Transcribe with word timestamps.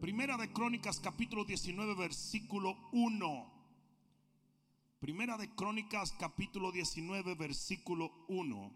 Primera 0.00 0.36
de 0.36 0.52
Crónicas 0.52 1.00
capítulo 1.00 1.44
19 1.44 1.94
versículo 1.94 2.76
1. 2.92 3.52
Primera 5.00 5.36
de 5.38 5.54
Crónicas 5.54 6.12
capítulo 6.18 6.72
19 6.72 7.34
versículo 7.34 8.12
1. 8.28 8.72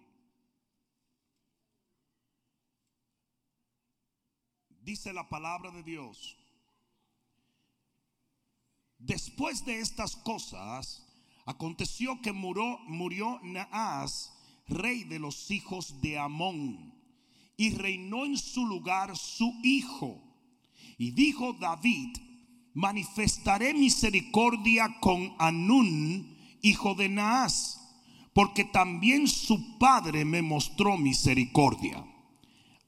Dice 4.83 5.13
la 5.13 5.29
palabra 5.29 5.71
de 5.71 5.83
Dios. 5.83 6.37
Después 8.99 9.65
de 9.65 9.81
estas 9.81 10.17
cosas, 10.17 11.07
aconteció 11.45 12.21
que 12.23 12.33
murió, 12.33 12.79
murió 12.87 13.39
Naas, 13.43 14.33
rey 14.67 15.05
de 15.05 15.19
los 15.19 15.51
hijos 15.51 16.01
de 16.01 16.19
Amón, 16.19 16.95
y 17.57 17.75
reinó 17.75 18.25
en 18.25 18.37
su 18.37 18.67
lugar 18.67 19.17
su 19.17 19.53
hijo. 19.63 20.28
Y 20.99 21.13
dijo 21.13 21.53
David, 21.53 22.19
manifestaré 22.75 23.73
misericordia 23.73 24.97
con 25.01 25.33
Anún, 25.39 26.37
hijo 26.61 26.95
de 26.95 27.09
Naas, 27.09 27.81
porque 28.33 28.65
también 28.65 29.29
su 29.29 29.79
padre 29.79 30.25
me 30.25 30.43
mostró 30.43 30.99
misericordia. 30.99 32.05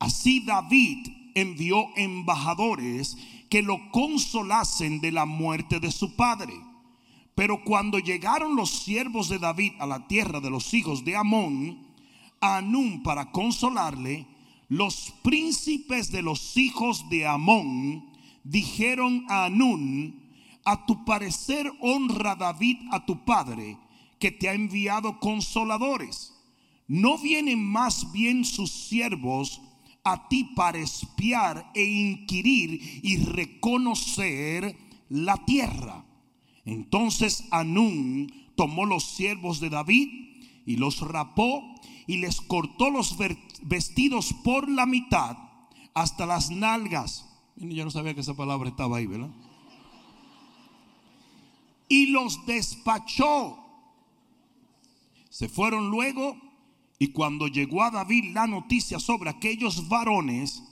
Así 0.01 0.41
David 0.41 1.07
envió 1.35 1.89
embajadores 1.97 3.17
que 3.49 3.63
lo 3.63 3.91
consolasen 3.91 5.01
de 5.01 5.13
la 5.13 5.25
muerte 5.25 5.81
de 5.81 5.91
su 5.91 6.17
padre. 6.17 6.55
Pero 7.35 7.65
cuando 7.65 7.99
llegaron 7.99 8.57
los 8.57 8.71
siervos 8.71 9.29
de 9.29 9.39
David 9.39 9.73
a 9.79 9.87
la 9.87 10.07
tierra 10.09 10.41
de 10.41 10.51
los 10.51 10.75
hijos 10.75 11.05
de 11.05 11.17
Amón, 11.17 11.87
a 12.41 12.59
Anún 12.59 13.03
para 13.03 13.31
consolarle, 13.31 14.27
los 14.69 15.13
príncipes 15.23 16.13
de 16.13 16.23
los 16.23 16.57
hijos 16.57 17.09
de 17.11 17.27
Amón 17.27 18.10
dijeron 18.45 19.25
a 19.29 19.47
Anún, 19.47 20.31
a 20.65 20.87
tu 20.87 21.05
parecer 21.05 21.71
honra 21.81 22.35
David 22.37 22.79
a 22.91 23.05
tu 23.07 23.25
padre, 23.25 23.79
que 24.19 24.31
te 24.31 24.49
ha 24.49 24.55
enviado 24.55 25.19
consoladores. 25.19 26.35
¿No 26.87 27.19
vienen 27.19 27.65
más 27.65 28.13
bien 28.13 28.45
sus 28.45 28.71
siervos 28.71 29.63
a 30.05 30.29
ti 30.29 30.45
para 30.57 30.79
espiar 30.79 31.71
e 31.75 31.85
inquirir 31.85 33.01
y 33.03 33.17
reconocer 33.19 34.77
la 35.09 35.37
tierra? 35.45 36.05
Entonces 36.65 37.45
Anún 37.51 38.33
tomó 38.57 38.85
los 38.85 39.05
siervos 39.05 39.61
de 39.61 39.71
David 39.71 40.09
y 40.67 40.77
los 40.77 41.01
rapó 41.01 41.63
y 42.07 42.19
les 42.19 42.41
cortó 42.41 42.91
los 42.91 43.17
vestidos 43.63 44.35
por 44.45 44.69
la 44.69 44.85
mitad 44.85 45.37
hasta 45.95 46.27
las 46.27 46.51
nalgas. 46.51 47.30
Yo 47.61 47.85
no 47.85 47.91
sabía 47.91 48.15
que 48.15 48.23
esa 48.23 48.35
palabra 48.35 48.71
estaba 48.71 48.97
ahí, 48.97 49.07
¿verdad? 49.07 49.31
Y 51.89 52.07
los 52.07 52.47
despachó. 52.47 53.59
Se 55.29 55.49
fueron 55.49 55.91
luego 55.91 56.37
y 56.99 57.09
cuando 57.09 57.49
llegó 57.49 57.83
a 57.83 57.91
David 57.91 58.33
la 58.33 58.47
noticia 58.47 58.99
sobre 58.99 59.31
aquellos 59.31 59.89
varones, 59.89 60.63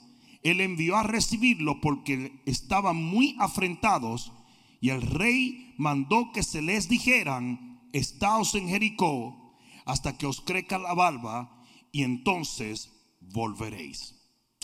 él 0.43 0.61
envió 0.61 0.97
a 0.97 1.03
recibirlo 1.03 1.81
porque 1.81 2.41
estaban 2.47 2.97
muy 2.97 3.37
afrentados 3.39 4.33
y 4.81 4.91
el 4.91 5.03
rey 5.03 5.75
mandó 5.77 6.33
que 6.33 6.43
se 6.43 6.63
les 6.63 6.89
dijeran, 6.89 7.81
estaos 7.93 8.55
en 8.55 8.69
Jericó 8.69 9.55
hasta 9.85 10.17
que 10.17 10.27
os 10.27 10.41
crezca 10.41 10.79
la 10.79 10.95
barba 10.95 11.65
y 11.93 12.03
entonces 12.03 12.93
volveréis. 13.21 14.15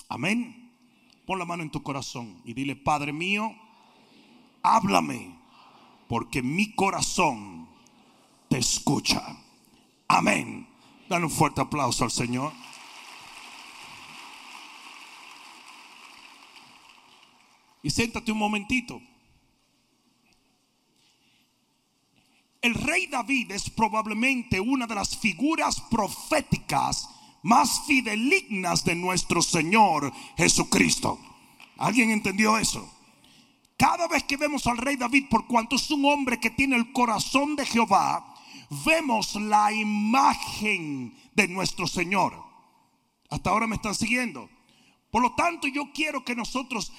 Amén. 0.08 0.63
Pon 1.26 1.38
la 1.38 1.44
mano 1.44 1.62
en 1.62 1.70
tu 1.70 1.82
corazón 1.82 2.40
y 2.44 2.52
dile, 2.52 2.76
Padre 2.76 3.12
mío, 3.12 3.54
háblame, 4.62 5.38
porque 6.08 6.42
mi 6.42 6.74
corazón 6.74 7.68
te 8.48 8.58
escucha. 8.58 9.36
Amén. 10.06 10.68
Dan 11.08 11.24
un 11.24 11.30
fuerte 11.30 11.60
aplauso 11.60 12.04
al 12.04 12.10
Señor. 12.10 12.52
Y 17.82 17.90
siéntate 17.90 18.32
un 18.32 18.38
momentito. 18.38 19.00
El 22.62 22.74
rey 22.74 23.06
David 23.06 23.50
es 23.50 23.68
probablemente 23.68 24.58
una 24.58 24.86
de 24.86 24.94
las 24.94 25.18
figuras 25.18 25.82
proféticas 25.90 27.10
más 27.44 27.82
fidelignas 27.86 28.84
de 28.84 28.96
nuestro 28.96 29.40
Señor 29.40 30.12
Jesucristo. 30.36 31.20
¿Alguien 31.78 32.10
entendió 32.10 32.58
eso? 32.58 32.90
Cada 33.76 34.08
vez 34.08 34.24
que 34.24 34.36
vemos 34.36 34.66
al 34.66 34.78
rey 34.78 34.96
David, 34.96 35.26
por 35.30 35.46
cuanto 35.46 35.76
es 35.76 35.88
un 35.90 36.04
hombre 36.04 36.40
que 36.40 36.50
tiene 36.50 36.74
el 36.74 36.92
corazón 36.92 37.54
de 37.54 37.64
Jehová, 37.64 38.34
vemos 38.84 39.36
la 39.36 39.72
imagen 39.72 41.14
de 41.34 41.46
nuestro 41.46 41.86
Señor. 41.86 42.42
Hasta 43.30 43.50
ahora 43.50 43.68
me 43.68 43.76
están 43.76 43.94
siguiendo. 43.94 44.50
Por 45.12 45.22
lo 45.22 45.34
tanto, 45.36 45.68
yo 45.68 45.92
quiero 45.92 46.24
que 46.24 46.34
nosotros 46.34 46.92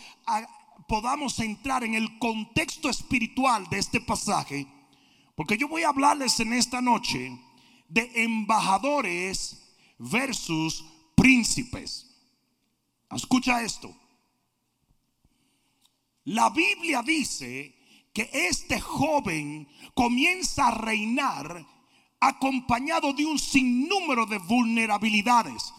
podamos 0.88 1.40
entrar 1.40 1.84
en 1.84 1.96
el 1.96 2.18
contexto 2.18 2.90
espiritual 2.90 3.68
de 3.70 3.80
este 3.80 4.00
pasaje 4.00 4.68
porque 5.36 5.58
yo 5.58 5.68
voy 5.68 5.84
a 5.84 5.90
hablarles 5.90 6.40
en 6.40 6.54
esta 6.54 6.82
noche 6.82 7.38
de 7.90 8.10
embajadores 8.24 9.65
versus 9.98 10.84
príncipes. 11.16 12.06
Escucha 13.12 13.62
esto. 13.62 13.96
La 16.26 16.50
Biblia 16.50 17.02
dice 17.04 17.76
que 18.14 18.30
este 18.34 18.80
joven 18.80 19.68
comienza 19.94 20.68
a 20.68 20.72
reinar 20.72 21.66
acompañado 22.20 23.14
de 23.14 23.26
un 23.26 23.38
sinnúmero 23.38 24.26
de 24.26 24.40
vulnerabilidades. 24.40 25.74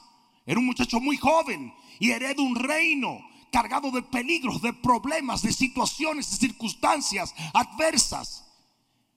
Era 0.44 0.60
un 0.60 0.66
muchacho 0.66 1.00
muy 1.00 1.16
joven 1.16 1.74
y 1.98 2.10
hereda 2.10 2.42
un 2.42 2.54
reino 2.54 3.20
cargado 3.50 3.90
de 3.90 4.02
peligros, 4.02 4.62
de 4.62 4.72
problemas, 4.72 5.42
de 5.42 5.52
situaciones, 5.52 6.30
de 6.30 6.36
circunstancias 6.36 7.34
adversas. 7.52 8.44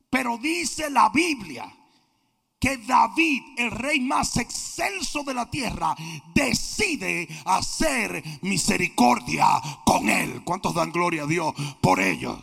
Pero 0.10 0.38
dice 0.38 0.90
la 0.90 1.10
Biblia 1.10 1.72
que 2.60 2.78
David, 2.78 3.42
el 3.58 3.72
rey 3.72 4.02
más 4.02 4.36
excelso 4.38 5.24
de 5.24 5.34
la 5.34 5.50
tierra, 5.50 5.96
decide 6.34 7.28
hacer 7.46 8.22
misericordia 8.42 9.48
con 9.86 10.10
él. 10.10 10.44
¿Cuántos 10.44 10.74
dan 10.74 10.92
gloria 10.92 11.24
a 11.24 11.28
Dios 11.28 11.54
por 11.82 12.00
ello? 12.00 12.42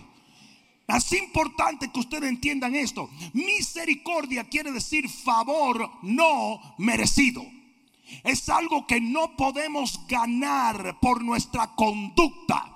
Es 0.88 1.12
importante 1.12 1.90
que 1.90 2.00
ustedes 2.00 2.28
entiendan 2.28 2.74
esto. 2.74 3.10
Misericordia 3.32 4.44
quiere 4.44 4.72
decir 4.72 5.08
favor 5.08 5.90
no 6.02 6.60
merecido. 6.78 7.44
Es 8.22 8.48
algo 8.48 8.86
que 8.86 9.00
no 9.00 9.36
podemos 9.36 10.06
ganar 10.06 10.98
por 11.00 11.22
nuestra 11.22 11.74
conducta. 11.74 12.72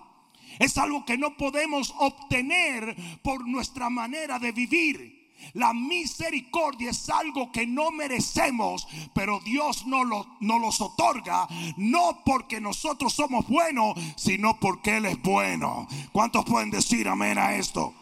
Es 0.58 0.76
algo 0.76 1.04
que 1.04 1.16
no 1.16 1.36
podemos 1.36 1.94
obtener 1.98 2.96
por 3.22 3.46
nuestra 3.46 3.88
manera 3.88 4.38
de 4.38 4.52
vivir. 4.52 5.19
La 5.54 5.72
misericordia 5.72 6.90
es 6.90 7.08
algo 7.10 7.50
que 7.50 7.66
no 7.66 7.90
merecemos, 7.90 8.86
pero 9.14 9.40
Dios 9.40 9.86
no 9.86 10.04
lo, 10.04 10.26
nos 10.40 10.60
los 10.60 10.80
otorga, 10.80 11.48
no 11.76 12.22
porque 12.24 12.60
nosotros 12.60 13.12
somos 13.12 13.46
buenos, 13.48 13.94
sino 14.16 14.58
porque 14.58 14.96
Él 14.98 15.06
es 15.06 15.20
bueno. 15.22 15.86
¿Cuántos 16.12 16.44
pueden 16.44 16.70
decir 16.70 17.08
amén 17.08 17.38
a 17.38 17.54
esto? 17.56 17.94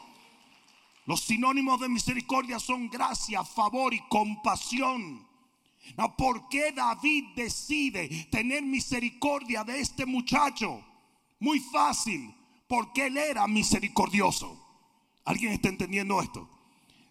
Los 1.07 1.23
sinónimos 1.23 1.81
de 1.81 1.89
misericordia 1.89 2.59
son 2.59 2.91
gracia, 2.91 3.43
favor 3.43 3.95
y 3.95 4.01
compasión. 4.09 5.27
¿Por 6.17 6.49
qué 6.49 6.73
David 6.73 7.29
decide 7.35 8.09
tener 8.31 8.63
misericordia 8.63 9.65
de 9.65 9.81
este 9.81 10.05
muchacho? 10.05 10.85
Muy 11.41 11.61
fácil 11.61 12.35
porque 12.69 13.07
él 13.07 13.17
era 13.17 13.47
misericordioso. 13.47 14.63
¿Alguien 15.25 15.53
está 15.53 15.69
entendiendo 15.69 16.21
esto? 16.21 16.49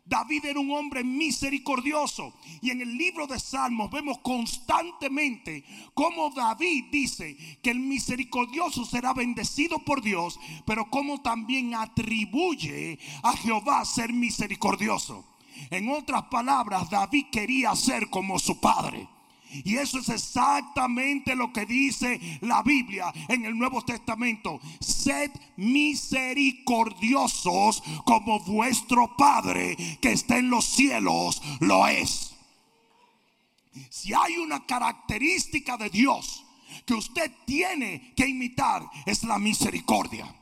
David 0.07 0.45
era 0.45 0.59
un 0.59 0.71
hombre 0.71 1.03
misericordioso. 1.03 2.33
Y 2.61 2.71
en 2.71 2.81
el 2.81 2.97
libro 2.97 3.27
de 3.27 3.39
Salmos 3.39 3.91
vemos 3.91 4.19
constantemente 4.19 5.63
cómo 5.93 6.29
David 6.29 6.85
dice 6.91 7.37
que 7.61 7.71
el 7.71 7.79
misericordioso 7.79 8.85
será 8.85 9.13
bendecido 9.13 9.79
por 9.79 10.01
Dios, 10.01 10.39
pero 10.65 10.89
como 10.89 11.21
también 11.21 11.75
atribuye 11.75 12.99
a 13.23 13.35
Jehová 13.35 13.83
ser 13.85 14.13
misericordioso. 14.13 15.25
En 15.71 15.89
otras 15.89 16.23
palabras, 16.23 16.89
David 16.89 17.25
quería 17.31 17.75
ser 17.75 18.09
como 18.09 18.39
su 18.39 18.59
padre. 18.59 19.07
Y 19.63 19.77
eso 19.77 19.99
es 19.99 20.09
exactamente 20.09 21.35
lo 21.35 21.53
que 21.53 21.65
dice 21.65 22.19
la 22.41 22.61
Biblia 22.63 23.13
en 23.27 23.45
el 23.45 23.57
Nuevo 23.57 23.81
Testamento. 23.83 24.59
Sed 24.79 25.31
misericordiosos 25.55 27.81
como 28.05 28.39
vuestro 28.41 29.15
Padre 29.17 29.75
que 30.01 30.11
está 30.11 30.37
en 30.37 30.49
los 30.49 30.65
cielos 30.65 31.41
lo 31.59 31.87
es. 31.87 32.33
Si 33.89 34.13
hay 34.13 34.37
una 34.37 34.65
característica 34.65 35.77
de 35.77 35.89
Dios 35.89 36.43
que 36.85 36.93
usted 36.93 37.31
tiene 37.45 38.13
que 38.15 38.27
imitar 38.27 38.83
es 39.05 39.23
la 39.23 39.37
misericordia. 39.37 40.33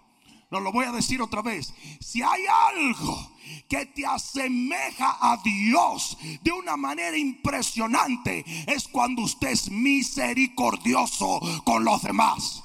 No 0.52 0.60
lo 0.60 0.72
voy 0.72 0.86
a 0.86 0.92
decir 0.92 1.22
otra 1.22 1.42
vez. 1.42 1.74
Si 2.00 2.22
hay 2.22 2.44
algo 2.74 3.32
que 3.68 3.86
te 3.88 4.06
asemeja 4.06 5.18
a 5.20 5.38
Dios 5.44 6.18
de 6.42 6.52
una 6.52 6.78
manera 6.78 7.18
impresionante, 7.18 8.44
es 8.68 8.88
cuando 8.88 9.24
usted 9.24 9.50
es 9.50 9.70
misericordioso 9.70 11.40
con 11.64 11.84
los 11.84 12.02
demás. 12.04 12.65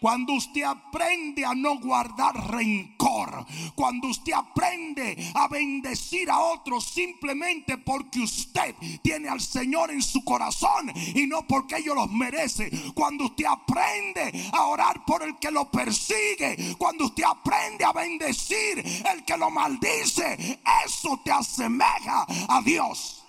Cuando 0.00 0.32
usted 0.32 0.62
aprende 0.62 1.44
a 1.44 1.54
no 1.54 1.78
guardar 1.78 2.34
rencor. 2.50 3.44
Cuando 3.74 4.08
usted 4.08 4.32
aprende 4.32 5.30
a 5.34 5.46
bendecir 5.46 6.30
a 6.30 6.38
otros 6.38 6.86
simplemente 6.86 7.76
porque 7.76 8.20
usted 8.20 8.74
tiene 9.02 9.28
al 9.28 9.42
Señor 9.42 9.90
en 9.90 10.02
su 10.02 10.24
corazón 10.24 10.90
y 11.14 11.26
no 11.26 11.46
porque 11.46 11.76
ellos 11.76 11.94
los 11.94 12.10
merece. 12.10 12.70
Cuando 12.94 13.26
usted 13.26 13.44
aprende 13.44 14.50
a 14.54 14.64
orar 14.64 15.04
por 15.04 15.22
el 15.22 15.38
que 15.38 15.50
lo 15.50 15.70
persigue. 15.70 16.74
Cuando 16.78 17.04
usted 17.04 17.24
aprende 17.24 17.84
a 17.84 17.92
bendecir 17.92 18.78
el 18.78 19.24
que 19.26 19.36
lo 19.36 19.50
maldice. 19.50 20.60
Eso 20.86 21.20
te 21.22 21.30
asemeja 21.30 22.24
a 22.48 22.62
Dios. 22.62 23.22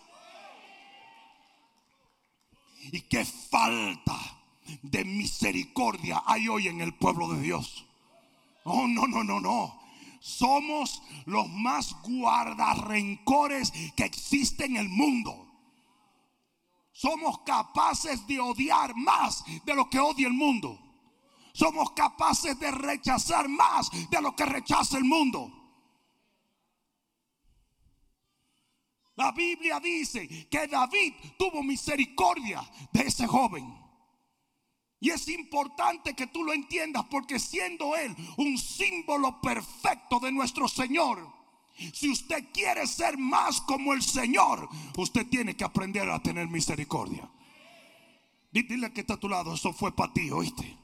Y 2.93 3.01
qué 3.01 3.25
falta 3.25 4.40
de 4.81 5.05
misericordia 5.05 6.23
hay 6.25 6.47
hoy 6.47 6.67
en 6.67 6.81
el 6.81 6.93
pueblo 6.93 7.27
de 7.29 7.41
Dios. 7.41 7.85
Oh, 8.63 8.87
no, 8.87 9.07
no, 9.07 9.23
no, 9.23 9.39
no. 9.39 9.79
Somos 10.19 11.01
los 11.25 11.49
más 11.49 11.95
guardarrencores 12.03 13.71
que 13.95 14.03
existen 14.03 14.75
en 14.75 14.83
el 14.83 14.89
mundo. 14.89 15.47
Somos 16.91 17.39
capaces 17.39 18.27
de 18.27 18.39
odiar 18.39 18.95
más 18.95 19.43
de 19.65 19.73
lo 19.73 19.89
que 19.89 19.99
odia 19.99 20.27
el 20.27 20.33
mundo. 20.33 20.79
Somos 21.53 21.91
capaces 21.91 22.59
de 22.59 22.69
rechazar 22.71 23.49
más 23.49 23.89
de 24.09 24.21
lo 24.21 24.35
que 24.35 24.45
rechaza 24.45 24.97
el 24.97 25.05
mundo. 25.05 25.51
La 29.15 29.31
Biblia 29.31 29.79
dice 29.79 30.27
que 30.49 30.67
David 30.67 31.13
tuvo 31.37 31.61
misericordia 31.63 32.63
de 32.91 33.01
ese 33.01 33.27
joven. 33.27 33.81
Y 35.01 35.09
es 35.09 35.27
importante 35.27 36.13
que 36.13 36.27
tú 36.27 36.43
lo 36.43 36.53
entiendas 36.53 37.03
porque 37.09 37.39
siendo 37.39 37.95
Él 37.95 38.15
un 38.37 38.55
símbolo 38.55 39.41
perfecto 39.41 40.19
de 40.19 40.31
nuestro 40.31 40.67
Señor, 40.67 41.27
si 41.91 42.07
usted 42.07 42.49
quiere 42.53 42.85
ser 42.85 43.17
más 43.17 43.61
como 43.61 43.93
el 43.93 44.03
Señor, 44.03 44.69
usted 44.95 45.25
tiene 45.27 45.57
que 45.57 45.63
aprender 45.63 46.07
a 46.07 46.21
tener 46.21 46.47
misericordia. 46.47 47.27
Dile 48.51 48.93
que 48.93 49.01
está 49.01 49.15
a 49.15 49.19
tu 49.19 49.27
lado, 49.27 49.55
eso 49.55 49.73
fue 49.73 49.95
para 49.95 50.13
ti, 50.13 50.29
oíste. 50.29 50.77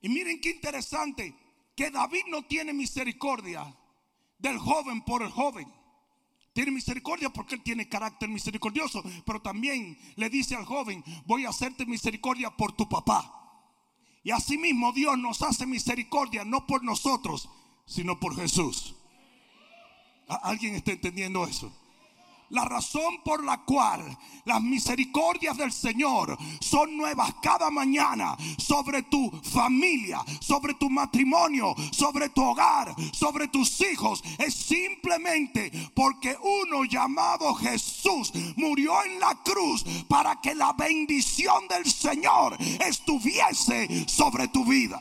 Y 0.00 0.08
miren 0.08 0.40
qué 0.40 0.50
interesante 0.50 1.36
que 1.76 1.92
David 1.92 2.24
no 2.28 2.42
tiene 2.42 2.72
misericordia 2.72 3.72
del 4.38 4.58
joven 4.58 5.02
por 5.02 5.22
el 5.22 5.30
joven. 5.30 5.72
Tiene 6.52 6.70
misericordia 6.70 7.30
porque 7.30 7.54
él 7.54 7.62
tiene 7.62 7.88
carácter 7.88 8.28
misericordioso. 8.28 9.02
Pero 9.24 9.40
también 9.40 9.98
le 10.16 10.28
dice 10.28 10.54
al 10.54 10.64
joven, 10.64 11.02
voy 11.26 11.44
a 11.46 11.50
hacerte 11.50 11.86
misericordia 11.86 12.50
por 12.50 12.72
tu 12.72 12.88
papá. 12.88 13.38
Y 14.22 14.30
asimismo 14.30 14.92
Dios 14.92 15.18
nos 15.18 15.42
hace 15.42 15.66
misericordia 15.66 16.44
no 16.44 16.66
por 16.66 16.84
nosotros, 16.84 17.48
sino 17.86 18.20
por 18.20 18.36
Jesús. 18.36 18.94
¿Alguien 20.28 20.74
está 20.74 20.92
entendiendo 20.92 21.44
eso? 21.46 21.72
La 22.52 22.66
razón 22.66 23.22
por 23.24 23.42
la 23.42 23.62
cual 23.64 24.18
las 24.44 24.62
misericordias 24.62 25.56
del 25.56 25.72
Señor 25.72 26.36
son 26.60 26.98
nuevas 26.98 27.34
cada 27.40 27.70
mañana 27.70 28.36
sobre 28.58 29.04
tu 29.04 29.30
familia, 29.42 30.22
sobre 30.38 30.74
tu 30.74 30.90
matrimonio, 30.90 31.74
sobre 31.92 32.28
tu 32.28 32.42
hogar, 32.42 32.94
sobre 33.14 33.48
tus 33.48 33.80
hijos, 33.80 34.22
es 34.36 34.52
simplemente 34.52 35.72
porque 35.94 36.36
uno 36.42 36.84
llamado 36.84 37.54
Jesús 37.54 38.30
murió 38.56 39.02
en 39.02 39.18
la 39.18 39.34
cruz 39.42 39.82
para 40.06 40.38
que 40.42 40.54
la 40.54 40.74
bendición 40.74 41.66
del 41.68 41.90
Señor 41.90 42.58
estuviese 42.86 44.06
sobre 44.06 44.48
tu 44.48 44.66
vida. 44.66 45.00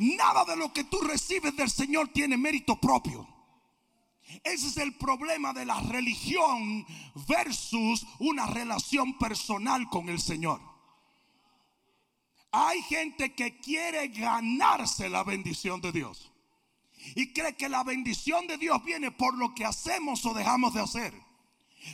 Nada 0.00 0.46
de 0.46 0.56
lo 0.56 0.72
que 0.72 0.84
tú 0.84 0.98
recibes 1.02 1.54
del 1.54 1.68
Señor 1.68 2.08
tiene 2.08 2.38
mérito 2.38 2.80
propio. 2.80 3.28
Ese 4.42 4.68
es 4.68 4.76
el 4.78 4.94
problema 4.96 5.52
de 5.52 5.66
la 5.66 5.78
religión 5.78 6.86
versus 7.28 8.06
una 8.18 8.46
relación 8.46 9.18
personal 9.18 9.90
con 9.90 10.08
el 10.08 10.18
Señor. 10.18 10.62
Hay 12.50 12.80
gente 12.84 13.34
que 13.34 13.58
quiere 13.58 14.08
ganarse 14.08 15.10
la 15.10 15.22
bendición 15.22 15.82
de 15.82 15.92
Dios. 15.92 16.32
Y 17.14 17.34
cree 17.34 17.54
que 17.56 17.68
la 17.68 17.84
bendición 17.84 18.46
de 18.46 18.56
Dios 18.56 18.82
viene 18.82 19.10
por 19.10 19.36
lo 19.36 19.54
que 19.54 19.66
hacemos 19.66 20.24
o 20.24 20.32
dejamos 20.32 20.72
de 20.72 20.80
hacer. 20.80 21.12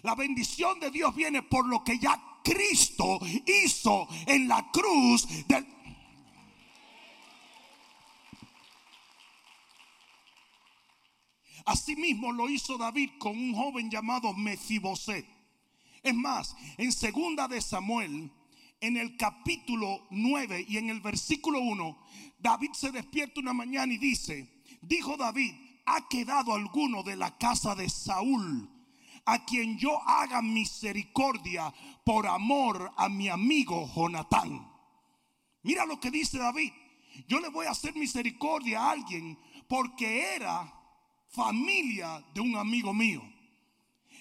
La 0.03 0.15
bendición 0.15 0.79
de 0.79 0.93
Dios 0.93 1.13
viene 1.13 1.43
por 1.43 1.67
lo 1.67 1.83
que 1.83 1.99
ya 1.99 2.23
Cristo 2.45 3.19
hizo 3.65 4.07
en 4.27 4.47
la 4.47 4.71
cruz 4.71 5.27
del, 5.49 5.67
Asimismo 11.67 12.33
lo 12.33 12.49
hizo 12.49 12.79
David 12.79 13.11
con 13.19 13.37
un 13.37 13.53
joven 13.55 13.91
llamado 13.91 14.33
Mefiboset. 14.33 15.27
Es 16.01 16.15
más, 16.15 16.57
en 16.79 16.93
segunda 16.93 17.49
de 17.49 17.61
Samuel, 17.61 18.31
en 18.81 18.97
el 18.97 19.17
capítulo 19.17 20.07
9 20.11 20.65
y 20.69 20.77
en 20.77 20.91
el 20.91 21.01
versículo 21.01 21.59
1, 21.59 21.99
David 22.39 22.71
se 22.73 22.93
despierta 22.93 23.41
una 23.41 23.53
mañana 23.53 23.93
y 23.93 23.99
dice, 23.99 24.63
dijo 24.81 25.17
David, 25.17 25.53
ha 25.87 26.07
quedado 26.09 26.55
alguno 26.55 27.03
de 27.03 27.17
la 27.17 27.37
casa 27.37 27.75
de 27.75 27.91
Saúl 27.91 28.71
a 29.25 29.45
quien 29.45 29.77
yo 29.77 30.01
haga 30.09 30.41
misericordia 30.41 31.75
por 32.05 32.29
amor 32.29 32.93
a 32.97 33.09
mi 33.09 33.29
amigo 33.29 33.91
Jonatán. 33.93 34.71
Mira 35.65 35.85
lo 35.85 35.99
que 35.99 36.13
dice 36.13 36.39
David. 36.39 36.73
Yo 37.27 37.41
le 37.41 37.49
voy 37.49 37.67
a 37.67 37.71
hacer 37.71 37.97
misericordia 37.97 38.83
a 38.83 38.93
alguien 38.93 39.37
porque 39.67 40.37
era 40.37 40.73
familia 41.29 42.25
de 42.35 42.41
un 42.41 42.57
amigo 42.57 42.93
mío. 42.93 43.23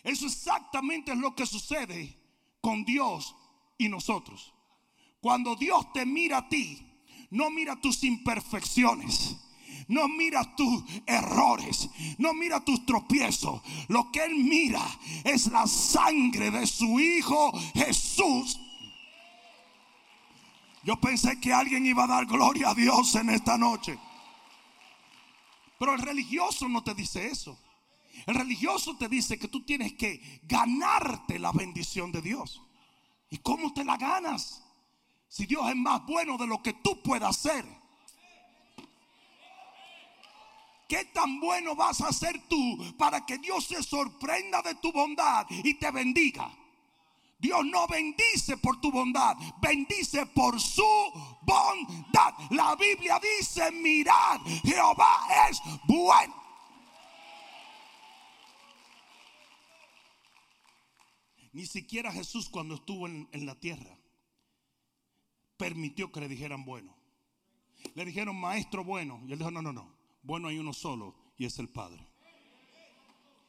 Eso 0.04 0.28
exactamente 0.28 1.12
es 1.12 1.18
lo 1.18 1.36
que 1.36 1.46
sucede 1.46 2.16
con 2.62 2.86
Dios 2.86 3.36
y 3.78 3.90
nosotros. 3.90 4.54
Cuando 5.20 5.56
Dios 5.56 5.92
te 5.94 6.06
mira 6.06 6.38
a 6.38 6.50
ti, 6.50 6.80
no 7.32 7.50
mira 7.50 7.76
tus 7.82 8.04
imperfecciones. 8.04 9.38
No 9.88 10.08
mira 10.08 10.56
tus 10.56 10.84
errores, 11.06 11.90
no 12.18 12.34
mira 12.34 12.64
tus 12.64 12.86
tropiezos. 12.86 13.62
Lo 13.88 14.12
que 14.12 14.24
Él 14.24 14.36
mira 14.36 14.84
es 15.24 15.48
la 15.48 15.68
sangre 15.68 16.50
de 16.50 16.66
su 16.66 17.00
Hijo 17.00 17.52
Jesús. 17.76 18.60
Yo 20.84 20.96
pensé 21.00 21.40
que 21.40 21.54
alguien 21.54 21.86
iba 21.86 22.06
a 22.06 22.08
dar 22.08 22.26
gloria 22.26 22.70
a 22.70 22.76
Dios 22.76 23.14
en 23.16 23.30
esta 23.30 23.58
noche. 23.58 23.98
Pero 25.86 25.98
el 25.98 26.02
religioso 26.02 26.68
no 26.68 26.84
te 26.84 26.96
dice 26.96 27.28
eso. 27.28 27.60
El 28.26 28.34
religioso 28.34 28.98
te 28.98 29.08
dice 29.08 29.38
que 29.38 29.48
tú 29.48 29.64
tienes 29.64 29.94
que 29.94 30.42
ganarte 30.42 31.38
la 31.38 31.52
bendición 31.52 32.12
de 32.12 32.24
Dios. 32.24 32.60
¿Y 33.30 33.38
cómo 33.38 33.72
te 33.72 33.86
la 33.86 33.96
ganas? 33.96 34.64
Si 35.28 35.46
Dios 35.46 35.70
es 35.70 35.76
más 35.76 36.04
bueno 36.08 36.40
de 36.40 36.48
lo 36.48 36.64
que 36.64 36.74
tú 36.74 37.04
puedas 37.04 37.38
hacer. 37.38 37.64
¿Qué 40.90 41.06
tan 41.14 41.40
bueno 41.40 41.76
vas 41.76 42.02
a 42.02 42.12
ser 42.12 42.48
tú 42.48 42.96
para 42.98 43.24
que 43.24 43.38
Dios 43.38 43.66
se 43.66 43.84
sorprenda 43.84 44.64
de 44.64 44.74
tu 44.74 44.92
bondad 44.92 45.46
y 45.52 45.76
te 45.76 45.92
bendiga? 45.92 46.52
Dios 47.38 47.64
no 47.64 47.86
bendice 47.88 48.58
por 48.58 48.82
tu 48.82 48.92
bondad, 48.92 49.38
bendice 49.62 50.26
por 50.26 50.60
su 50.60 50.82
bondad. 51.46 52.34
La 52.52 52.76
Biblia 52.76 53.20
dice, 53.20 53.72
mirad, 53.72 54.42
Jehová 54.64 55.28
es 55.50 55.62
bueno. 55.88 56.46
Ni 61.56 61.66
siquiera 61.66 62.12
Jesús 62.12 62.50
cuando 62.50 62.76
estuvo 62.76 63.08
en, 63.08 63.30
la 63.46 63.56
tierra 63.56 63.98
permitió 65.56 66.12
que 66.12 66.20
le 66.20 66.28
dijeran 66.28 66.66
bueno. 66.66 66.94
Le 67.94 68.04
dijeron 68.04 68.36
maestro 68.36 68.84
bueno. 68.84 69.22
Y 69.26 69.32
él 69.32 69.40
dijo, 69.40 69.52
no, 69.52 69.62
no, 69.62 69.72
no. 69.72 69.96
Bueno 70.22 70.50
hay 70.50 70.58
uno 70.58 70.74
solo 70.74 71.16
y 71.38 71.46
es 71.46 71.58
el 71.60 71.70
Padre. 71.70 72.06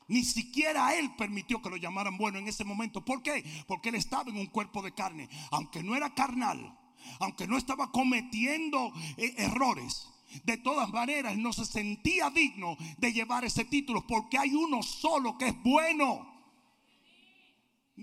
Ni 0.09 0.23
siquiera 0.23 0.97
él 0.97 1.17
permitió 1.17 1.61
que 1.61 1.71
lo 1.71 1.77
llamaran 1.77 2.17
bueno 2.17 2.39
en 2.39 2.47
ese 2.47 2.65
momento. 2.65 3.05
¿Por 3.05 3.25
qué? 3.25 3.45
Porque 3.67 3.89
él 3.89 3.97
estaba 3.97 4.31
en 4.31 4.37
un 4.37 4.47
cuerpo 4.47 4.83
de 4.83 4.95
carne. 4.95 5.29
Aunque 5.51 5.83
no 5.83 5.97
era 5.97 6.15
carnal, 6.15 6.79
aunque 7.21 7.47
no 7.47 7.57
estaba 7.57 7.91
cometiendo 7.91 8.93
eh, 9.17 9.35
errores, 9.39 10.09
de 10.45 10.57
todas 10.59 10.91
maneras 10.91 11.37
no 11.37 11.53
se 11.53 11.65
sentía 11.65 12.31
digno 12.31 12.77
de 12.99 13.13
llevar 13.13 13.45
ese 13.45 13.65
título 13.65 14.07
porque 14.07 14.39
hay 14.39 14.55
uno 14.55 14.83
solo 14.83 15.39
que 15.39 15.49
es 15.49 15.63
bueno. 15.63 16.35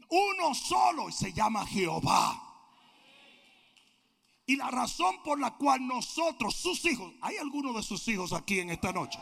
uno 0.10 0.55
solo 0.55 1.10
y 1.10 1.12
se 1.12 1.33
llama 1.33 1.65
Jehová. 1.65 2.50
Y 4.45 4.55
la 4.57 4.69
razón 4.69 5.22
por 5.24 5.39
la 5.39 5.51
cual 5.51 5.88
nosotros, 5.88 6.55
sus 6.55 6.83
hijos, 6.86 7.13
¿hay 7.22 7.38
alguno 7.38 7.72
de 7.74 7.83
sus 7.83 8.05
hijos 8.07 8.33
aquí 8.33 8.60
en 8.60 8.72
esta 8.72 8.91
noche? 8.91 9.19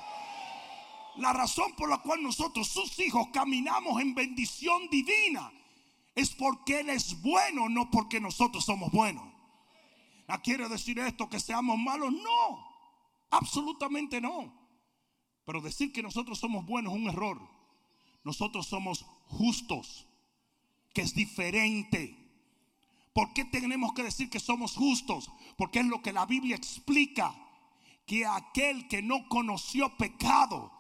La 1.18 1.34
razón 1.34 1.74
por 1.76 1.90
la 1.90 2.00
cual 2.00 2.24
nosotros, 2.24 2.68
sus 2.68 2.98
hijos, 3.00 3.28
caminamos 3.32 4.02
en 4.02 4.16
bendición 4.16 4.90
divina 4.90 5.52
es 6.16 6.32
porque 6.32 6.80
Él 6.80 6.90
es 6.90 7.22
bueno, 7.22 7.70
no 7.70 7.92
porque 7.92 8.20
nosotros 8.20 8.66
somos 8.66 8.92
buenos. 8.92 9.31
¿No 10.32 10.42
quiere 10.42 10.70
decir 10.70 10.98
esto 10.98 11.30
que 11.30 11.42
seamos 11.42 11.78
malos? 11.78 12.14
No, 12.14 12.66
absolutamente 13.32 14.22
no. 14.22 14.54
Pero 15.46 15.60
decir 15.60 15.92
que 15.92 16.02
nosotros 16.02 16.40
somos 16.40 16.66
buenos 16.66 16.94
es 16.94 17.00
un 17.00 17.10
error. 17.10 17.42
Nosotros 18.24 18.66
somos 18.66 19.04
justos, 19.28 20.08
que 20.94 21.02
es 21.02 21.14
diferente. 21.14 22.18
¿Por 23.12 23.34
qué 23.34 23.44
tenemos 23.44 23.94
que 23.94 24.04
decir 24.04 24.30
que 24.30 24.40
somos 24.40 24.74
justos? 24.74 25.30
Porque 25.58 25.80
es 25.80 25.86
lo 25.88 26.02
que 26.02 26.14
la 26.14 26.26
Biblia 26.26 26.56
explica. 26.56 27.36
Que 28.06 28.26
aquel 28.26 28.88
que 28.88 29.02
no 29.02 29.28
conoció 29.28 29.98
pecado, 29.98 30.72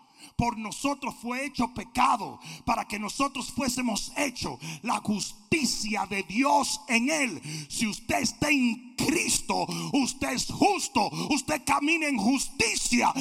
por 0.41 0.57
nosotros 0.57 1.13
fue 1.21 1.45
hecho 1.45 1.71
pecado, 1.71 2.39
para 2.65 2.87
que 2.87 2.97
nosotros 2.97 3.51
fuésemos 3.51 4.11
hecho 4.17 4.57
la 4.81 4.97
justicia 4.97 6.07
de 6.07 6.23
Dios 6.23 6.81
en 6.87 7.11
él. 7.11 7.67
Si 7.69 7.85
usted 7.85 8.21
está 8.21 8.49
en 8.49 8.95
Cristo, 8.95 9.67
usted 9.93 10.29
es 10.29 10.47
justo, 10.47 11.11
usted 11.29 11.61
camina 11.63 12.07
en 12.07 12.17
justicia. 12.17 13.13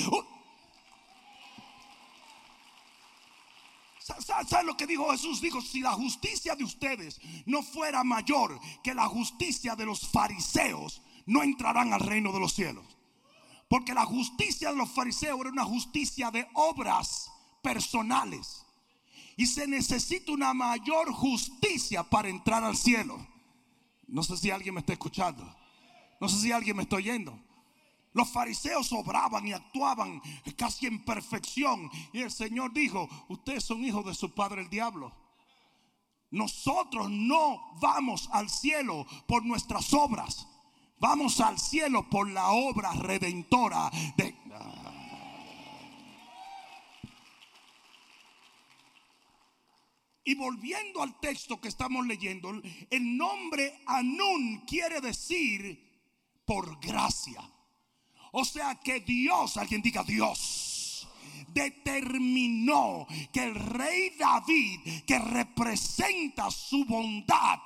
¿Sabe 4.48 4.64
lo 4.64 4.78
que 4.78 4.86
dijo 4.86 5.10
Jesús? 5.10 5.42
Dijo, 5.42 5.60
si 5.60 5.80
la 5.80 5.92
justicia 5.92 6.56
de 6.56 6.64
ustedes 6.64 7.20
no 7.44 7.62
fuera 7.62 8.02
mayor 8.02 8.58
que 8.82 8.94
la 8.94 9.06
justicia 9.08 9.76
de 9.76 9.84
los 9.84 10.08
fariseos, 10.08 11.02
no 11.26 11.42
entrarán 11.42 11.92
al 11.92 12.00
reino 12.00 12.32
de 12.32 12.40
los 12.40 12.54
cielos. 12.54 12.99
Porque 13.70 13.94
la 13.94 14.04
justicia 14.04 14.70
de 14.70 14.76
los 14.76 14.90
fariseos 14.90 15.38
era 15.40 15.50
una 15.50 15.64
justicia 15.64 16.32
de 16.32 16.44
obras 16.54 17.30
personales. 17.62 18.66
Y 19.36 19.46
se 19.46 19.68
necesita 19.68 20.32
una 20.32 20.52
mayor 20.52 21.12
justicia 21.12 22.02
para 22.02 22.28
entrar 22.28 22.64
al 22.64 22.76
cielo. 22.76 23.24
No 24.08 24.24
sé 24.24 24.36
si 24.38 24.50
alguien 24.50 24.74
me 24.74 24.80
está 24.80 24.94
escuchando. 24.94 25.56
No 26.20 26.28
sé 26.28 26.40
si 26.40 26.50
alguien 26.50 26.76
me 26.76 26.82
está 26.82 26.96
oyendo. 26.96 27.38
Los 28.12 28.28
fariseos 28.30 28.90
obraban 28.92 29.46
y 29.46 29.52
actuaban 29.52 30.20
casi 30.56 30.88
en 30.88 31.04
perfección. 31.04 31.88
Y 32.12 32.22
el 32.22 32.32
Señor 32.32 32.72
dijo, 32.72 33.08
ustedes 33.28 33.62
son 33.62 33.84
hijos 33.84 34.04
de 34.04 34.14
su 34.14 34.34
padre 34.34 34.62
el 34.62 34.68
diablo. 34.68 35.14
Nosotros 36.32 37.08
no 37.08 37.78
vamos 37.80 38.28
al 38.32 38.50
cielo 38.50 39.06
por 39.28 39.44
nuestras 39.44 39.94
obras. 39.94 40.48
Vamos 41.00 41.40
al 41.40 41.58
cielo 41.58 42.08
por 42.10 42.30
la 42.30 42.50
obra 42.50 42.92
redentora 42.92 43.90
de... 44.16 44.36
Y 50.22 50.34
volviendo 50.34 51.02
al 51.02 51.18
texto 51.18 51.58
que 51.58 51.68
estamos 51.68 52.06
leyendo, 52.06 52.50
el 52.90 53.16
nombre 53.16 53.80
Anún 53.86 54.64
quiere 54.66 55.00
decir 55.00 55.90
por 56.44 56.78
gracia. 56.78 57.42
O 58.32 58.44
sea 58.44 58.78
que 58.78 59.00
Dios, 59.00 59.56
alguien 59.56 59.80
diga 59.80 60.04
Dios, 60.04 61.08
determinó 61.48 63.06
que 63.32 63.42
el 63.42 63.54
rey 63.54 64.10
David, 64.18 65.04
que 65.06 65.18
representa 65.18 66.50
su 66.50 66.84
bondad, 66.84 67.60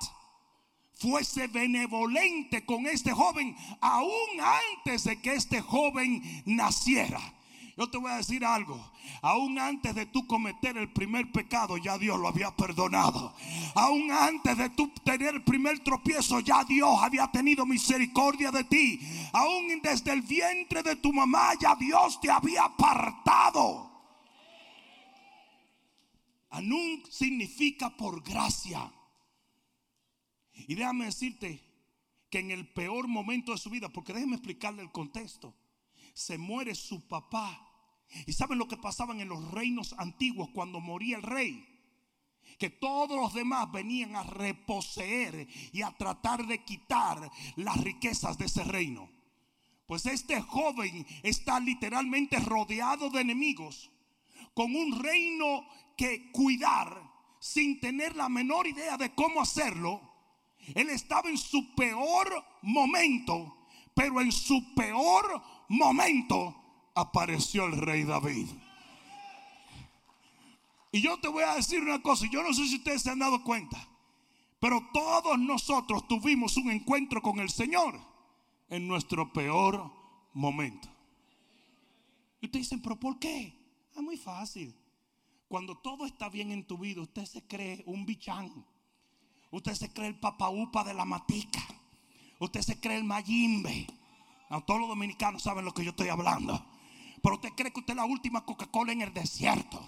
fuese 0.95 1.47
benevolente 1.47 2.65
con 2.65 2.87
este 2.87 3.11
joven 3.11 3.55
aún 3.81 4.39
antes 4.39 5.03
de 5.03 5.21
que 5.21 5.33
este 5.33 5.61
joven 5.61 6.21
naciera. 6.45 7.21
Yo 7.77 7.89
te 7.89 7.97
voy 7.97 8.09
a 8.09 8.17
decir 8.17 8.45
algo. 8.45 8.79
Aún 9.21 9.59
antes 9.59 9.93
de 9.95 10.05
tú 10.05 10.25
cometer 10.27 10.77
el 10.77 10.91
primer 10.93 11.31
pecado, 11.31 11.75
ya 11.75 11.97
Dios 11.97 12.17
lo 12.17 12.29
había 12.29 12.55
perdonado. 12.55 13.33
Aún 13.75 14.11
antes 14.11 14.57
de 14.57 14.69
tú 14.69 14.89
tener 15.03 15.35
el 15.35 15.43
primer 15.43 15.79
tropiezo, 15.79 16.39
ya 16.39 16.63
Dios 16.63 16.97
había 17.01 17.27
tenido 17.27 17.65
misericordia 17.65 18.51
de 18.51 18.63
ti. 18.63 18.99
Aún 19.33 19.81
desde 19.83 20.13
el 20.13 20.21
vientre 20.21 20.83
de 20.83 20.95
tu 20.95 21.11
mamá, 21.11 21.53
ya 21.59 21.75
Dios 21.75 22.21
te 22.21 22.31
había 22.31 22.63
apartado. 22.63 23.91
Anun 26.51 27.03
significa 27.09 27.89
por 27.89 28.23
gracia. 28.23 28.89
Y 30.67 30.75
déjame 30.75 31.05
decirte 31.05 31.61
que 32.29 32.39
en 32.39 32.51
el 32.51 32.67
peor 32.67 33.07
momento 33.07 33.51
de 33.51 33.57
su 33.57 33.69
vida, 33.69 33.89
porque 33.89 34.13
déjeme 34.13 34.35
explicarle 34.35 34.81
el 34.81 34.91
contexto, 34.91 35.55
se 36.13 36.37
muere 36.37 36.75
su 36.75 37.07
papá 37.07 37.65
¿Y 38.25 38.33
saben 38.33 38.57
lo 38.57 38.67
que 38.67 38.77
pasaban 38.77 39.19
en 39.19 39.29
los 39.29 39.51
reinos 39.51 39.93
antiguos 39.97 40.49
cuando 40.53 40.79
moría 40.79 41.17
el 41.17 41.23
rey? 41.23 41.67
Que 42.57 42.69
todos 42.69 43.19
los 43.19 43.33
demás 43.33 43.71
venían 43.71 44.15
a 44.15 44.23
reposeer 44.23 45.47
y 45.73 45.81
a 45.81 45.91
tratar 45.91 46.45
de 46.47 46.63
quitar 46.63 47.29
las 47.57 47.77
riquezas 47.83 48.37
de 48.37 48.45
ese 48.45 48.63
reino. 48.63 49.09
Pues 49.85 50.05
este 50.05 50.41
joven 50.41 51.05
está 51.23 51.59
literalmente 51.59 52.39
rodeado 52.39 53.09
de 53.09 53.21
enemigos, 53.21 53.91
con 54.53 54.75
un 54.75 55.03
reino 55.03 55.67
que 55.97 56.31
cuidar 56.31 57.13
sin 57.39 57.79
tener 57.79 58.15
la 58.15 58.29
menor 58.29 58.67
idea 58.67 58.97
de 58.97 59.13
cómo 59.13 59.41
hacerlo. 59.41 60.14
Él 60.73 60.89
estaba 60.89 61.29
en 61.29 61.37
su 61.37 61.75
peor 61.75 62.43
momento, 62.61 63.55
pero 63.93 64.21
en 64.21 64.31
su 64.31 64.73
peor 64.73 65.41
momento 65.69 66.55
apareció 66.95 67.65
el 67.65 67.77
rey 67.77 68.03
David. 68.03 68.47
Y 70.91 71.01
yo 71.01 71.19
te 71.19 71.27
voy 71.27 71.43
a 71.43 71.55
decir 71.55 71.81
una 71.81 72.01
cosa, 72.01 72.25
yo 72.31 72.41
no 72.41 72.53
sé 72.53 72.67
si 72.67 72.77
ustedes 72.77 73.01
se 73.01 73.09
han 73.09 73.19
dado 73.19 73.43
cuenta, 73.43 73.77
pero 74.59 74.81
todos 74.93 75.37
nosotros 75.37 76.07
tuvimos 76.07 76.55
un 76.57 76.71
encuentro 76.71 77.21
con 77.21 77.39
el 77.39 77.49
Señor 77.49 77.99
en 78.69 78.87
nuestro 78.87 79.31
peor 79.33 79.91
momento. 80.33 80.87
Y 82.41 82.45
ustedes 82.45 82.65
dicen, 82.67 82.81
pero 82.81 82.99
¿por 82.99 83.19
qué? 83.19 83.53
Es 83.93 84.01
muy 84.01 84.17
fácil. 84.17 84.73
Cuando 85.47 85.77
todo 85.77 86.05
está 86.05 86.29
bien 86.29 86.51
en 86.51 86.65
tu 86.65 86.77
vida, 86.77 87.01
usted 87.01 87.25
se 87.25 87.45
cree 87.45 87.83
un 87.85 88.05
bichán. 88.05 88.65
Usted 89.51 89.73
se 89.73 89.91
cree 89.91 90.07
el 90.07 90.19
papaupa 90.19 90.83
de 90.83 90.93
la 90.93 91.05
matica. 91.05 91.63
Usted 92.39 92.61
se 92.61 92.79
cree 92.79 92.97
el 92.97 93.03
mayimbe. 93.03 93.87
todos 94.65 94.79
los 94.79 94.89
dominicanos 94.89 95.43
saben 95.43 95.65
lo 95.65 95.73
que 95.73 95.83
yo 95.83 95.91
estoy 95.91 96.09
hablando. 96.09 96.63
Pero 97.21 97.35
usted 97.35 97.53
cree 97.55 97.71
que 97.71 97.79
usted 97.79 97.93
es 97.93 97.97
la 97.97 98.05
última 98.05 98.45
Coca-Cola 98.45 98.91
en 98.91 99.01
el 99.01 99.13
desierto. 99.13 99.81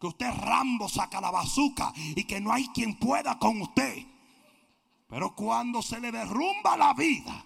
Que 0.00 0.06
usted 0.08 0.30
Rambo 0.30 0.88
saca 0.88 1.20
la 1.20 1.30
bazuca 1.30 1.92
y 1.96 2.24
que 2.24 2.40
no 2.40 2.52
hay 2.52 2.68
quien 2.68 2.96
pueda 2.96 3.38
con 3.38 3.60
usted. 3.62 4.06
Pero 5.08 5.34
cuando 5.34 5.82
se 5.82 6.00
le 6.00 6.12
derrumba 6.12 6.76
la 6.76 6.92
vida, 6.92 7.44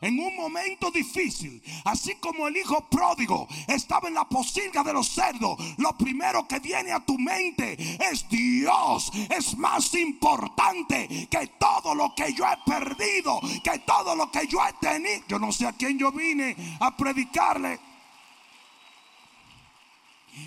en 0.00 0.18
un 0.18 0.36
momento 0.36 0.90
difícil, 0.90 1.62
así 1.84 2.14
como 2.16 2.48
el 2.48 2.56
hijo 2.56 2.88
pródigo 2.88 3.48
estaba 3.66 4.08
en 4.08 4.14
la 4.14 4.28
posilga 4.28 4.82
de 4.82 4.92
los 4.92 5.08
cerdos, 5.08 5.58
lo 5.78 5.96
primero 5.96 6.46
que 6.46 6.60
viene 6.60 6.92
a 6.92 7.00
tu 7.00 7.18
mente 7.18 7.76
es 8.10 8.28
Dios 8.28 9.10
es 9.30 9.56
más 9.56 9.94
importante 9.94 11.28
que 11.30 11.46
todo 11.58 11.94
lo 11.94 12.14
que 12.14 12.32
yo 12.32 12.44
he 12.46 12.70
perdido, 12.70 13.40
que 13.62 13.78
todo 13.80 14.14
lo 14.14 14.30
que 14.30 14.46
yo 14.46 14.58
he 14.66 14.72
tenido. 14.74 15.24
Yo 15.28 15.38
no 15.38 15.52
sé 15.52 15.66
a 15.66 15.72
quién 15.72 15.98
yo 15.98 16.12
vine 16.12 16.56
a 16.80 16.96
predicarle. 16.96 17.78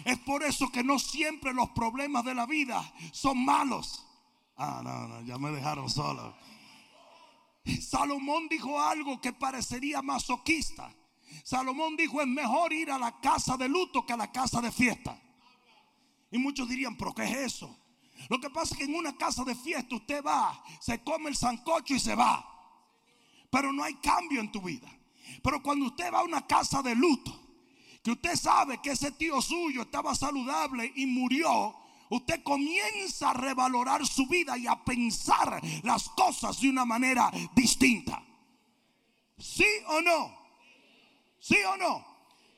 Es 0.05 0.17
por 0.19 0.43
eso 0.43 0.71
que 0.71 0.83
no 0.83 0.99
siempre 0.99 1.53
los 1.53 1.69
problemas 1.71 2.23
de 2.23 2.33
la 2.33 2.45
vida 2.45 2.93
son 3.11 3.43
malos. 3.43 4.05
Ah, 4.57 4.81
no, 4.83 5.07
no, 5.07 5.21
ya 5.21 5.37
me 5.37 5.51
dejaron 5.51 5.89
solo. 5.89 6.33
Salomón 7.81 8.47
dijo 8.49 8.79
algo 8.79 9.21
que 9.21 9.33
parecería 9.33 10.01
masoquista. 10.01 10.93
Salomón 11.43 11.95
dijo, 11.95 12.21
es 12.21 12.27
mejor 12.27 12.73
ir 12.73 12.91
a 12.91 12.99
la 12.99 13.19
casa 13.19 13.57
de 13.57 13.69
luto 13.69 14.05
que 14.05 14.13
a 14.13 14.17
la 14.17 14.31
casa 14.31 14.61
de 14.61 14.71
fiesta. 14.71 15.19
Y 16.31 16.37
muchos 16.37 16.67
dirían, 16.67 16.95
pero 16.97 17.13
¿qué 17.13 17.23
es 17.23 17.37
eso? 17.53 17.77
Lo 18.29 18.39
que 18.39 18.49
pasa 18.49 18.73
es 18.73 18.79
que 18.79 18.85
en 18.85 18.95
una 18.95 19.15
casa 19.17 19.43
de 19.43 19.55
fiesta 19.55 19.95
usted 19.95 20.23
va, 20.23 20.63
se 20.79 21.03
come 21.03 21.29
el 21.29 21.35
sancocho 21.35 21.95
y 21.95 21.99
se 21.99 22.15
va. 22.15 22.47
Pero 23.49 23.73
no 23.73 23.83
hay 23.83 23.95
cambio 23.95 24.39
en 24.39 24.51
tu 24.51 24.61
vida. 24.61 24.87
Pero 25.43 25.61
cuando 25.61 25.85
usted 25.85 26.11
va 26.13 26.19
a 26.19 26.23
una 26.23 26.45
casa 26.45 26.81
de 26.81 26.95
luto, 26.95 27.37
que 28.03 28.11
usted 28.11 28.35
sabe 28.35 28.81
que 28.81 28.91
ese 28.91 29.11
tío 29.11 29.41
suyo 29.41 29.83
estaba 29.83 30.15
saludable 30.15 30.91
y 30.95 31.05
murió, 31.05 31.75
usted 32.11 32.43
comienza 32.43 33.31
a 33.31 33.33
revalorar 33.33 34.05
su 34.05 34.27
vida 34.27 34.57
y 34.57 34.67
a 34.67 34.83
pensar 34.83 35.61
las 35.83 36.09
cosas 36.09 36.61
de 36.61 36.69
una 36.69 36.85
manera 36.85 37.31
distinta. 37.55 38.23
¿Sí 39.37 39.65
o 39.87 40.01
no? 40.01 40.37
¿Sí 41.39 41.57
o 41.67 41.77
no? 41.77 42.05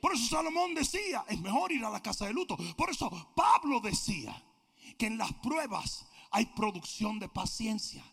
Por 0.02 0.14
eso 0.14 0.26
Salomón 0.28 0.74
decía, 0.74 1.24
es 1.30 1.40
mejor 1.40 1.72
ir 1.72 1.86
a 1.86 1.90
la 1.90 2.02
casa 2.02 2.26
de 2.26 2.34
luto. 2.34 2.58
Por 2.76 2.90
eso 2.90 3.10
Pablo 3.36 3.80
decía 3.80 4.44
que 4.98 5.06
en 5.06 5.18
las 5.18 5.32
pruebas 5.36 6.06
hay 6.32 6.48
producción 6.48 7.20
de 7.20 7.30
paciencia. 7.30 8.04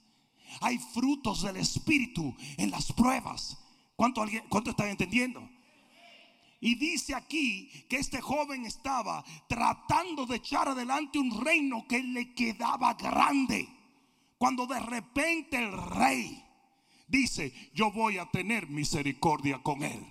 Hay 0.61 0.79
frutos 0.79 1.43
del 1.43 1.57
Espíritu 1.57 2.35
en 2.59 2.71
las 2.71 2.93
pruebas. 2.93 3.59
¿Cuánto, 3.97 4.23
alguien, 4.23 4.45
cuánto 4.49 4.71
están 4.71 4.89
entendiendo? 4.89 5.49
Y 6.61 6.75
dice 6.75 7.15
aquí 7.15 7.71
que 7.89 7.97
este 7.97 8.21
joven 8.21 8.67
estaba 8.67 9.25
tratando 9.49 10.27
de 10.27 10.37
echar 10.37 10.69
adelante 10.69 11.19
un 11.19 11.41
reino 11.43 11.87
que 11.89 12.03
le 12.03 12.35
quedaba 12.35 12.95
grande. 12.95 13.67
Cuando 14.37 14.67
de 14.67 14.79
repente 14.79 15.57
el 15.57 15.73
rey 15.73 16.45
dice, 17.09 17.53
yo 17.75 17.91
voy 17.91 18.19
a 18.19 18.27
tener 18.27 18.69
misericordia 18.69 19.63
con 19.63 19.83
él. 19.83 20.07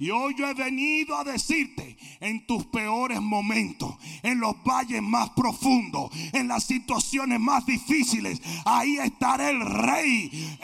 Y 0.00 0.10
hoy 0.10 0.34
yo 0.38 0.46
he 0.46 0.54
venido 0.54 1.16
a 1.16 1.24
decirte, 1.24 1.96
en 2.20 2.46
tus 2.46 2.64
peores 2.66 3.20
momentos, 3.20 3.96
en 4.22 4.38
los 4.38 4.54
valles 4.62 5.02
más 5.02 5.30
profundos, 5.30 6.10
en 6.32 6.46
las 6.46 6.64
situaciones 6.64 7.40
más 7.40 7.66
difíciles, 7.66 8.40
ahí 8.64 8.96
estará 8.98 9.50
el 9.50 9.60
rey 9.60 10.56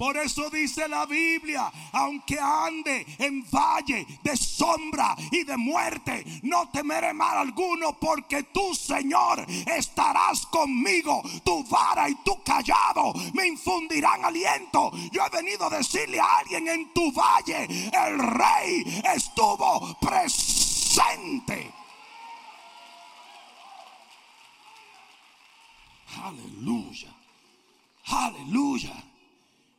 Por 0.00 0.16
eso 0.16 0.48
dice 0.48 0.88
la 0.88 1.04
Biblia, 1.04 1.70
aunque 1.92 2.40
ande 2.40 3.04
en 3.18 3.44
valle 3.50 4.06
de 4.22 4.34
sombra 4.34 5.14
y 5.30 5.44
de 5.44 5.58
muerte, 5.58 6.24
no 6.44 6.70
temeré 6.70 7.12
mal 7.12 7.36
alguno 7.36 7.98
porque 7.98 8.44
tú, 8.44 8.74
Señor, 8.74 9.44
estarás 9.66 10.46
conmigo. 10.46 11.22
Tu 11.44 11.64
vara 11.64 12.08
y 12.08 12.14
tu 12.24 12.42
callado 12.42 13.12
me 13.34 13.46
infundirán 13.46 14.24
aliento. 14.24 14.90
Yo 15.12 15.22
he 15.22 15.28
venido 15.36 15.66
a 15.66 15.76
decirle 15.76 16.18
a 16.18 16.38
alguien 16.38 16.66
en 16.66 16.94
tu 16.94 17.12
valle, 17.12 17.64
el 17.92 18.18
rey 18.20 19.02
estuvo 19.14 19.98
presente. 20.00 21.74
Aleluya. 26.24 27.14
Aleluya. 28.06 29.09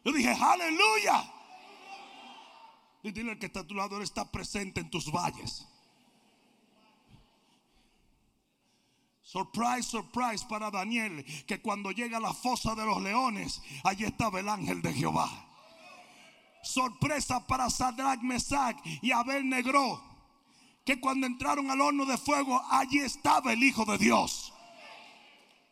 Yo 0.04 0.12
dije, 0.12 0.30
aleluya. 0.30 1.32
Y 3.04 3.12
dile 3.12 3.38
que 3.38 3.48
está 3.48 3.62
a 3.62 3.68
tu 3.68 3.74
lado, 3.74 3.98
Él 3.98 4.04
está 4.04 4.30
presente 4.32 4.80
en 4.80 4.90
tus 4.90 5.12
valles. 5.12 5.68
Surprise, 9.24 9.84
surprise 9.84 10.46
para 10.46 10.70
Daniel, 10.70 11.24
que 11.48 11.62
cuando 11.62 11.92
llega 11.92 12.18
a 12.18 12.20
la 12.20 12.34
fosa 12.34 12.76
de 12.76 12.86
los 12.86 13.02
leones, 13.02 13.62
allí 13.84 14.04
estaba 14.04 14.42
el 14.42 14.50
ángel 14.50 14.82
de 14.82 14.94
Jehová. 14.94 15.30
Sorpresa 16.64 17.48
para 17.48 17.70
Sadrach, 17.70 18.22
Mesach 18.22 18.78
y 19.02 19.12
Abel 19.12 19.48
Negro, 19.48 20.04
que 20.84 21.00
cuando 21.00 21.28
entraron 21.28 21.72
al 21.72 21.80
horno 21.80 22.06
de 22.06 22.18
fuego, 22.18 22.62
allí 22.70 23.00
estaba 23.00 23.54
el 23.54 23.64
Hijo 23.64 23.86
de 23.86 23.98
Dios. 23.98 24.51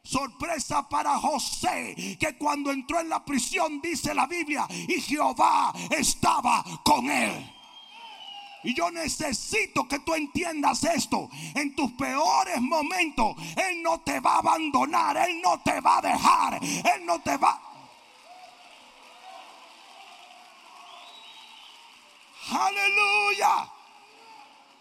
Sorpresa 0.09 0.89
para 0.89 1.19
José, 1.19 2.17
que 2.19 2.35
cuando 2.35 2.71
entró 2.71 2.99
en 2.99 3.09
la 3.09 3.23
prisión, 3.23 3.79
dice 3.79 4.13
la 4.15 4.25
Biblia, 4.25 4.67
y 4.69 4.99
Jehová 5.01 5.71
estaba 5.91 6.63
con 6.83 7.09
él. 7.11 7.55
Y 8.63 8.73
yo 8.73 8.89
necesito 8.89 9.87
que 9.87 9.99
tú 9.99 10.15
entiendas 10.15 10.83
esto. 10.83 11.29
En 11.53 11.75
tus 11.75 11.91
peores 11.91 12.59
momentos, 12.59 13.35
Él 13.55 13.83
no 13.83 14.01
te 14.01 14.19
va 14.19 14.35
a 14.35 14.39
abandonar, 14.39 15.15
Él 15.15 15.39
no 15.41 15.61
te 15.61 15.79
va 15.79 15.99
a 15.99 16.01
dejar, 16.01 16.59
Él 16.63 17.05
no 17.05 17.21
te 17.21 17.37
va... 17.37 17.61
Aleluya. 22.51 23.69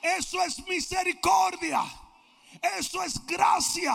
Eso 0.01 0.43
es 0.43 0.67
misericordia. 0.67 1.85
Eso 2.79 3.03
es 3.03 3.25
gracia 3.27 3.95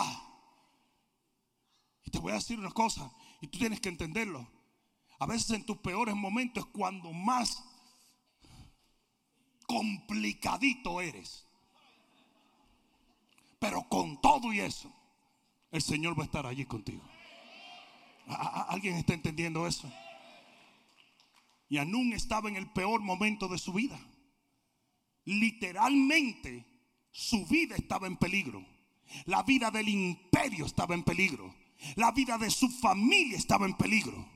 te 2.14 2.20
voy 2.20 2.30
a 2.30 2.36
decir 2.36 2.60
una 2.60 2.70
cosa 2.70 3.10
y 3.40 3.48
tú 3.48 3.58
tienes 3.58 3.80
que 3.80 3.88
entenderlo. 3.88 4.48
A 5.18 5.26
veces 5.26 5.50
en 5.50 5.66
tus 5.66 5.78
peores 5.78 6.14
momentos 6.14 6.64
es 6.64 6.70
cuando 6.70 7.12
más 7.12 7.60
complicadito 9.66 11.00
eres. 11.00 11.44
Pero 13.58 13.88
con 13.88 14.20
todo 14.20 14.52
y 14.52 14.60
eso, 14.60 14.92
el 15.72 15.82
Señor 15.82 16.16
va 16.16 16.22
a 16.22 16.26
estar 16.26 16.46
allí 16.46 16.64
contigo. 16.66 17.02
¿Alguien 18.28 18.94
está 18.94 19.12
entendiendo 19.12 19.66
eso? 19.66 19.92
Y 21.68 21.78
Anún 21.78 22.12
estaba 22.12 22.48
en 22.48 22.54
el 22.54 22.70
peor 22.70 23.00
momento 23.00 23.48
de 23.48 23.58
su 23.58 23.72
vida. 23.72 23.98
Literalmente, 25.24 26.64
su 27.10 27.44
vida 27.46 27.74
estaba 27.74 28.06
en 28.06 28.16
peligro. 28.18 28.64
La 29.24 29.42
vida 29.42 29.72
del 29.72 29.88
imperio 29.88 30.64
estaba 30.64 30.94
en 30.94 31.02
peligro. 31.02 31.63
La 31.96 32.12
vida 32.12 32.38
de 32.38 32.50
su 32.50 32.68
familia 32.68 33.36
estaba 33.36 33.66
en 33.66 33.74
peligro. 33.74 34.34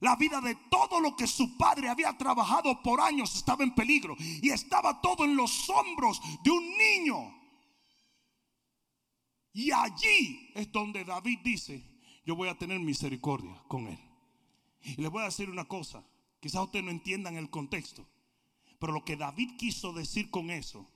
La 0.00 0.16
vida 0.16 0.40
de 0.40 0.54
todo 0.70 1.00
lo 1.00 1.16
que 1.16 1.26
su 1.26 1.56
padre 1.56 1.88
había 1.88 2.16
trabajado 2.18 2.82
por 2.82 3.00
años 3.00 3.34
estaba 3.34 3.64
en 3.64 3.74
peligro. 3.74 4.16
Y 4.18 4.50
estaba 4.50 5.00
todo 5.00 5.24
en 5.24 5.34
los 5.36 5.68
hombros 5.70 6.20
de 6.42 6.50
un 6.50 6.76
niño. 6.76 7.34
Y 9.54 9.70
allí 9.70 10.50
es 10.54 10.70
donde 10.72 11.04
David 11.04 11.38
dice, 11.44 11.82
yo 12.26 12.34
voy 12.34 12.48
a 12.48 12.58
tener 12.58 12.80
misericordia 12.80 13.62
con 13.68 13.86
él. 13.86 13.98
Y 14.82 15.00
les 15.00 15.10
voy 15.10 15.22
a 15.22 15.26
decir 15.26 15.48
una 15.48 15.64
cosa, 15.64 16.04
quizás 16.40 16.62
ustedes 16.62 16.84
no 16.84 16.90
entiendan 16.90 17.36
el 17.36 17.48
contexto, 17.48 18.06
pero 18.78 18.92
lo 18.92 19.04
que 19.04 19.16
David 19.16 19.56
quiso 19.56 19.92
decir 19.92 20.30
con 20.30 20.50
eso, 20.50 20.86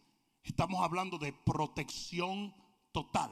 estamos 0.42 0.82
hablando 0.82 1.16
de 1.18 1.32
protección 1.32 2.54
total. 2.92 3.30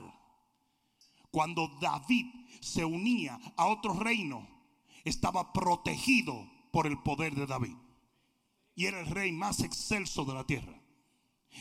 Cuando 1.30 1.68
David 1.80 2.26
se 2.60 2.84
unía 2.84 3.38
a 3.56 3.66
otro 3.66 3.94
reino, 3.94 4.46
estaba 5.04 5.52
protegido 5.52 6.48
por 6.72 6.86
el 6.86 6.98
poder 6.98 7.34
de 7.34 7.46
David. 7.46 7.76
Y 8.74 8.86
era 8.86 9.00
el 9.00 9.06
rey 9.06 9.32
más 9.32 9.60
excelso 9.60 10.24
de 10.24 10.34
la 10.34 10.44
tierra. 10.44 10.80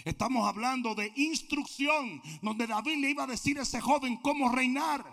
Estamos 0.04 0.48
hablando 0.48 0.94
de 0.94 1.14
instrucción, 1.16 2.22
donde 2.42 2.68
David 2.68 2.98
le 2.98 3.12
iba 3.12 3.24
a 3.24 3.28
decir 3.28 3.58
a 3.60 3.64
ese 3.64 3.80
joven 3.80 4.18
cómo 4.18 4.50
reinar. 4.50 5.06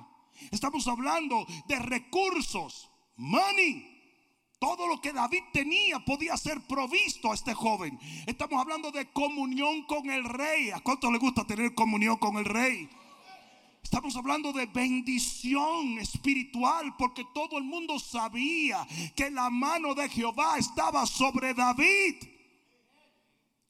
Estamos 0.51 0.89
hablando 0.89 1.47
de 1.69 1.79
recursos, 1.79 2.91
money. 3.17 3.89
Todo 4.59 4.87
lo 4.87 5.01
que 5.01 5.13
David 5.13 5.43
tenía 5.53 6.05
podía 6.05 6.37
ser 6.37 6.61
provisto 6.63 7.31
a 7.31 7.35
este 7.35 7.53
joven. 7.53 7.99
Estamos 8.27 8.61
hablando 8.61 8.91
de 8.93 9.11
comunión 9.11 9.85
con 9.87 10.09
el 10.11 10.25
rey. 10.25 10.71
¿A 10.71 10.81
cuánto 10.81 11.11
le 11.11 11.19
gusta 11.19 11.45
tener 11.45 11.75
comunión 11.75 12.17
con 12.17 12.37
el 12.37 12.45
rey? 12.45 12.89
Estamos 13.83 14.17
hablando 14.17 14.53
de 14.53 14.67
bendición 14.67 15.99
espiritual 15.99 16.95
porque 16.97 17.25
todo 17.35 17.59
el 17.59 17.65
mundo 17.65 17.99
sabía 17.99 18.87
que 19.15 19.31
la 19.31 19.51
mano 19.51 19.95
de 19.95 20.09
Jehová 20.09 20.57
estaba 20.57 21.05
sobre 21.05 21.53
David. 21.53 22.17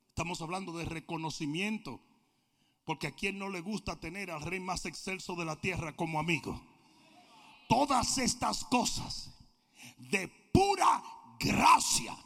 Estamos 0.09 0.41
hablando 0.43 0.73
de 0.77 0.85
reconocimiento 0.85 2.01
porque 2.85 3.09
a 3.09 3.13
quien 3.13 3.39
no 3.39 3.49
le 3.49 3.61
gusta 3.61 3.99
tener 3.99 4.31
al 4.31 4.43
rey 4.43 4.61
más 4.61 4.85
excelso 4.87 5.35
de 5.35 5.45
la 5.45 5.57
tierra 5.57 5.97
como 5.97 6.21
amigo. 6.21 6.61
Todas 7.69 8.19
estas 8.19 8.65
cosas 8.65 9.31
de 9.99 10.29
pura 10.53 11.03
gracia 11.41 12.17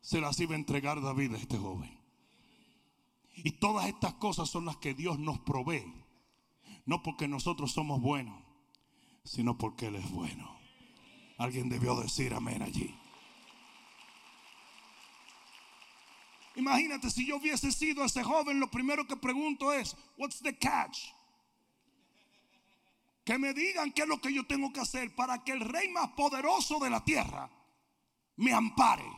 se 0.00 0.20
las 0.20 0.38
iba 0.40 0.52
a 0.52 0.58
entregar 0.58 1.02
David 1.02 1.34
a 1.34 1.38
este 1.38 1.58
joven. 1.58 1.98
Y 3.36 3.52
todas 3.52 3.86
estas 3.88 4.14
cosas 4.14 4.48
son 4.48 4.66
las 4.66 4.76
que 4.76 4.94
Dios 4.94 5.18
nos 5.18 5.40
provee 5.40 6.03
no 6.86 7.02
porque 7.02 7.28
nosotros 7.28 7.72
somos 7.72 8.00
buenos, 8.00 8.42
sino 9.24 9.56
porque 9.56 9.86
Él 9.86 9.96
es 9.96 10.10
bueno. 10.10 10.58
Alguien 11.38 11.68
debió 11.68 11.96
decir 11.96 12.34
amén 12.34 12.62
allí. 12.62 12.94
Imagínate 16.56 17.10
si 17.10 17.26
yo 17.26 17.36
hubiese 17.36 17.72
sido 17.72 18.04
ese 18.04 18.22
joven, 18.22 18.60
lo 18.60 18.70
primero 18.70 19.06
que 19.06 19.16
pregunto 19.16 19.72
es, 19.72 19.96
what's 20.16 20.40
the 20.40 20.56
catch? 20.56 20.98
Que 23.24 23.38
me 23.38 23.52
digan 23.54 23.90
qué 23.92 24.02
es 24.02 24.08
lo 24.08 24.20
que 24.20 24.32
yo 24.32 24.46
tengo 24.46 24.72
que 24.72 24.80
hacer 24.80 25.14
para 25.16 25.42
que 25.42 25.52
el 25.52 25.60
rey 25.60 25.88
más 25.88 26.10
poderoso 26.10 26.78
de 26.78 26.90
la 26.90 27.02
tierra 27.02 27.50
me 28.36 28.52
ampare. 28.52 29.10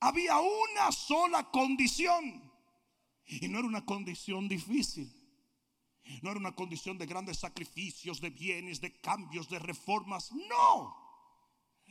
Había 0.00 0.38
una 0.38 0.92
sola 0.92 1.50
condición 1.50 2.50
y 3.26 3.48
no 3.48 3.58
era 3.58 3.68
una 3.68 3.84
condición 3.84 4.48
difícil. 4.48 5.12
No 6.22 6.30
era 6.30 6.40
una 6.40 6.54
condición 6.54 6.98
de 6.98 7.06
grandes 7.06 7.38
sacrificios, 7.38 8.20
de 8.20 8.30
bienes, 8.30 8.80
de 8.80 9.00
cambios, 9.00 9.48
de 9.48 9.58
reformas. 9.58 10.32
No. 10.32 10.96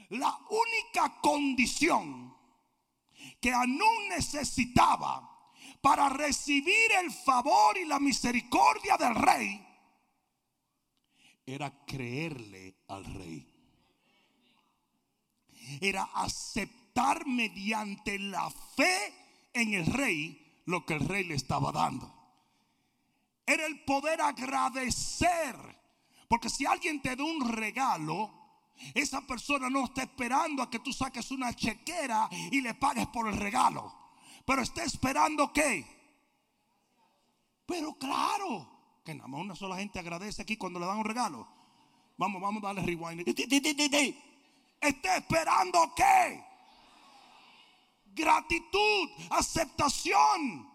La 0.09 0.37
única 0.49 1.19
condición 1.21 2.35
que 3.39 3.51
Anún 3.51 4.09
necesitaba 4.09 5.51
para 5.81 6.09
recibir 6.09 6.91
el 7.03 7.11
favor 7.11 7.77
y 7.77 7.85
la 7.85 7.99
misericordia 7.99 8.97
del 8.97 9.15
rey 9.15 9.67
era 11.45 11.85
creerle 11.85 12.75
al 12.89 13.05
rey. 13.05 13.53
Era 15.79 16.03
aceptar 16.13 17.25
mediante 17.25 18.19
la 18.19 18.49
fe 18.49 19.13
en 19.53 19.73
el 19.73 19.85
rey 19.85 20.61
lo 20.65 20.85
que 20.85 20.95
el 20.95 21.07
rey 21.07 21.23
le 21.23 21.35
estaba 21.35 21.71
dando. 21.71 22.16
Era 23.47 23.65
el 23.65 23.83
poder 23.85 24.21
agradecer. 24.21 25.55
Porque 26.27 26.49
si 26.49 26.65
alguien 26.65 27.01
te 27.01 27.15
da 27.15 27.23
un 27.23 27.47
regalo, 27.49 28.29
esa 28.93 29.21
persona 29.21 29.69
no 29.69 29.85
está 29.85 30.03
esperando 30.03 30.61
a 30.61 30.69
que 30.69 30.79
tú 30.79 30.91
saques 30.91 31.31
una 31.31 31.53
chequera 31.53 32.29
y 32.51 32.59
le 32.59 32.73
pagues 32.73 33.07
por 33.07 33.27
el 33.27 33.37
regalo. 33.37 33.95
Pero 34.45 34.61
está 34.61 34.83
esperando 34.83 35.51
que. 35.53 35.85
Pero 37.65 37.93
claro, 37.93 38.69
que 39.03 39.15
nada 39.15 39.27
más 39.27 39.41
una 39.41 39.55
sola 39.55 39.77
gente 39.77 39.99
agradece 39.99 40.41
aquí 40.41 40.57
cuando 40.57 40.79
le 40.79 40.85
dan 40.85 40.97
un 40.97 41.05
regalo. 41.05 41.47
Vamos, 42.17 42.41
vamos 42.41 42.63
a 42.63 42.67
darle 42.67 42.81
rewind. 42.81 43.23
Está 44.81 45.17
esperando 45.17 45.93
que. 45.95 46.45
Gratitud, 48.07 49.09
aceptación, 49.29 50.67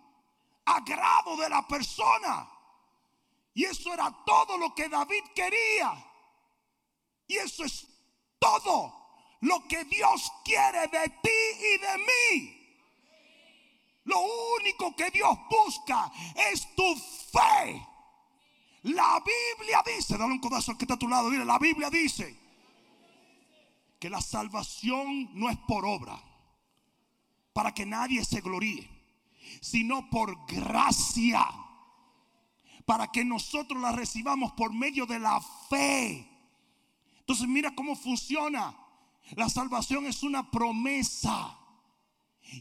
agrado 0.64 1.36
de 1.36 1.48
la 1.50 1.66
persona. 1.66 2.48
Y 3.54 3.64
eso 3.64 3.92
era 3.92 4.10
todo 4.24 4.56
lo 4.56 4.74
que 4.74 4.88
David 4.88 5.24
quería. 5.34 5.92
Y 7.26 7.36
eso 7.36 7.64
es 7.64 7.86
todo 8.38 9.02
lo 9.40 9.66
que 9.68 9.84
Dios 9.84 10.30
quiere 10.44 10.88
de 10.88 11.08
ti 11.22 11.30
y 11.58 11.78
de 11.78 11.98
mí. 11.98 12.62
Lo 14.04 14.20
único 14.58 14.96
que 14.96 15.10
Dios 15.10 15.36
busca 15.50 16.10
es 16.50 16.74
tu 16.74 16.94
fe. 16.96 17.86
La 18.82 19.20
Biblia 19.20 19.82
dice, 19.86 20.16
dale 20.16 20.32
un 20.32 20.40
codazo 20.40 20.72
al 20.72 20.78
que 20.78 20.84
está 20.84 20.94
a 20.94 20.98
tu 20.98 21.08
lado, 21.08 21.30
dile, 21.30 21.44
la 21.44 21.58
Biblia 21.58 21.88
dice 21.88 22.36
que 24.00 24.10
la 24.10 24.20
salvación 24.20 25.30
no 25.38 25.48
es 25.48 25.56
por 25.68 25.86
obra, 25.86 26.20
para 27.52 27.72
que 27.72 27.86
nadie 27.86 28.24
se 28.24 28.40
gloríe, 28.40 28.90
sino 29.60 30.10
por 30.10 30.46
gracia 30.46 31.48
para 32.84 33.08
que 33.08 33.24
nosotros 33.24 33.80
la 33.80 33.92
recibamos 33.92 34.52
por 34.52 34.72
medio 34.72 35.06
de 35.06 35.18
la 35.18 35.40
fe. 35.68 36.28
Entonces 37.20 37.46
mira 37.46 37.74
cómo 37.74 37.96
funciona. 37.96 38.76
La 39.36 39.48
salvación 39.48 40.06
es 40.06 40.22
una 40.22 40.50
promesa. 40.50 41.58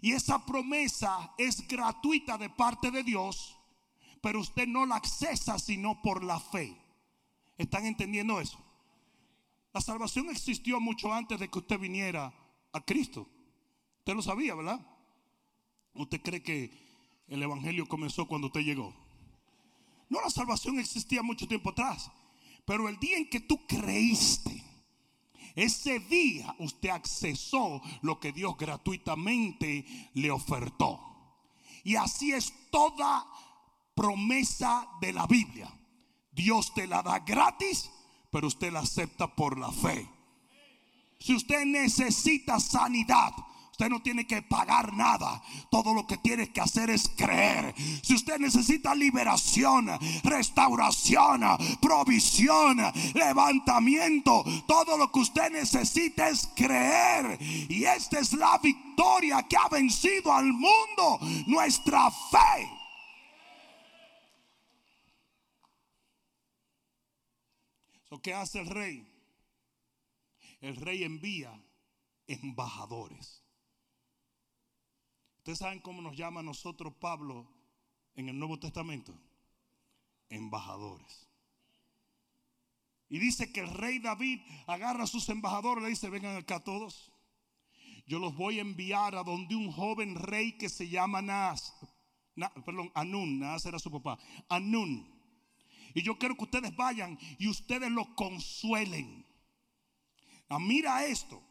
Y 0.01 0.13
esa 0.13 0.45
promesa 0.45 1.33
es 1.37 1.67
gratuita 1.67 2.37
de 2.37 2.49
parte 2.49 2.91
de 2.91 3.03
Dios, 3.03 3.57
pero 4.21 4.39
usted 4.39 4.67
no 4.67 4.85
la 4.85 4.95
accesa 4.95 5.59
sino 5.59 6.01
por 6.01 6.23
la 6.23 6.39
fe. 6.39 6.77
¿Están 7.57 7.85
entendiendo 7.85 8.39
eso? 8.39 8.59
La 9.73 9.81
salvación 9.81 10.29
existió 10.29 10.79
mucho 10.79 11.13
antes 11.13 11.39
de 11.39 11.49
que 11.49 11.59
usted 11.59 11.79
viniera 11.79 12.33
a 12.71 12.81
Cristo. 12.81 13.27
Usted 13.99 14.15
lo 14.15 14.21
sabía, 14.21 14.55
¿verdad? 14.55 14.79
¿Usted 15.93 16.21
cree 16.21 16.43
que 16.43 16.71
el 17.27 17.41
Evangelio 17.41 17.87
comenzó 17.87 18.27
cuando 18.27 18.47
usted 18.47 18.61
llegó? 18.61 19.00
No, 20.11 20.19
la 20.19 20.29
salvación 20.29 20.77
existía 20.77 21.23
mucho 21.23 21.47
tiempo 21.47 21.69
atrás. 21.69 22.11
Pero 22.65 22.89
el 22.89 22.99
día 22.99 23.17
en 23.17 23.29
que 23.29 23.39
tú 23.39 23.65
creíste, 23.65 24.61
ese 25.55 25.99
día 25.99 26.53
usted 26.59 26.89
accesó 26.89 27.81
lo 28.01 28.19
que 28.19 28.33
Dios 28.33 28.57
gratuitamente 28.57 29.85
le 30.13 30.29
ofertó. 30.29 30.99
Y 31.85 31.95
así 31.95 32.33
es 32.33 32.53
toda 32.69 33.25
promesa 33.95 34.85
de 34.99 35.13
la 35.13 35.25
Biblia. 35.27 35.71
Dios 36.33 36.73
te 36.73 36.87
la 36.87 37.01
da 37.01 37.19
gratis, 37.19 37.89
pero 38.29 38.47
usted 38.47 38.69
la 38.73 38.81
acepta 38.81 39.33
por 39.33 39.57
la 39.57 39.71
fe. 39.71 40.09
Si 41.19 41.33
usted 41.33 41.63
necesita 41.63 42.59
sanidad, 42.59 43.31
Usted 43.81 43.89
no 43.89 44.03
tiene 44.03 44.27
que 44.27 44.43
pagar 44.43 44.93
nada. 44.93 45.41
Todo 45.71 45.95
lo 45.95 46.05
que 46.05 46.15
tiene 46.17 46.53
que 46.53 46.61
hacer 46.61 46.91
es 46.91 47.09
creer. 47.17 47.73
Si 48.03 48.13
usted 48.13 48.37
necesita 48.37 48.93
liberación, 48.93 49.89
restauración, 50.23 51.41
provisión, 51.81 52.77
levantamiento, 53.15 54.45
todo 54.67 54.99
lo 54.99 55.11
que 55.11 55.21
usted 55.21 55.49
necesita 55.49 56.29
es 56.29 56.47
creer. 56.55 57.39
Y 57.41 57.85
esta 57.85 58.19
es 58.19 58.33
la 58.33 58.59
victoria 58.59 59.41
que 59.49 59.57
ha 59.57 59.67
vencido 59.67 60.31
al 60.31 60.53
mundo. 60.53 61.17
Nuestra 61.47 62.11
fe. 62.11 62.69
¿Qué 68.21 68.31
hace 68.31 68.59
el 68.59 68.67
rey? 68.67 69.07
El 70.59 70.75
rey 70.75 71.03
envía 71.03 71.59
embajadores. 72.27 73.41
Ustedes 75.41 75.57
saben 75.57 75.79
cómo 75.79 76.03
nos 76.03 76.15
llama 76.15 76.41
a 76.41 76.43
nosotros 76.43 76.93
Pablo 76.99 77.51
en 78.13 78.29
el 78.29 78.37
Nuevo 78.37 78.59
Testamento. 78.59 79.11
Embajadores. 80.29 81.27
Y 83.09 83.17
dice 83.17 83.51
que 83.51 83.61
el 83.61 83.69
rey 83.69 83.97
David 83.97 84.39
agarra 84.67 85.05
a 85.05 85.07
sus 85.07 85.27
embajadores 85.29 85.81
y 85.81 85.85
le 85.85 85.89
dice, 85.89 86.11
vengan 86.11 86.37
acá 86.37 86.59
todos. 86.59 87.11
Yo 88.05 88.19
los 88.19 88.35
voy 88.35 88.59
a 88.59 88.61
enviar 88.61 89.15
a 89.15 89.23
donde 89.23 89.55
un 89.55 89.71
joven 89.71 90.13
rey 90.13 90.59
que 90.59 90.69
se 90.69 90.87
llama 90.87 91.23
Naas. 91.23 91.73
perdón, 92.63 92.91
Anún. 92.93 93.39
Naas 93.39 93.65
era 93.65 93.79
su 93.79 93.89
papá. 93.89 94.19
Anún. 94.47 95.11
Y 95.95 96.03
yo 96.03 96.19
quiero 96.19 96.35
que 96.35 96.43
ustedes 96.43 96.75
vayan 96.75 97.17
y 97.39 97.47
ustedes 97.47 97.89
lo 97.89 98.13
consuelen. 98.13 99.25
Ah, 100.49 100.59
mira 100.59 101.03
esto. 101.07 101.41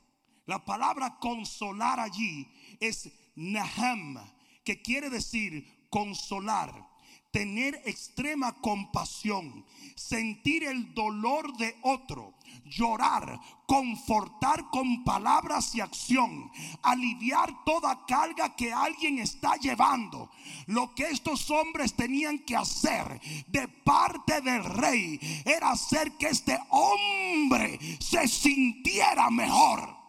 La 0.46 0.64
palabra 0.64 1.18
consolar 1.18 1.98
allí 1.98 2.46
es 2.78 3.10
Naham, 3.40 4.18
que 4.64 4.82
quiere 4.82 5.08
decir 5.08 5.86
consolar, 5.88 6.90
tener 7.30 7.80
extrema 7.86 8.52
compasión, 8.60 9.64
sentir 9.94 10.64
el 10.64 10.92
dolor 10.94 11.56
de 11.56 11.76
otro, 11.82 12.34
llorar, 12.64 13.40
confortar 13.66 14.68
con 14.70 15.04
palabras 15.04 15.74
y 15.74 15.80
acción, 15.80 16.50
aliviar 16.82 17.64
toda 17.64 18.04
carga 18.06 18.54
que 18.56 18.72
alguien 18.72 19.18
está 19.18 19.56
llevando. 19.56 20.30
Lo 20.66 20.94
que 20.94 21.04
estos 21.04 21.50
hombres 21.50 21.94
tenían 21.94 22.40
que 22.40 22.56
hacer 22.56 23.20
de 23.46 23.68
parte 23.68 24.40
del 24.40 24.64
rey 24.64 25.18
era 25.44 25.70
hacer 25.70 26.12
que 26.18 26.28
este 26.28 26.58
hombre 26.68 27.78
se 28.00 28.26
sintiera 28.28 29.30
mejor. 29.30 29.99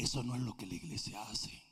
Eso 0.00 0.22
no 0.22 0.34
es 0.34 0.40
lo 0.40 0.56
que 0.56 0.64
la 0.64 0.74
iglesia 0.74 1.20
hace. 1.22 1.62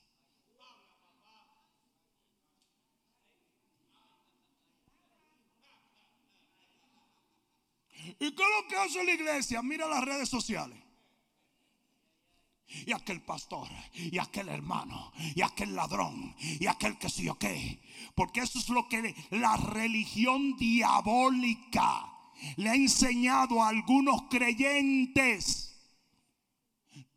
¿Y 8.21 8.33
qué 8.35 8.43
es 8.43 8.62
lo 8.62 8.69
que 8.69 8.77
hace 8.77 9.03
la 9.03 9.12
iglesia? 9.12 9.62
Mira 9.62 9.88
las 9.88 10.05
redes 10.05 10.29
sociales. 10.29 10.79
Y 12.87 12.93
aquel 12.93 13.23
pastor, 13.23 13.67
y 13.95 14.19
aquel 14.19 14.51
hermano, 14.51 15.11
y 15.35 15.41
aquel 15.41 15.75
ladrón, 15.75 16.37
y 16.38 16.67
aquel 16.67 16.99
que 16.99 17.09
sí 17.09 17.31
o 17.31 17.38
qué. 17.38 17.81
Porque 18.14 18.41
eso 18.41 18.59
es 18.59 18.69
lo 18.69 18.87
que 18.91 19.14
la 19.31 19.57
religión 19.57 20.55
diabólica 20.59 22.12
le 22.57 22.69
ha 22.69 22.75
enseñado 22.75 23.62
a 23.62 23.69
algunos 23.69 24.25
creyentes. 24.29 25.68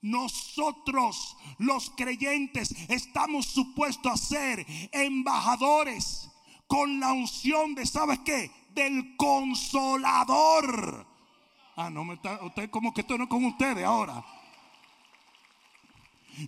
Nosotros, 0.01 1.37
los 1.59 1.91
creyentes, 1.91 2.73
estamos 2.89 3.45
supuestos 3.45 4.11
a 4.11 4.17
ser 4.17 4.65
embajadores 4.91 6.29
con 6.67 6.99
la 6.99 7.13
unción 7.13 7.75
de, 7.75 7.85
¿sabes 7.85 8.19
qué? 8.19 8.49
Del 8.73 9.15
consolador. 9.17 11.05
Ah, 11.75 11.89
no 11.89 12.03
me 12.03 12.15
está, 12.15 12.43
usted 12.43 12.69
como 12.69 12.93
que 12.93 13.01
estoy 13.01 13.17
no 13.17 13.29
con 13.29 13.45
ustedes 13.45 13.83
ahora. 13.83 14.23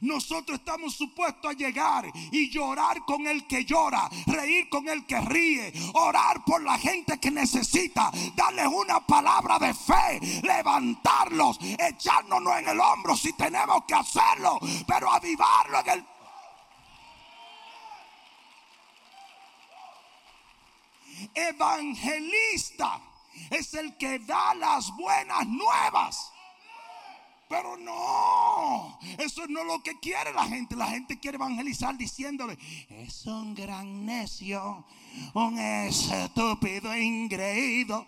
Nosotros 0.01 0.60
estamos 0.60 0.95
supuestos 0.95 1.51
a 1.51 1.53
llegar 1.53 2.12
y 2.32 2.49
llorar 2.49 2.99
con 3.06 3.25
el 3.27 3.45
que 3.47 3.65
llora, 3.65 4.10
reír 4.27 4.69
con 4.69 4.88
el 4.88 5.06
que 5.06 5.19
ríe, 5.21 5.73
orar 5.93 6.43
por 6.45 6.62
la 6.63 6.77
gente 6.77 7.19
que 7.19 7.32
necesita, 7.32 8.12
darles 8.36 8.67
una 8.67 8.99
palabra 9.06 9.60
de 9.60 9.73
fe, 9.73 10.19
levantarlos, 10.43 11.60
echárnoslo 11.77 12.58
en 12.58 12.69
el 12.69 12.79
hombro 12.79 13.15
si 13.15 13.34
tenemos 13.34 13.84
que 13.86 13.93
hacerlo, 13.93 14.60
pero 14.88 15.12
avivarlo 15.12 15.79
en 15.79 15.89
el... 15.89 16.06
Evangelista 21.36 22.99
es 23.49 23.73
el 23.73 23.97
que 23.97 24.19
da 24.19 24.53
las 24.56 24.91
buenas 24.95 25.47
nuevas. 25.47 26.33
Pero 27.54 27.78
no, 27.78 28.98
eso 29.20 29.46
no 29.48 29.62
es 29.62 29.68
lo 29.68 29.84
que 29.84 30.00
quiere 30.00 30.34
la 30.34 30.48
gente. 30.48 30.76
La 30.76 30.88
gente 30.88 31.20
quiere 31.20 31.36
evangelizar 31.36 31.96
diciéndole, 31.96 32.58
es 32.89 33.28
un 33.28 33.54
gran 33.54 34.08
necio, 34.08 34.84
un 35.36 35.60
estúpido 35.60 36.98
ingreído. 36.98 38.08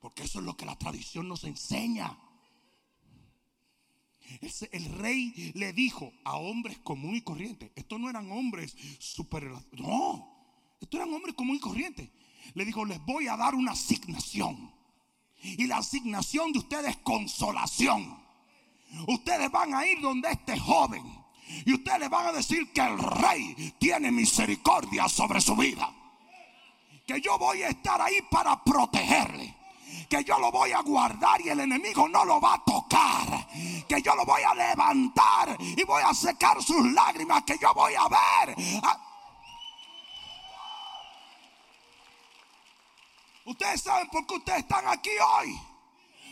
Porque 0.00 0.22
eso 0.22 0.38
es 0.38 0.46
lo 0.46 0.56
que 0.56 0.64
la 0.64 0.78
tradición 0.78 1.28
nos 1.28 1.44
enseña. 1.44 2.16
El 4.72 4.86
rey 4.86 5.52
le 5.54 5.74
dijo 5.74 6.14
a 6.24 6.36
hombres 6.36 6.78
común 6.78 7.16
y 7.16 7.20
corrientes. 7.20 7.70
Estos 7.76 8.00
no 8.00 8.08
eran 8.08 8.32
hombres 8.32 8.74
super. 8.98 9.44
No, 9.72 10.26
estos 10.80 10.98
eran 10.98 11.12
hombres 11.12 11.34
común 11.34 11.56
y 11.56 11.60
corrientes. 11.60 12.08
Le 12.54 12.64
dijo: 12.64 12.86
Les 12.86 13.04
voy 13.04 13.28
a 13.28 13.36
dar 13.36 13.54
una 13.54 13.72
asignación. 13.72 14.79
Y 15.42 15.66
la 15.66 15.78
asignación 15.78 16.52
de 16.52 16.58
ustedes 16.58 16.90
es 16.90 16.96
consolación. 16.98 18.18
Ustedes 19.06 19.50
van 19.50 19.74
a 19.74 19.86
ir 19.86 20.00
donde 20.00 20.30
este 20.30 20.58
joven. 20.58 21.20
Y 21.64 21.74
ustedes 21.74 22.08
van 22.08 22.26
a 22.26 22.32
decir 22.32 22.72
que 22.72 22.80
el 22.80 22.98
rey 22.98 23.74
tiene 23.78 24.10
misericordia 24.10 25.08
sobre 25.08 25.40
su 25.40 25.56
vida. 25.56 25.92
Que 27.06 27.20
yo 27.20 27.38
voy 27.38 27.62
a 27.62 27.68
estar 27.68 28.00
ahí 28.00 28.20
para 28.30 28.62
protegerle. 28.62 29.56
Que 30.08 30.22
yo 30.22 30.38
lo 30.38 30.52
voy 30.52 30.72
a 30.72 30.80
guardar 30.82 31.40
y 31.40 31.48
el 31.48 31.60
enemigo 31.60 32.08
no 32.08 32.24
lo 32.24 32.40
va 32.40 32.54
a 32.54 32.64
tocar. 32.64 33.48
Que 33.88 34.00
yo 34.02 34.14
lo 34.14 34.24
voy 34.24 34.42
a 34.42 34.54
levantar 34.54 35.56
y 35.60 35.82
voy 35.84 36.02
a 36.04 36.14
secar 36.14 36.62
sus 36.62 36.92
lágrimas. 36.92 37.42
Que 37.44 37.58
yo 37.60 37.72
voy 37.74 37.94
a 37.94 38.08
ver. 38.08 38.56
Ustedes 43.50 43.82
saben 43.82 44.08
por 44.10 44.24
qué 44.28 44.34
ustedes 44.34 44.60
están 44.60 44.86
aquí 44.86 45.10
hoy. 45.38 45.60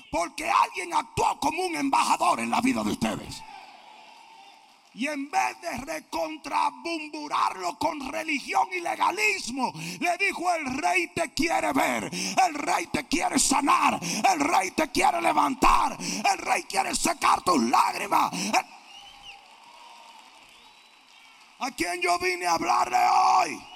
Porque 0.09 0.49
alguien 0.49 0.95
actuó 0.95 1.39
como 1.41 1.65
un 1.65 1.75
embajador 1.75 2.39
en 2.39 2.49
la 2.49 2.61
vida 2.61 2.85
de 2.85 2.93
ustedes. 2.93 3.43
Y 4.95 5.09
en 5.09 5.29
vez 5.29 5.61
de 5.61 5.79
recontrabumburarlo 5.79 7.77
con 7.77 8.09
religión 8.13 8.69
y 8.73 8.81
legalismo, 8.81 9.73
le 9.99 10.17
dijo, 10.17 10.55
el 10.55 10.79
rey 10.79 11.09
te 11.09 11.35
quiere 11.35 11.73
ver, 11.73 12.05
el 12.05 12.55
rey 12.55 12.87
te 12.87 13.07
quiere 13.09 13.39
sanar, 13.39 13.99
el 14.01 14.41
rey 14.41 14.71
te 14.71 14.91
quiere 14.91 15.21
levantar, 15.21 15.99
el 16.01 16.39
rey 16.39 16.63
quiere 16.65 16.95
secar 16.95 17.43
tus 17.43 17.61
lágrimas. 17.65 18.33
¿A 21.59 21.71
quién 21.73 22.01
yo 22.01 22.17
vine 22.21 22.47
a 22.47 22.55
hablarle 22.55 22.97
hoy? 22.97 23.68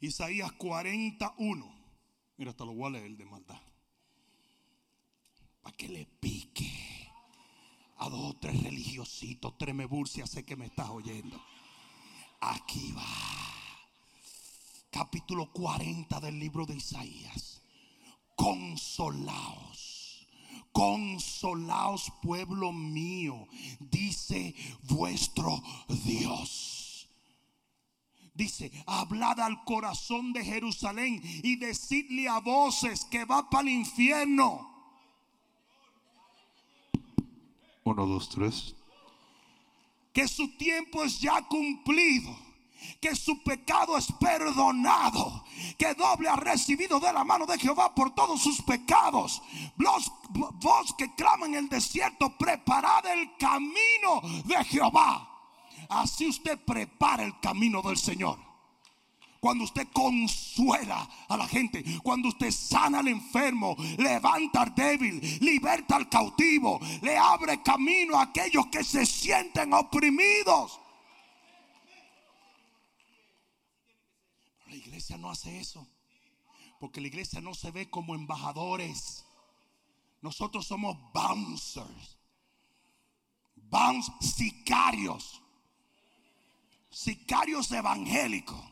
Isaías 0.00 0.52
41. 0.52 1.74
Mira, 2.36 2.50
hasta 2.50 2.64
lo 2.64 2.74
voy 2.74 2.86
a 2.86 2.90
leer 2.90 3.16
de 3.16 3.24
maldad. 3.24 3.60
Para 5.62 5.76
que 5.76 5.88
le 5.88 6.06
pique 6.20 7.10
a 7.98 8.08
dos 8.08 8.30
o 8.30 8.36
tres 8.38 8.62
religiositos, 8.62 9.56
tremeburcia, 9.56 10.26
sé 10.26 10.44
que 10.44 10.56
me 10.56 10.66
estás 10.66 10.90
oyendo. 10.90 11.42
Aquí 12.40 12.92
va. 12.92 13.02
Capítulo 14.90 15.50
40 15.52 16.20
del 16.20 16.38
libro 16.38 16.66
de 16.66 16.76
Isaías. 16.76 17.62
Consolaos. 18.34 20.26
Consolaos, 20.72 22.12
pueblo 22.22 22.70
mío, 22.70 23.48
dice 23.80 24.54
vuestro 24.82 25.62
Dios. 26.04 26.75
Dice, 28.36 28.70
hablad 28.86 29.40
al 29.40 29.64
corazón 29.64 30.34
de 30.34 30.44
Jerusalén 30.44 31.22
y 31.42 31.56
decidle 31.56 32.28
a 32.28 32.38
voces 32.38 33.06
que 33.06 33.24
va 33.24 33.48
para 33.48 33.62
el 33.62 33.70
infierno. 33.70 34.70
Uno, 37.82 38.06
dos, 38.06 38.28
tres. 38.28 38.74
Que 40.12 40.28
su 40.28 40.54
tiempo 40.58 41.02
es 41.02 41.18
ya 41.18 41.40
cumplido. 41.48 42.36
Que 43.00 43.16
su 43.16 43.42
pecado 43.42 43.96
es 43.96 44.06
perdonado. 44.20 45.42
Que 45.78 45.94
doble 45.94 46.28
ha 46.28 46.36
recibido 46.36 47.00
de 47.00 47.12
la 47.14 47.24
mano 47.24 47.46
de 47.46 47.58
Jehová 47.58 47.94
por 47.94 48.14
todos 48.14 48.42
sus 48.42 48.60
pecados. 48.60 49.40
Vos, 49.76 50.12
vos 50.28 50.94
que 50.98 51.14
claman 51.14 51.54
en 51.54 51.64
el 51.64 51.68
desierto, 51.70 52.36
preparad 52.36 53.06
el 53.06 53.34
camino 53.38 54.20
de 54.44 54.62
Jehová. 54.64 55.35
Así 55.88 56.28
usted 56.28 56.58
prepara 56.58 57.24
el 57.24 57.38
camino 57.40 57.82
del 57.82 57.96
Señor. 57.96 58.46
Cuando 59.40 59.64
usted 59.64 59.86
consuela 59.92 61.08
a 61.28 61.36
la 61.36 61.46
gente, 61.46 61.84
cuando 62.02 62.28
usted 62.28 62.50
sana 62.50 63.00
al 63.00 63.08
enfermo, 63.08 63.76
levanta 63.98 64.62
al 64.62 64.74
débil, 64.74 65.20
liberta 65.40 65.96
al 65.96 66.08
cautivo, 66.08 66.80
le 67.02 67.16
abre 67.16 67.62
camino 67.62 68.16
a 68.16 68.22
aquellos 68.22 68.66
que 68.68 68.82
se 68.82 69.06
sienten 69.06 69.72
oprimidos. 69.72 70.80
Pero 74.58 74.70
la 74.70 74.76
iglesia 74.76 75.16
no 75.16 75.30
hace 75.30 75.60
eso, 75.60 75.86
porque 76.80 77.00
la 77.00 77.06
iglesia 77.06 77.40
no 77.40 77.54
se 77.54 77.70
ve 77.70 77.88
como 77.88 78.14
embajadores. 78.14 79.24
Nosotros 80.22 80.66
somos 80.66 80.96
bouncers, 81.12 82.18
bounce 83.54 84.10
sicarios, 84.20 85.40
sicarios 86.96 87.70
evangélicos. 87.72 88.64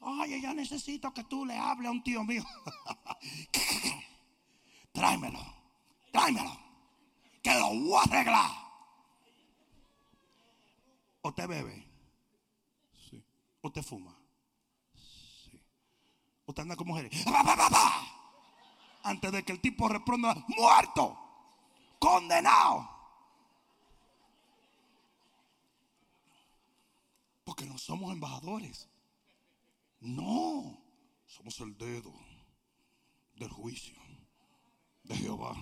Oye, 0.00 0.40
yo 0.42 0.52
necesito 0.52 1.12
que 1.14 1.24
tú 1.24 1.46
le 1.46 1.56
hables 1.56 1.88
a 1.88 1.92
un 1.92 2.02
tío 2.02 2.22
mío. 2.22 2.44
tráemelo, 4.92 5.40
tráemelo, 6.12 6.54
que 7.42 7.54
lo 7.54 7.68
voy 7.68 7.98
a 7.98 8.02
arreglar. 8.02 8.50
¿O 11.22 11.32
te 11.32 11.46
bebe? 11.46 11.86
Sí. 13.08 13.24
¿O 13.62 13.72
te 13.72 13.82
fuma? 13.82 14.14
Sí. 14.94 15.62
¿O 16.44 16.52
te 16.52 16.60
anda 16.60 16.76
con 16.76 16.88
mujeres? 16.88 17.24
Antes 19.02 19.32
de 19.32 19.42
que 19.44 19.52
el 19.52 19.60
tipo 19.60 19.88
responda, 19.88 20.34
muerto, 20.48 21.18
condenado. 21.98 22.99
Porque 27.50 27.66
no 27.66 27.78
somos 27.78 28.12
embajadores. 28.12 28.88
No, 29.98 30.80
somos 31.26 31.58
el 31.58 31.76
dedo 31.76 32.14
del 33.34 33.50
juicio 33.50 33.98
de 35.02 35.16
Jehová. 35.16 35.56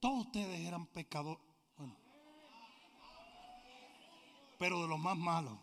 Todos 0.00 0.24
ustedes 0.24 0.60
eran 0.60 0.86
pecadores. 0.86 1.44
Pero 4.58 4.80
de 4.80 4.88
los 4.88 4.98
más 4.98 5.18
malos. 5.18 5.58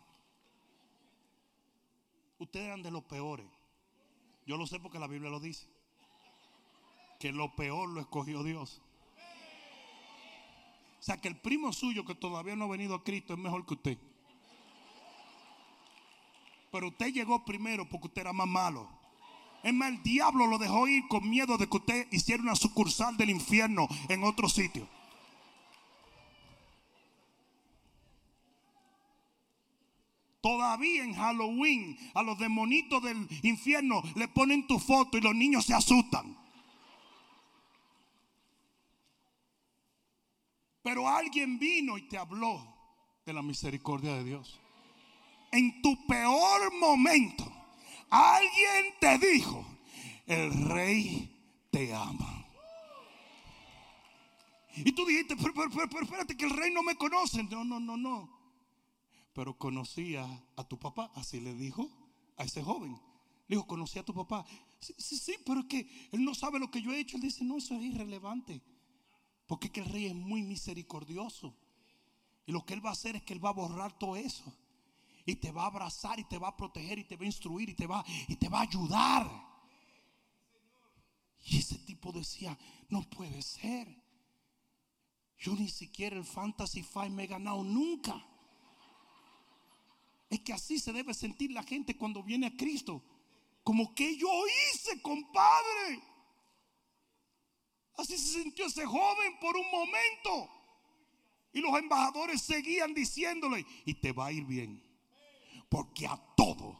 Ustedes 2.37 2.67
eran 2.67 2.83
de 2.83 2.91
los 2.91 3.03
peores. 3.05 3.47
Yo 4.45 4.57
lo 4.57 4.67
sé 4.67 4.79
porque 4.79 4.99
la 4.99 5.07
Biblia 5.07 5.31
lo 5.31 5.39
dice. 5.39 5.67
Que 7.19 7.31
lo 7.31 7.55
peor 7.55 7.89
lo 7.89 7.99
escogió 7.99 8.43
Dios. 8.43 8.79
O 11.03 11.05
sea 11.05 11.19
que 11.19 11.27
el 11.27 11.35
primo 11.35 11.73
suyo 11.73 12.05
que 12.05 12.15
todavía 12.15 12.55
no 12.55 12.63
ha 12.63 12.69
venido 12.69 12.95
a 12.95 13.03
Cristo 13.03 13.33
es 13.33 13.39
mejor 13.39 13.65
que 13.65 13.73
usted. 13.73 13.97
Pero 16.71 16.87
usted 16.87 17.07
llegó 17.07 17.43
primero 17.43 17.89
porque 17.89 18.07
usted 18.07 18.21
era 18.21 18.31
más 18.31 18.47
malo. 18.47 18.87
Es 19.63 19.73
más, 19.73 19.89
el 19.89 20.01
diablo 20.01 20.47
lo 20.47 20.57
dejó 20.57 20.87
ir 20.87 21.05
con 21.09 21.29
miedo 21.29 21.57
de 21.57 21.67
que 21.67 21.75
usted 21.75 22.07
hiciera 22.13 22.41
una 22.41 22.55
sucursal 22.55 23.17
del 23.17 23.31
infierno 23.31 23.89
en 24.07 24.23
otro 24.23 24.47
sitio. 24.47 24.87
Todavía 30.39 31.03
en 31.03 31.15
Halloween 31.15 31.97
a 32.13 32.23
los 32.23 32.39
demonitos 32.39 33.03
del 33.03 33.27
infierno 33.41 34.01
le 34.15 34.29
ponen 34.29 34.67
tu 34.67 34.79
foto 34.79 35.17
y 35.17 35.21
los 35.21 35.35
niños 35.35 35.65
se 35.65 35.73
asustan. 35.73 36.42
Pero 40.83 41.07
alguien 41.07 41.57
vino 41.57 41.97
y 41.97 42.07
te 42.09 42.17
habló 42.17 42.61
de 43.25 43.33
la 43.33 43.41
misericordia 43.41 44.15
de 44.15 44.25
Dios. 44.25 44.59
En 45.51 45.81
tu 45.81 46.05
peor 46.05 46.73
momento, 46.73 47.49
alguien 48.09 48.93
te 48.99 49.17
dijo, 49.17 49.65
el 50.27 50.51
rey 50.65 51.67
te 51.71 51.93
ama. 51.93 52.45
Y 54.75 54.91
tú 54.91 55.05
dijiste, 55.05 55.35
pero, 55.37 55.53
pero, 55.53 55.69
pero, 55.89 56.03
espérate 56.03 56.35
que 56.35 56.45
el 56.45 56.51
rey 56.51 56.71
no 56.71 56.83
me 56.83 56.95
conoce. 56.95 57.43
No, 57.43 57.63
no, 57.63 57.79
no, 57.79 57.95
no. 57.95 58.29
Pero 59.33 59.57
conocía 59.57 60.25
a 60.55 60.67
tu 60.67 60.79
papá, 60.79 61.11
así 61.15 61.39
le 61.39 61.53
dijo 61.53 61.89
a 62.37 62.43
ese 62.43 62.61
joven. 62.61 62.99
Le 63.47 63.55
dijo, 63.55 63.67
conocí 63.67 63.99
a 63.99 64.03
tu 64.03 64.13
papá. 64.13 64.45
Sí, 64.79 64.93
sí, 64.97 65.17
sí, 65.17 65.35
pero 65.45 65.61
es 65.61 65.65
que 65.67 66.09
él 66.11 66.25
no 66.25 66.33
sabe 66.33 66.59
lo 66.59 66.69
que 66.69 66.81
yo 66.81 66.91
he 66.91 66.99
hecho. 66.99 67.15
Él 67.15 67.21
dice, 67.21 67.43
no, 67.45 67.57
eso 67.57 67.75
es 67.75 67.83
irrelevante. 67.83 68.61
Porque 69.47 69.67
es 69.67 69.73
que 69.73 69.81
el 69.81 69.89
rey 69.89 70.07
es 70.07 70.15
muy 70.15 70.43
misericordioso. 70.43 71.55
Y 72.45 72.51
lo 72.51 72.65
que 72.65 72.73
él 72.73 72.85
va 72.85 72.89
a 72.89 72.93
hacer 72.93 73.15
es 73.15 73.23
que 73.23 73.33
él 73.33 73.43
va 73.43 73.49
a 73.49 73.53
borrar 73.53 73.97
todo 73.97 74.15
eso. 74.15 74.43
Y 75.25 75.35
te 75.35 75.51
va 75.51 75.63
a 75.63 75.67
abrazar 75.67 76.19
y 76.19 76.25
te 76.25 76.37
va 76.37 76.49
a 76.49 76.57
proteger 76.57 76.99
y 76.99 77.05
te 77.05 77.15
va 77.15 77.23
a 77.23 77.27
instruir 77.27 77.69
y 77.69 77.73
te 77.73 77.87
va, 77.87 78.03
y 78.27 78.35
te 78.35 78.49
va 78.49 78.59
a 78.59 78.63
ayudar. 78.63 79.53
Y 81.45 81.57
ese 81.57 81.77
tipo 81.79 82.11
decía, 82.11 82.57
no 82.89 83.09
puede 83.09 83.41
ser. 83.41 83.87
Yo 85.37 85.55
ni 85.55 85.69
siquiera 85.69 86.15
el 86.15 86.25
Fantasy 86.25 86.83
Five 86.83 87.09
me 87.09 87.23
he 87.23 87.27
ganado 87.27 87.63
nunca. 87.63 88.25
Es 90.29 90.39
que 90.39 90.53
así 90.53 90.79
se 90.79 90.93
debe 90.93 91.13
sentir 91.13 91.51
la 91.51 91.63
gente 91.63 91.97
cuando 91.97 92.23
viene 92.23 92.47
a 92.47 92.57
Cristo. 92.57 93.03
Como 93.63 93.93
que 93.93 94.17
yo 94.17 94.27
hice, 94.73 95.01
compadre. 95.01 96.01
Así 97.97 98.17
se 98.17 98.41
sintió 98.41 98.65
ese 98.65 98.85
joven 98.85 99.39
por 99.39 99.55
un 99.55 99.69
momento. 99.71 100.49
Y 101.53 101.61
los 101.61 101.77
embajadores 101.77 102.41
seguían 102.41 102.93
diciéndole, 102.93 103.65
y 103.85 103.93
te 103.93 104.11
va 104.11 104.27
a 104.27 104.31
ir 104.31 104.45
bien. 104.45 104.81
Porque 105.69 106.07
a 106.07 106.17
todo 106.35 106.79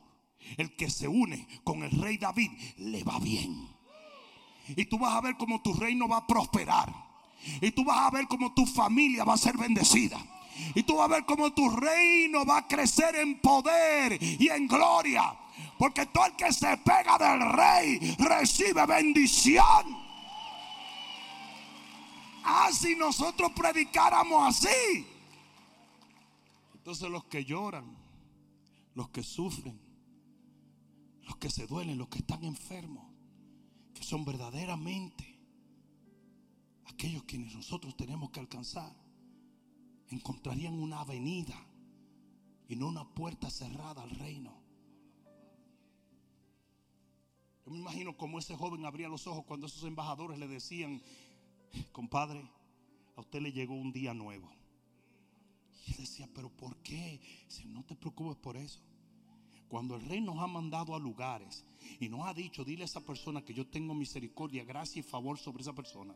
el 0.57 0.75
que 0.75 0.89
se 0.89 1.07
une 1.07 1.47
con 1.63 1.83
el 1.83 1.91
rey 1.91 2.17
David 2.17 2.51
le 2.77 3.03
va 3.03 3.19
bien. 3.19 3.69
Y 4.69 4.85
tú 4.85 4.97
vas 4.97 5.15
a 5.15 5.21
ver 5.21 5.37
cómo 5.37 5.61
tu 5.61 5.73
reino 5.73 6.07
va 6.07 6.17
a 6.17 6.27
prosperar. 6.27 6.91
Y 7.61 7.71
tú 7.71 7.83
vas 7.83 7.99
a 7.99 8.11
ver 8.11 8.27
cómo 8.27 8.53
tu 8.53 8.65
familia 8.65 9.23
va 9.23 9.33
a 9.33 9.37
ser 9.37 9.57
bendecida. 9.57 10.19
Y 10.75 10.83
tú 10.83 10.95
vas 10.95 11.05
a 11.09 11.13
ver 11.13 11.25
cómo 11.25 11.51
tu 11.53 11.69
reino 11.69 12.45
va 12.45 12.59
a 12.59 12.67
crecer 12.67 13.15
en 13.15 13.39
poder 13.39 14.17
y 14.21 14.49
en 14.49 14.67
gloria. 14.67 15.35
Porque 15.77 16.05
todo 16.07 16.25
el 16.25 16.35
que 16.35 16.51
se 16.51 16.77
pega 16.77 17.17
del 17.17 17.51
rey 17.51 18.15
recibe 18.17 18.85
bendición. 18.85 20.12
Ah, 22.43 22.69
si 22.71 22.95
nosotros 22.95 23.51
predicáramos 23.55 24.47
así. 24.47 25.07
Entonces 26.73 27.09
los 27.09 27.23
que 27.25 27.45
lloran, 27.45 27.85
los 28.93 29.09
que 29.09 29.23
sufren, 29.23 29.79
los 31.21 31.37
que 31.37 31.49
se 31.49 31.65
duelen, 31.65 31.97
los 31.97 32.09
que 32.09 32.19
están 32.19 32.43
enfermos, 32.43 33.07
que 33.93 34.03
son 34.03 34.25
verdaderamente 34.25 35.39
aquellos 36.85 37.23
quienes 37.23 37.55
nosotros 37.55 37.95
tenemos 37.95 38.29
que 38.31 38.39
alcanzar, 38.39 38.93
encontrarían 40.09 40.73
una 40.73 40.99
avenida 40.99 41.55
y 42.67 42.75
no 42.75 42.87
una 42.87 43.07
puerta 43.13 43.49
cerrada 43.49 44.03
al 44.03 44.11
reino. 44.11 44.61
Yo 47.65 47.71
me 47.71 47.79
imagino 47.79 48.17
como 48.17 48.39
ese 48.39 48.55
joven 48.55 48.85
abría 48.85 49.07
los 49.07 49.25
ojos 49.25 49.45
cuando 49.45 49.67
esos 49.67 49.83
embajadores 49.83 50.37
le 50.37 50.47
decían, 50.47 51.01
compadre, 51.91 52.43
a 53.15 53.21
usted 53.21 53.41
le 53.41 53.51
llegó 53.51 53.73
un 53.73 53.91
día 53.91 54.13
nuevo. 54.13 54.49
Y 55.85 55.91
él 55.91 55.97
decía, 55.97 56.27
pero 56.33 56.49
¿por 56.49 56.77
qué? 56.77 57.19
Si 57.47 57.65
no 57.65 57.83
te 57.83 57.95
preocupes 57.95 58.37
por 58.37 58.57
eso. 58.57 58.79
Cuando 59.67 59.95
el 59.95 60.07
rey 60.07 60.21
nos 60.21 60.37
ha 60.39 60.47
mandado 60.47 60.95
a 60.95 60.99
lugares 60.99 61.65
y 61.99 62.07
nos 62.07 62.27
ha 62.27 62.33
dicho, 62.33 62.63
dile 62.63 62.83
a 62.83 62.85
esa 62.85 63.01
persona 63.01 63.43
que 63.43 63.53
yo 63.53 63.67
tengo 63.67 63.93
misericordia, 63.93 64.63
gracia 64.63 64.99
y 64.99 65.03
favor 65.03 65.37
sobre 65.39 65.61
esa 65.61 65.73
persona, 65.73 66.13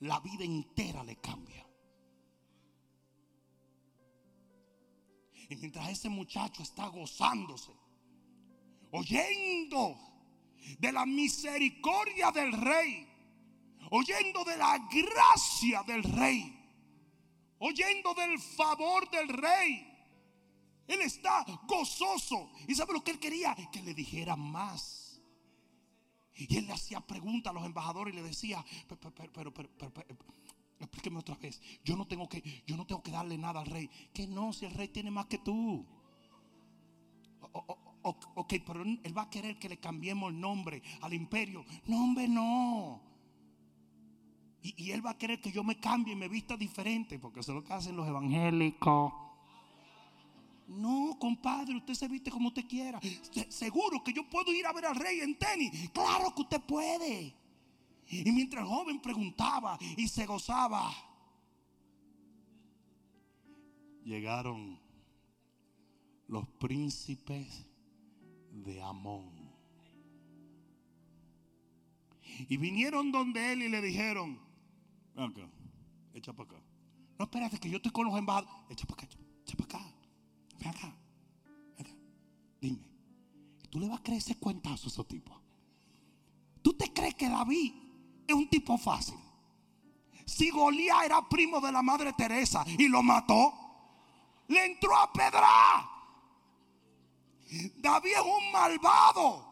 la 0.00 0.20
vida 0.20 0.44
entera 0.44 1.04
le 1.04 1.16
cambia. 1.16 1.64
Y 5.48 5.56
mientras 5.56 5.88
ese 5.88 6.08
muchacho 6.08 6.62
está 6.62 6.88
gozándose, 6.88 7.72
oyendo 8.90 9.96
de 10.78 10.92
la 10.92 11.06
misericordia 11.06 12.30
del 12.32 12.52
rey, 12.52 13.07
oyendo 13.90 14.44
de 14.44 14.56
la 14.56 14.78
gracia 14.78 15.82
del 15.84 16.02
rey, 16.02 16.54
oyendo 17.58 18.14
del 18.14 18.38
favor 18.38 19.08
del 19.10 19.28
rey. 19.28 19.84
Él 20.86 21.02
está 21.02 21.44
gozoso. 21.66 22.50
¿Y 22.66 22.74
sabe 22.74 22.94
lo 22.94 23.04
que 23.04 23.10
él 23.10 23.18
quería? 23.18 23.54
Que 23.70 23.82
le 23.82 23.92
dijera 23.92 24.36
más. 24.36 25.20
Y 26.34 26.56
él 26.56 26.66
le 26.66 26.72
hacía 26.72 27.00
preguntas 27.00 27.50
a 27.50 27.54
los 27.54 27.66
embajadores 27.66 28.14
y 28.14 28.16
le 28.16 28.22
decía, 28.22 28.64
pero, 28.88 29.12
pero, 29.12 29.52
pero, 29.52 29.68
pero, 29.76 30.06
explíqueme 30.78 31.18
otra 31.18 31.34
vez. 31.34 31.60
Yo 31.84 31.96
no 31.96 32.06
tengo 32.06 32.28
que, 32.28 32.62
yo 32.66 32.76
no 32.76 32.86
tengo 32.86 33.02
que 33.02 33.10
darle 33.10 33.36
nada 33.36 33.60
al 33.60 33.66
rey. 33.66 33.90
Que 34.14 34.26
no, 34.26 34.52
si 34.52 34.64
el 34.64 34.72
rey 34.72 34.88
tiene 34.88 35.10
más 35.10 35.26
que 35.26 35.38
tú. 35.38 35.84
ok, 37.52 38.54
pero 38.64 38.82
él 38.82 39.16
va 39.16 39.22
a 39.22 39.30
querer 39.30 39.58
que 39.58 39.68
le 39.68 39.78
cambiemos 39.78 40.32
el 40.32 40.40
nombre 40.40 40.82
al 41.02 41.12
imperio. 41.12 41.66
No, 41.86 42.02
hombre, 42.02 42.28
no. 42.28 43.07
Y, 44.62 44.90
él 44.90 45.04
va 45.04 45.10
a 45.10 45.18
querer 45.18 45.40
que 45.40 45.52
yo 45.52 45.62
me 45.62 45.78
cambie 45.78 46.14
y 46.14 46.16
me 46.16 46.28
vista 46.28 46.56
diferente, 46.56 47.18
porque 47.18 47.40
eso 47.40 47.52
es 47.52 47.56
lo 47.56 47.64
que 47.64 47.72
hacen 47.72 47.96
los 47.96 48.06
evangélicos. 48.08 49.12
No, 50.66 51.16
compadre, 51.18 51.76
usted 51.76 51.94
se 51.94 52.08
viste 52.08 52.30
como 52.30 52.48
usted 52.48 52.66
quiera. 52.66 53.00
Seguro 53.48 54.02
que 54.04 54.12
yo 54.12 54.28
puedo 54.28 54.52
ir 54.52 54.66
a 54.66 54.72
ver 54.72 54.86
al 54.86 54.96
rey 54.96 55.20
en 55.20 55.38
tenis. 55.38 55.90
Claro 55.90 56.34
que 56.34 56.42
usted 56.42 56.60
puede. 56.60 57.34
Y 58.10 58.32
mientras 58.32 58.62
el 58.62 58.68
joven 58.68 59.00
preguntaba 59.00 59.78
y 59.96 60.08
se 60.08 60.26
gozaba, 60.26 60.90
llegaron 64.04 64.78
los 66.26 66.46
príncipes 66.48 67.66
de 68.50 68.82
Amón. 68.82 69.38
Y 72.48 72.56
vinieron 72.56 73.10
donde 73.10 73.52
él 73.52 73.62
y 73.62 73.68
le 73.68 73.80
dijeron, 73.82 74.47
ven 75.18 75.30
acá, 75.30 75.50
echa 76.14 76.32
para 76.32 76.48
acá. 76.50 76.62
No, 77.18 77.24
espérate, 77.24 77.58
que 77.58 77.70
yo 77.70 77.76
estoy 77.76 77.92
con 77.92 78.06
los 78.06 78.16
embajadores. 78.16 78.54
Echa 78.70 78.86
para 78.86 79.02
acá, 79.02 79.16
echa 79.44 79.56
para 79.56 79.78
acá. 79.78 79.94
Ven 80.58 80.68
acá, 80.68 80.96
ven 81.76 81.86
acá. 81.86 81.96
Dime, 82.60 82.88
¿tú 83.70 83.80
le 83.80 83.88
vas 83.88 84.00
a 84.00 84.02
creer 84.02 84.18
ese 84.18 84.38
cuentazo 84.38 84.86
a 84.86 84.88
esos 84.88 85.06
tipos? 85.08 85.36
¿Tú 86.62 86.72
te 86.74 86.92
crees 86.92 87.14
que 87.14 87.28
David 87.28 87.72
es 88.28 88.34
un 88.34 88.48
tipo 88.48 88.76
fácil. 88.76 89.18
Si 90.26 90.50
Goliat 90.50 91.06
era 91.06 91.26
primo 91.28 91.60
de 91.60 91.72
la 91.72 91.82
madre 91.82 92.12
Teresa 92.12 92.62
y 92.66 92.86
lo 92.86 93.02
mató, 93.02 93.54
le 94.48 94.66
entró 94.66 94.94
a 94.94 95.10
pedra. 95.10 95.90
David 97.76 98.10
es 98.12 98.20
un 98.20 98.52
malvado. 98.52 99.47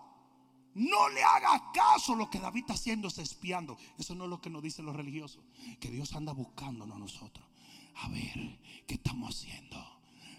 No 0.77 1.09
le 1.09 1.23
hagas 1.23 1.63
caso. 1.73 2.15
Lo 2.15 2.29
que 2.29 2.39
David 2.39 2.61
está 2.61 2.75
haciendo 2.75 3.09
es 3.09 3.17
espiando. 3.19 3.79
Eso 3.99 4.15
no 4.15 4.25
es 4.25 4.31
lo 4.31 4.43
que 4.43 4.51
nos 4.51 4.63
dicen 4.63 4.85
los 4.85 4.95
religiosos. 4.95 5.43
Que 5.81 5.91
Dios 5.91 6.13
anda 6.15 6.33
buscándonos 6.33 6.97
a 6.97 7.01
nosotros. 7.01 7.47
A 8.03 8.09
ver, 8.09 8.59
¿qué 8.87 8.95
estamos 8.95 9.35
haciendo? 9.35 9.83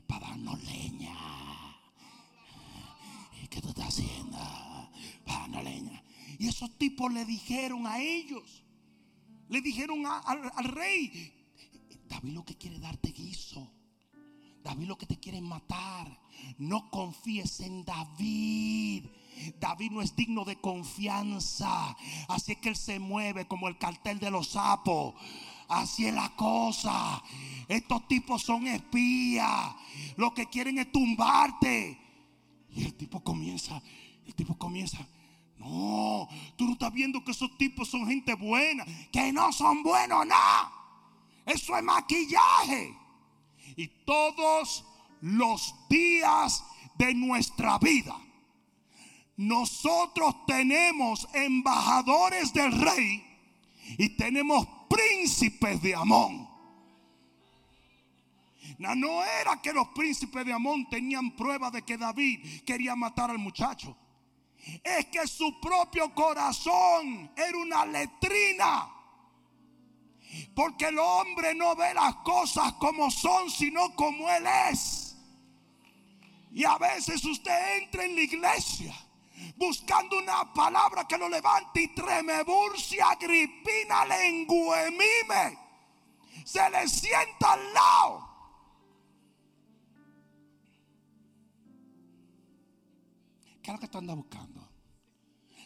Para 0.06 0.28
darnos 0.28 0.64
leña. 0.64 1.18
¿Qué 3.50 3.62
tú 3.62 3.70
estás 3.70 3.88
haciendo? 3.88 4.38
Para 5.26 5.40
darnos 5.40 5.64
leña. 5.64 6.04
Y 6.38 6.48
esos 6.48 6.78
tipos 6.78 7.12
le 7.12 7.26
dijeron 7.26 7.88
a 7.88 8.00
ellos, 8.00 8.64
le 9.50 9.60
dijeron 9.62 10.06
al 10.06 10.66
rey, 10.66 11.34
David 12.08 12.34
lo 12.34 12.46
que 12.46 12.56
quiere 12.56 12.78
darte 12.78 13.10
guiso. 13.10 13.72
David 14.64 14.88
lo 14.88 14.98
que 15.00 15.08
te 15.08 15.18
quiere 15.18 15.42
matar. 15.42 16.20
No 16.60 16.92
confíes 16.92 17.60
en 17.62 17.84
David. 17.84 19.06
David 19.60 19.92
no 19.92 20.02
es 20.02 20.16
digno 20.16 20.46
de 20.46 20.60
confianza. 20.60 21.96
Así 22.28 22.54
es 22.54 22.58
que 22.60 22.70
él 22.70 22.76
se 22.76 23.00
mueve 23.00 23.48
como 23.48 23.68
el 23.68 23.78
cartel 23.78 24.20
de 24.20 24.32
los 24.32 24.50
sapos. 24.50 25.16
Así 25.68 26.06
es 26.06 26.14
la 26.14 26.30
cosa. 26.36 27.22
Estos 27.68 28.08
tipos 28.08 28.44
son 28.44 28.68
espías. 28.68 29.76
Lo 30.16 30.34
que 30.34 30.48
quieren 30.48 30.80
es 30.80 30.92
tumbarte. 30.92 32.00
Y 32.70 32.86
el 32.86 32.94
tipo 32.94 33.24
comienza, 33.24 33.82
el 34.26 34.36
tipo 34.36 34.58
comienza. 34.58 35.00
No, 35.58 36.28
tú 36.56 36.66
no 36.66 36.74
estás 36.74 36.94
viendo 36.94 37.24
que 37.24 37.32
esos 37.32 37.58
tipos 37.58 37.90
son 37.90 38.06
gente 38.06 38.36
buena, 38.36 38.86
que 39.12 39.34
no 39.34 39.52
son 39.52 39.82
buenos 39.82 40.26
nada. 40.28 40.72
Eso 41.46 41.76
es 41.76 41.84
maquillaje. 41.84 42.96
Y 43.76 43.88
todos 44.06 44.86
los 45.22 45.74
días 45.90 46.64
de 46.98 47.14
nuestra 47.16 47.78
vida, 47.80 48.16
nosotros 49.38 50.46
tenemos 50.46 51.28
embajadores 51.34 52.52
del 52.54 52.72
rey 52.72 53.24
y 53.98 54.10
tenemos 54.18 54.68
príncipes 54.90 55.82
de 55.82 55.96
Amón. 55.96 56.48
No 58.78 59.24
era 59.24 59.62
que 59.62 59.74
los 59.74 59.88
príncipes 59.90 60.46
de 60.46 60.54
Amón 60.54 60.90
tenían 60.90 61.36
prueba 61.36 61.72
de 61.72 61.84
que 61.84 61.98
David 61.98 62.64
quería 62.66 62.96
matar 62.96 63.32
al 63.32 63.40
muchacho 63.40 63.96
es 64.84 65.06
que 65.06 65.28
su 65.28 65.60
propio 65.60 66.14
corazón 66.14 67.32
era 67.36 67.58
una 67.58 67.86
letrina. 67.86 68.94
Porque 70.54 70.88
el 70.88 71.00
hombre 71.00 71.56
no 71.56 71.76
ve 71.76 71.94
las 71.94 72.16
cosas 72.18 72.74
como 72.74 73.10
son, 73.10 73.50
sino 73.50 73.96
como 73.96 74.30
Él 74.30 74.46
es. 74.70 75.16
Y 76.52 76.64
a 76.66 76.78
veces 76.78 77.24
usted 77.24 77.78
entra 77.82 78.04
en 78.04 78.16
la 78.16 78.22
iglesia 78.22 78.94
buscando 79.56 80.18
una 80.18 80.54
palabra 80.54 81.08
que 81.08 81.18
lo 81.18 81.30
levante 81.30 81.84
y 81.84 81.88
tremeburcia, 81.94 83.16
gripina, 83.20 84.06
lenguemime. 84.06 85.58
Se 86.46 86.70
le 86.70 86.88
sienta 86.88 87.54
al 87.54 87.74
lado. 87.74 88.28
¿Qué 93.62 93.72
es 93.72 93.74
lo 93.74 93.80
que 93.80 93.88
tú 93.88 93.98
andas 93.98 94.16
buscando? 94.16 94.68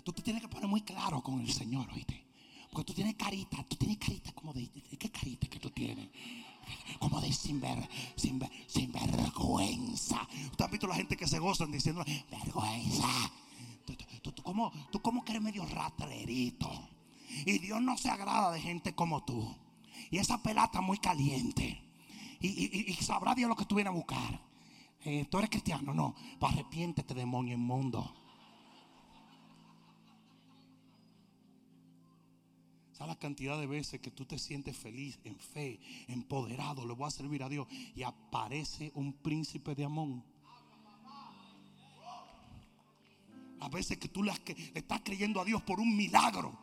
Tú 0.03 0.11
te 0.11 0.21
tienes 0.23 0.41
que 0.41 0.47
poner 0.47 0.67
muy 0.67 0.81
claro 0.81 1.21
con 1.21 1.39
el 1.39 1.51
Señor, 1.51 1.87
oíste. 1.93 2.25
Porque 2.71 2.85
tú 2.85 2.93
tienes 2.93 3.15
carita, 3.15 3.63
tú 3.63 3.75
tienes 3.75 3.97
carita 3.97 4.31
como 4.31 4.53
de, 4.53 4.67
¿qué 4.97 5.11
carita 5.11 5.47
que 5.47 5.59
tú 5.59 5.69
tienes? 5.69 6.09
como 6.99 7.19
de 7.21 7.31
sinver, 7.33 7.87
sinver, 8.15 8.49
sinvergüenza. 8.67 10.27
¿Usted 10.51 10.65
ha 10.65 10.67
visto 10.67 10.87
la 10.87 10.95
gente 10.95 11.17
que 11.17 11.27
se 11.27 11.39
gozan 11.39 11.71
diciendo 11.71 12.03
vergüenza? 12.29 13.31
Tú, 14.21 14.31
tú, 14.31 14.43
como, 14.43 14.71
tú 14.91 15.01
como 15.01 15.23
que 15.23 15.31
eres 15.31 15.43
medio 15.43 15.65
ratrerito. 15.65 16.69
Y 17.45 17.59
Dios 17.59 17.81
no 17.81 17.97
se 17.97 18.09
agrada 18.09 18.51
de 18.51 18.61
gente 18.61 18.93
como 18.93 19.23
tú. 19.23 19.55
Y 20.09 20.17
esa 20.17 20.41
pelata 20.43 20.81
muy 20.81 20.97
caliente. 20.97 21.81
Y, 22.39 22.91
y- 22.91 22.93
sabrá 22.95 23.35
Dios 23.35 23.47
lo 23.49 23.55
que 23.55 23.65
tú 23.65 23.75
vienes 23.75 23.91
a 23.91 23.95
buscar. 23.95 24.41
Eh, 25.05 25.25
tú 25.29 25.37
eres 25.37 25.49
cristiano, 25.49 25.93
no. 25.93 26.15
Pues 26.39 26.53
arrepiéntete, 26.53 27.13
demonio 27.13 27.53
inmundo. 27.53 28.13
¿Sabes 32.93 33.15
la 33.15 33.19
cantidad 33.19 33.59
de 33.59 33.65
veces 33.65 33.99
que 33.99 34.11
tú 34.11 34.25
te 34.25 34.37
sientes 34.37 34.77
feliz, 34.77 35.19
en 35.23 35.35
fe, 35.35 35.79
empoderado, 36.07 36.85
le 36.85 36.93
voy 36.93 37.07
a 37.07 37.11
servir 37.11 37.41
a 37.41 37.49
Dios 37.49 37.67
y 37.95 38.03
aparece 38.03 38.91
un 38.93 39.13
príncipe 39.13 39.73
de 39.73 39.85
Amón? 39.85 40.23
A 43.61 43.69
veces 43.69 43.97
que 43.97 44.07
tú 44.07 44.23
le, 44.23 44.33
estás 44.73 45.01
creyendo 45.03 45.39
a 45.39 45.45
Dios 45.45 45.61
por 45.61 45.79
un 45.79 45.95
milagro 45.95 46.57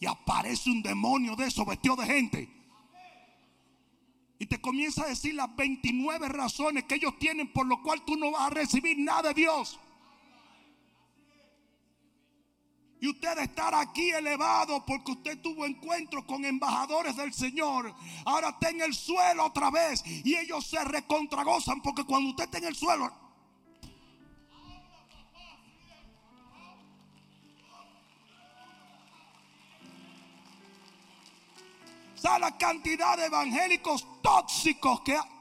y 0.00 0.06
aparece 0.06 0.70
un 0.70 0.82
demonio 0.82 1.36
de 1.36 1.46
eso 1.46 1.64
vestido 1.64 1.96
de 1.96 2.06
gente. 2.06 2.48
Y 4.38 4.46
te 4.46 4.60
comienza 4.60 5.04
a 5.04 5.08
decir 5.08 5.34
las 5.34 5.54
29 5.54 6.28
razones 6.28 6.84
que 6.84 6.94
ellos 6.94 7.18
tienen 7.18 7.52
por 7.52 7.66
lo 7.66 7.82
cual 7.82 8.02
tú 8.04 8.16
no 8.16 8.30
vas 8.30 8.42
a 8.42 8.50
recibir 8.50 8.98
nada 8.98 9.28
de 9.28 9.34
Dios. 9.34 9.78
Y 13.00 13.08
usted 13.08 13.38
estar 13.38 13.74
aquí 13.74 14.10
elevado 14.10 14.84
porque 14.86 15.12
usted 15.12 15.38
tuvo 15.40 15.66
encuentros 15.66 16.24
con 16.24 16.44
embajadores 16.44 17.14
del 17.16 17.32
Señor. 17.32 17.94
Ahora 18.24 18.48
está 18.48 18.70
en 18.70 18.80
el 18.80 18.94
suelo 18.94 19.46
otra 19.46 19.70
vez. 19.70 20.02
Y 20.24 20.34
ellos 20.34 20.66
se 20.66 20.82
recontragozan 20.82 21.80
porque 21.82 22.04
cuando 22.04 22.30
usted 22.30 22.44
está 22.44 22.58
en 22.58 22.64
el 22.64 22.74
suelo. 22.74 23.27
¿Sabe 32.20 32.40
la 32.40 32.58
cantidad 32.58 33.16
de 33.16 33.26
evangélicos 33.26 34.06
tóxicos 34.22 35.00
que 35.02 35.16
hay? 35.16 35.38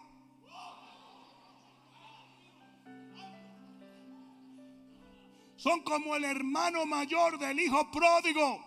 Son 5.55 5.81
como 5.81 6.15
el 6.15 6.23
hermano 6.23 6.85
mayor 6.85 7.39
del 7.39 7.59
hijo 7.59 7.89
pródigo, 7.89 8.63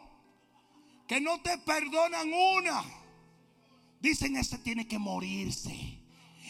que 1.06 1.20
no 1.20 1.40
te 1.40 1.56
perdonan 1.58 2.32
una. 2.32 2.82
Dicen, 4.00 4.36
ese 4.36 4.58
tiene 4.58 4.88
que 4.88 4.98
morirse, 4.98 6.00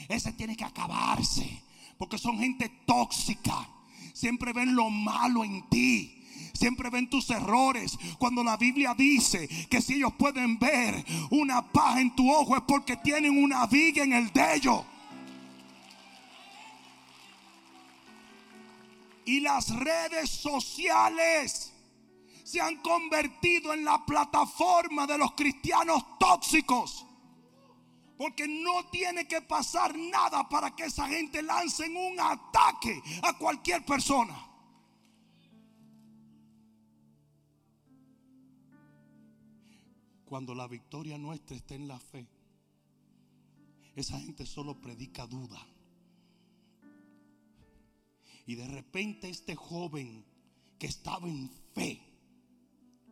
ese 0.09 0.33
tiene 0.33 0.57
que 0.57 0.65
acabarse, 0.65 1.63
porque 1.99 2.17
son 2.17 2.39
gente 2.39 2.69
tóxica. 2.87 3.69
Siempre 4.15 4.55
ven 4.55 4.75
lo 4.75 4.89
malo 4.89 5.45
en 5.45 5.69
ti. 5.69 6.20
Siempre 6.61 6.91
ven 6.91 7.09
tus 7.09 7.31
errores. 7.31 7.99
Cuando 8.19 8.45
la 8.45 8.59
Biblia 8.59 8.93
dice 8.95 9.49
que 9.71 9.81
si 9.81 9.95
ellos 9.95 10.13
pueden 10.19 10.59
ver 10.59 11.03
una 11.31 11.73
paja 11.73 12.03
en 12.03 12.15
tu 12.15 12.31
ojo 12.31 12.55
es 12.55 12.63
porque 12.69 12.99
tienen 12.99 13.43
una 13.43 13.65
viga 13.67 14.05
en 14.05 14.13
el 14.13 14.31
de 14.31 14.57
ellos. 14.57 14.85
Y 19.25 19.41
las 19.41 19.75
redes 19.75 20.29
sociales 20.29 21.73
se 22.45 22.61
han 22.61 22.77
convertido 22.83 23.73
en 23.73 23.83
la 23.83 24.05
plataforma 24.05 25.07
de 25.07 25.17
los 25.17 25.33
cristianos 25.33 26.19
tóxicos. 26.19 27.07
Porque 28.19 28.47
no 28.47 28.85
tiene 28.91 29.27
que 29.27 29.41
pasar 29.41 29.97
nada 29.97 30.47
para 30.47 30.77
que 30.77 30.85
esa 30.85 31.09
gente 31.09 31.43
lancen 31.43 31.97
un 31.97 32.21
ataque 32.21 33.01
a 33.23 33.33
cualquier 33.39 33.83
persona. 33.87 34.50
Cuando 40.31 40.55
la 40.55 40.69
victoria 40.69 41.19
nuestra 41.19 41.57
está 41.57 41.75
en 41.75 41.89
la 41.89 41.99
fe, 41.99 42.25
esa 43.97 44.17
gente 44.21 44.47
solo 44.47 44.81
predica 44.81 45.27
duda. 45.27 45.61
Y 48.47 48.55
de 48.55 48.69
repente 48.69 49.29
este 49.29 49.57
joven 49.57 50.25
que 50.79 50.87
estaba 50.87 51.27
en 51.27 51.51
fe 51.75 52.01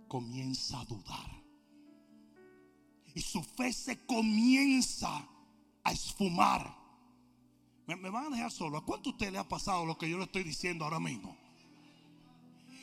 comienza 0.06 0.78
a 0.78 0.84
dudar. 0.84 1.42
Y 3.16 3.20
su 3.20 3.42
fe 3.42 3.72
se 3.72 4.06
comienza 4.06 5.28
a 5.82 5.90
esfumar. 5.90 6.72
Me, 7.88 7.96
van 8.10 8.32
a 8.32 8.36
dejar 8.36 8.52
solo. 8.52 8.78
¿A 8.78 8.84
cuánto 8.84 9.10
a 9.10 9.12
usted 9.14 9.32
le 9.32 9.38
ha 9.38 9.48
pasado 9.48 9.84
lo 9.84 9.98
que 9.98 10.08
yo 10.08 10.18
le 10.18 10.24
estoy 10.24 10.44
diciendo 10.44 10.84
ahora 10.84 11.00
mismo? 11.00 11.36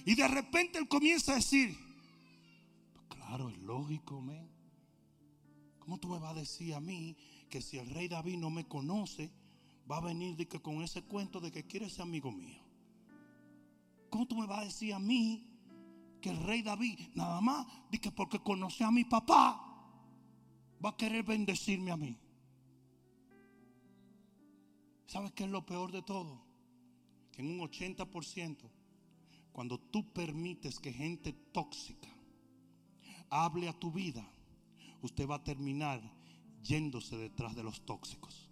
Y 0.06 0.14
de 0.14 0.28
repente 0.28 0.78
él 0.78 0.90
comienza 0.90 1.32
a 1.32 1.36
decir, 1.36 1.85
claro, 3.26 3.50
es 3.50 3.58
lógico, 3.60 4.22
men. 4.22 4.48
¿Cómo 5.80 6.00
tú 6.00 6.08
me 6.08 6.20
vas 6.20 6.36
a 6.36 6.40
decir 6.40 6.74
a 6.74 6.80
mí 6.80 7.16
que 7.50 7.62
si 7.62 7.78
el 7.78 7.90
rey 7.90 8.08
David 8.08 8.38
no 8.38 8.50
me 8.50 8.68
conoce, 8.68 9.32
va 9.90 9.98
a 9.98 10.02
venir 10.02 10.36
de 10.36 10.48
que 10.48 10.62
con 10.62 10.82
ese 10.82 11.04
cuento 11.04 11.40
de 11.40 11.52
que 11.52 11.66
quiere 11.66 11.90
ser 11.90 12.04
amigo 12.04 12.32
mío? 12.32 12.62
¿Cómo 14.10 14.28
tú 14.28 14.36
me 14.36 14.48
vas 14.48 14.60
a 14.60 14.66
decir 14.66 14.94
a 14.94 15.00
mí 15.00 15.46
que 16.22 16.30
el 16.30 16.38
rey 16.44 16.62
David, 16.62 17.00
nada 17.14 17.42
más, 17.42 17.68
de 17.92 18.00
que 18.00 18.12
porque 18.12 18.40
conoce 18.40 18.84
a 18.84 18.92
mi 18.92 19.04
papá, 19.04 19.62
va 20.84 20.90
a 20.90 20.98
querer 20.98 21.24
bendecirme 21.24 21.92
a 21.92 21.98
mí? 21.98 22.18
¿Sabes 25.08 25.32
qué 25.34 25.44
es 25.44 25.50
lo 25.50 25.66
peor 25.66 25.92
de 25.92 26.02
todo? 26.02 26.44
Que 27.32 27.42
en 27.42 27.60
un 27.60 27.68
80%, 27.68 28.58
cuando 29.52 29.80
tú 29.80 30.12
permites 30.14 30.80
que 30.80 30.92
gente 30.92 31.34
tóxica 31.52 32.15
hable 33.44 33.68
a 33.68 33.74
tu 33.74 33.92
vida, 33.92 34.26
usted 35.02 35.28
va 35.28 35.36
a 35.36 35.44
terminar 35.44 36.02
yéndose 36.64 37.18
detrás 37.18 37.56
de 37.56 37.64
los 37.64 37.86
tóxicos. 37.86 38.50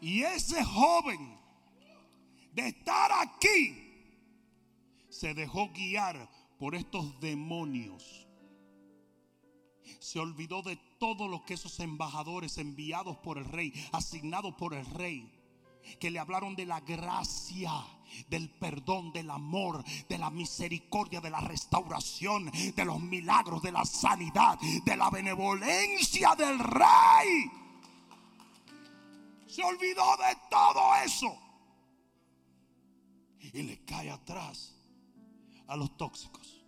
Y 0.00 0.22
ese 0.22 0.62
joven 0.64 1.36
de 2.52 2.68
estar 2.68 3.10
aquí 3.12 3.86
se 5.08 5.34
dejó 5.34 5.70
guiar 5.72 6.28
por 6.58 6.74
estos 6.74 7.18
demonios. 7.20 8.26
Se 10.00 10.18
olvidó 10.18 10.62
de 10.62 10.76
todo 10.98 11.28
lo 11.28 11.44
que 11.44 11.54
esos 11.54 11.80
embajadores 11.80 12.58
enviados 12.58 13.16
por 13.18 13.38
el 13.38 13.46
rey, 13.46 13.72
asignados 13.92 14.54
por 14.54 14.74
el 14.74 14.86
rey, 14.86 15.32
que 15.98 16.10
le 16.10 16.18
hablaron 16.18 16.54
de 16.56 16.66
la 16.66 16.80
gracia, 16.80 17.72
del 18.28 18.50
perdón, 18.50 19.12
del 19.12 19.30
amor, 19.30 19.84
de 20.08 20.18
la 20.18 20.30
misericordia, 20.30 21.20
de 21.20 21.30
la 21.30 21.40
restauración, 21.40 22.50
de 22.50 22.84
los 22.84 23.00
milagros, 23.00 23.62
de 23.62 23.72
la 23.72 23.84
sanidad, 23.84 24.58
de 24.84 24.96
la 24.96 25.10
benevolencia 25.10 26.34
del 26.34 26.58
rey. 26.58 27.50
Se 29.46 29.62
olvidó 29.62 30.16
de 30.16 30.36
todo 30.50 30.94
eso. 31.04 31.38
Y 33.40 33.62
le 33.62 33.84
cae 33.84 34.10
atrás 34.10 34.74
a 35.66 35.76
los 35.76 35.96
tóxicos. 35.96 36.64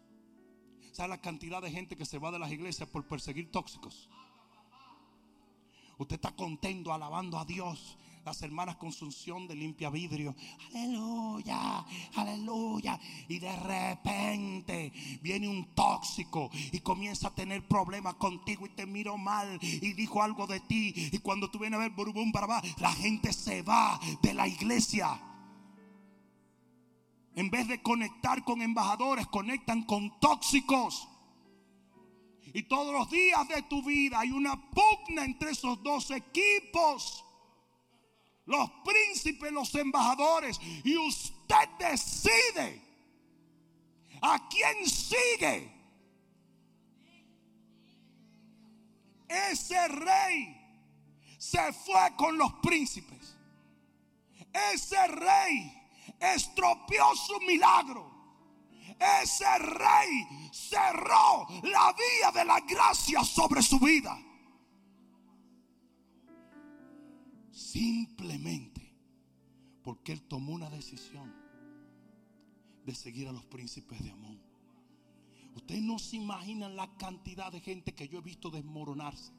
¿Sabe 0.92 1.10
la 1.10 1.20
cantidad 1.20 1.62
de 1.62 1.70
gente 1.70 1.96
que 1.96 2.04
se 2.04 2.18
va 2.18 2.30
de 2.30 2.38
las 2.38 2.50
iglesias 2.50 2.88
por 2.88 3.06
perseguir 3.06 3.50
tóxicos? 3.50 4.08
Usted 5.98 6.16
está 6.16 6.34
contento 6.34 6.92
alabando 6.92 7.38
a 7.38 7.44
Dios. 7.44 7.98
Las 8.28 8.42
hermanas 8.42 8.76
con 8.76 8.92
su 8.92 9.06
unción 9.06 9.48
de 9.48 9.54
limpia 9.54 9.88
vidrio. 9.88 10.36
Aleluya, 10.68 11.82
aleluya. 12.14 13.00
Y 13.26 13.38
de 13.38 13.56
repente 13.56 14.92
viene 15.22 15.48
un 15.48 15.74
tóxico 15.74 16.50
y 16.52 16.80
comienza 16.80 17.28
a 17.28 17.34
tener 17.34 17.66
problemas 17.66 18.16
contigo 18.16 18.66
y 18.66 18.68
te 18.68 18.84
miró 18.84 19.16
mal 19.16 19.58
y 19.62 19.94
dijo 19.94 20.22
algo 20.22 20.46
de 20.46 20.60
ti. 20.60 20.92
Y 20.94 21.18
cuando 21.20 21.50
tú 21.50 21.58
vienes 21.58 21.78
a 21.78 21.88
ver 21.88 21.94
para 22.30 22.62
la 22.76 22.92
gente 22.92 23.32
se 23.32 23.62
va 23.62 23.98
de 24.20 24.34
la 24.34 24.46
iglesia. 24.46 25.18
En 27.34 27.48
vez 27.48 27.66
de 27.66 27.80
conectar 27.80 28.44
con 28.44 28.60
embajadores, 28.60 29.26
conectan 29.28 29.84
con 29.84 30.20
tóxicos. 30.20 31.08
Y 32.52 32.64
todos 32.64 32.92
los 32.92 33.08
días 33.08 33.48
de 33.48 33.62
tu 33.62 33.82
vida 33.82 34.20
hay 34.20 34.32
una 34.32 34.68
pugna 34.70 35.24
entre 35.24 35.52
esos 35.52 35.82
dos 35.82 36.10
equipos. 36.10 37.24
Los 38.48 38.70
príncipes, 38.82 39.52
los 39.52 39.74
embajadores. 39.74 40.58
Y 40.82 40.96
usted 40.96 41.68
decide 41.78 42.82
a 44.22 44.48
quién 44.48 44.88
sigue. 44.88 45.70
Ese 49.28 49.88
rey 49.88 50.56
se 51.36 51.72
fue 51.74 52.16
con 52.16 52.38
los 52.38 52.50
príncipes. 52.62 53.36
Ese 54.72 55.06
rey 55.08 55.70
estropeó 56.18 57.14
su 57.14 57.38
milagro. 57.40 58.16
ese 59.22 59.58
rey 59.58 60.50
cerró 60.50 61.46
la 61.64 61.92
vía 61.92 62.30
de 62.32 62.44
la 62.46 62.60
gracia 62.60 63.22
sobre 63.22 63.60
su 63.60 63.78
vida. 63.78 64.18
Simplemente 67.72 68.94
porque 69.82 70.12
él 70.12 70.22
tomó 70.22 70.52
una 70.54 70.70
decisión 70.70 71.30
de 72.86 72.94
seguir 72.94 73.28
a 73.28 73.32
los 73.32 73.44
príncipes 73.44 74.02
de 74.02 74.10
Amón. 74.10 74.40
Ustedes 75.54 75.82
no 75.82 75.98
se 75.98 76.16
imaginan 76.16 76.76
la 76.76 76.96
cantidad 76.96 77.52
de 77.52 77.60
gente 77.60 77.94
que 77.94 78.08
yo 78.08 78.20
he 78.20 78.22
visto 78.22 78.48
desmoronarse. 78.48 79.32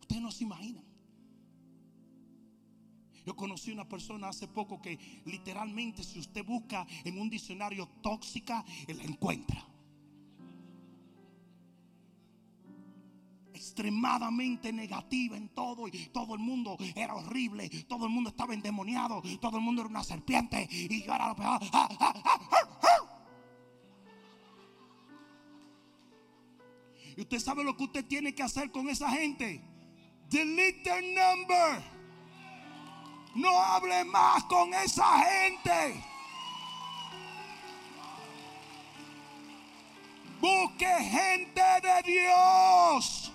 Ustedes 0.00 0.20
no 0.20 0.32
se 0.32 0.42
imaginan. 0.42 0.84
Yo 3.24 3.36
conocí 3.36 3.70
una 3.70 3.88
persona 3.88 4.30
hace 4.30 4.48
poco 4.48 4.82
que 4.82 4.98
literalmente 5.24 6.02
si 6.02 6.18
usted 6.18 6.44
busca 6.44 6.84
en 7.04 7.20
un 7.20 7.30
diccionario 7.30 7.86
tóxica, 8.02 8.64
la 8.88 9.04
encuentra. 9.04 9.75
Extremadamente 13.56 14.72
negativa 14.72 15.36
en 15.36 15.48
todo 15.48 15.88
y 15.88 15.90
todo 16.12 16.34
el 16.34 16.40
mundo 16.40 16.76
era 16.94 17.14
horrible, 17.14 17.68
todo 17.88 18.06
el 18.06 18.12
mundo 18.12 18.30
estaba 18.30 18.54
endemoniado, 18.54 19.22
todo 19.40 19.56
el 19.56 19.62
mundo 19.62 19.82
era 19.82 19.88
una 19.88 20.04
serpiente 20.04 20.68
y 20.70 21.02
yo 21.02 21.14
era 21.14 21.28
lo 21.28 21.36
peor. 21.36 21.60
Y 27.16 27.22
usted 27.22 27.38
sabe 27.38 27.64
lo 27.64 27.74
que 27.74 27.84
usted 27.84 28.04
tiene 28.04 28.34
que 28.34 28.42
hacer 28.42 28.70
con 28.70 28.90
esa 28.90 29.10
gente. 29.10 29.62
Delete 30.28 30.82
their 30.82 31.02
number. 31.02 31.82
No 33.34 33.58
hable 33.58 34.04
más 34.04 34.44
con 34.44 34.74
esa 34.74 35.18
gente. 35.24 36.04
Busque 40.40 40.86
gente 40.86 41.62
de 41.82 42.02
Dios. 42.12 43.25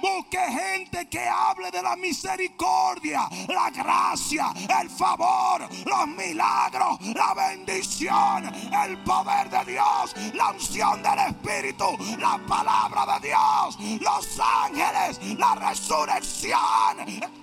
Busque 0.00 0.38
gente 0.38 1.08
que 1.08 1.26
hable 1.28 1.70
de 1.70 1.82
la 1.82 1.96
misericordia, 1.96 3.28
la 3.48 3.70
gracia, 3.70 4.52
el 4.80 4.88
favor, 4.88 5.68
los 5.86 6.08
milagros, 6.08 7.00
la 7.14 7.34
bendición, 7.34 8.46
el 8.46 8.98
poder 8.98 9.50
de 9.50 9.72
Dios, 9.72 10.14
la 10.34 10.50
unción 10.50 11.02
del 11.02 11.18
Espíritu, 11.18 11.84
la 12.18 12.38
palabra 12.46 13.18
de 13.18 13.28
Dios, 13.28 14.00
los 14.00 14.40
ángeles, 14.40 15.38
la 15.38 15.54
resurrección. 15.56 17.38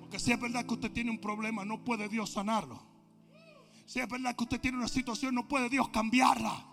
Porque 0.00 0.18
si 0.18 0.32
es 0.32 0.40
verdad 0.40 0.66
que 0.66 0.74
usted 0.74 0.90
tiene 0.90 1.10
un 1.10 1.20
problema, 1.20 1.64
no 1.64 1.84
puede 1.84 2.08
Dios 2.08 2.30
sanarlo. 2.30 2.82
Si 3.86 4.00
es 4.00 4.08
verdad 4.08 4.34
que 4.34 4.44
usted 4.44 4.60
tiene 4.60 4.78
una 4.78 4.88
situación, 4.88 5.34
no 5.34 5.46
puede 5.46 5.68
Dios 5.68 5.88
cambiarla. 5.88 6.66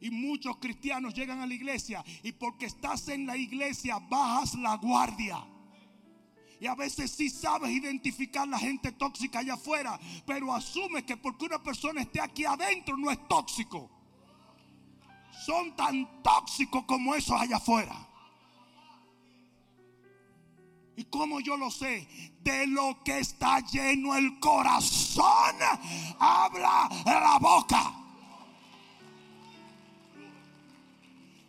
Y 0.00 0.10
muchos 0.10 0.56
cristianos 0.58 1.14
llegan 1.14 1.40
a 1.40 1.46
la 1.46 1.54
iglesia 1.54 2.04
y 2.22 2.32
porque 2.32 2.66
estás 2.66 3.08
en 3.08 3.26
la 3.26 3.36
iglesia 3.36 3.98
bajas 3.98 4.54
la 4.54 4.76
guardia. 4.76 5.44
Y 6.60 6.66
a 6.66 6.74
veces 6.74 7.10
sí 7.10 7.30
sabes 7.30 7.70
identificar 7.70 8.46
la 8.46 8.58
gente 8.58 8.92
tóxica 8.92 9.40
allá 9.40 9.54
afuera, 9.54 9.98
pero 10.26 10.52
asume 10.52 11.04
que 11.04 11.16
porque 11.16 11.44
una 11.44 11.62
persona 11.62 12.02
esté 12.02 12.20
aquí 12.20 12.44
adentro 12.44 12.96
no 12.96 13.10
es 13.10 13.28
tóxico. 13.28 13.90
Son 15.44 15.74
tan 15.76 16.22
tóxicos 16.22 16.84
como 16.84 17.14
esos 17.14 17.40
allá 17.40 17.56
afuera. 17.56 18.08
¿Y 20.96 21.04
cómo 21.04 21.38
yo 21.38 21.56
lo 21.56 21.70
sé? 21.70 22.08
De 22.40 22.66
lo 22.66 23.04
que 23.04 23.20
está 23.20 23.60
lleno 23.60 24.16
el 24.16 24.40
corazón, 24.40 25.54
habla 26.18 26.88
la 27.04 27.38
boca. 27.40 28.07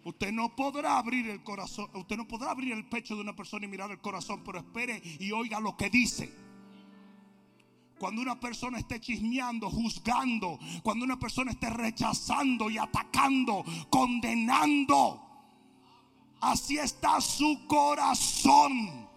Usted 0.09 0.31
no 0.31 0.55
podrá 0.55 0.97
abrir 0.97 1.29
el 1.29 1.43
corazón, 1.43 1.87
usted 1.93 2.17
no 2.17 2.27
podrá 2.27 2.49
abrir 2.49 2.73
el 2.73 2.89
pecho 2.89 3.13
de 3.15 3.21
una 3.21 3.35
persona 3.35 3.65
y 3.65 3.69
mirar 3.69 3.91
el 3.91 4.01
corazón, 4.01 4.43
pero 4.43 4.57
espere 4.57 4.99
y 5.19 5.31
oiga 5.31 5.59
lo 5.59 5.77
que 5.77 5.87
dice. 5.91 6.33
Cuando 7.99 8.19
una 8.19 8.39
persona 8.39 8.79
esté 8.79 8.99
chismeando, 8.99 9.69
juzgando, 9.69 10.57
cuando 10.81 11.05
una 11.05 11.19
persona 11.19 11.51
esté 11.51 11.69
rechazando 11.69 12.71
y 12.71 12.79
atacando, 12.79 13.63
condenando, 13.91 15.21
así 16.41 16.79
está 16.79 17.21
su 17.21 17.67
corazón. 17.67 19.07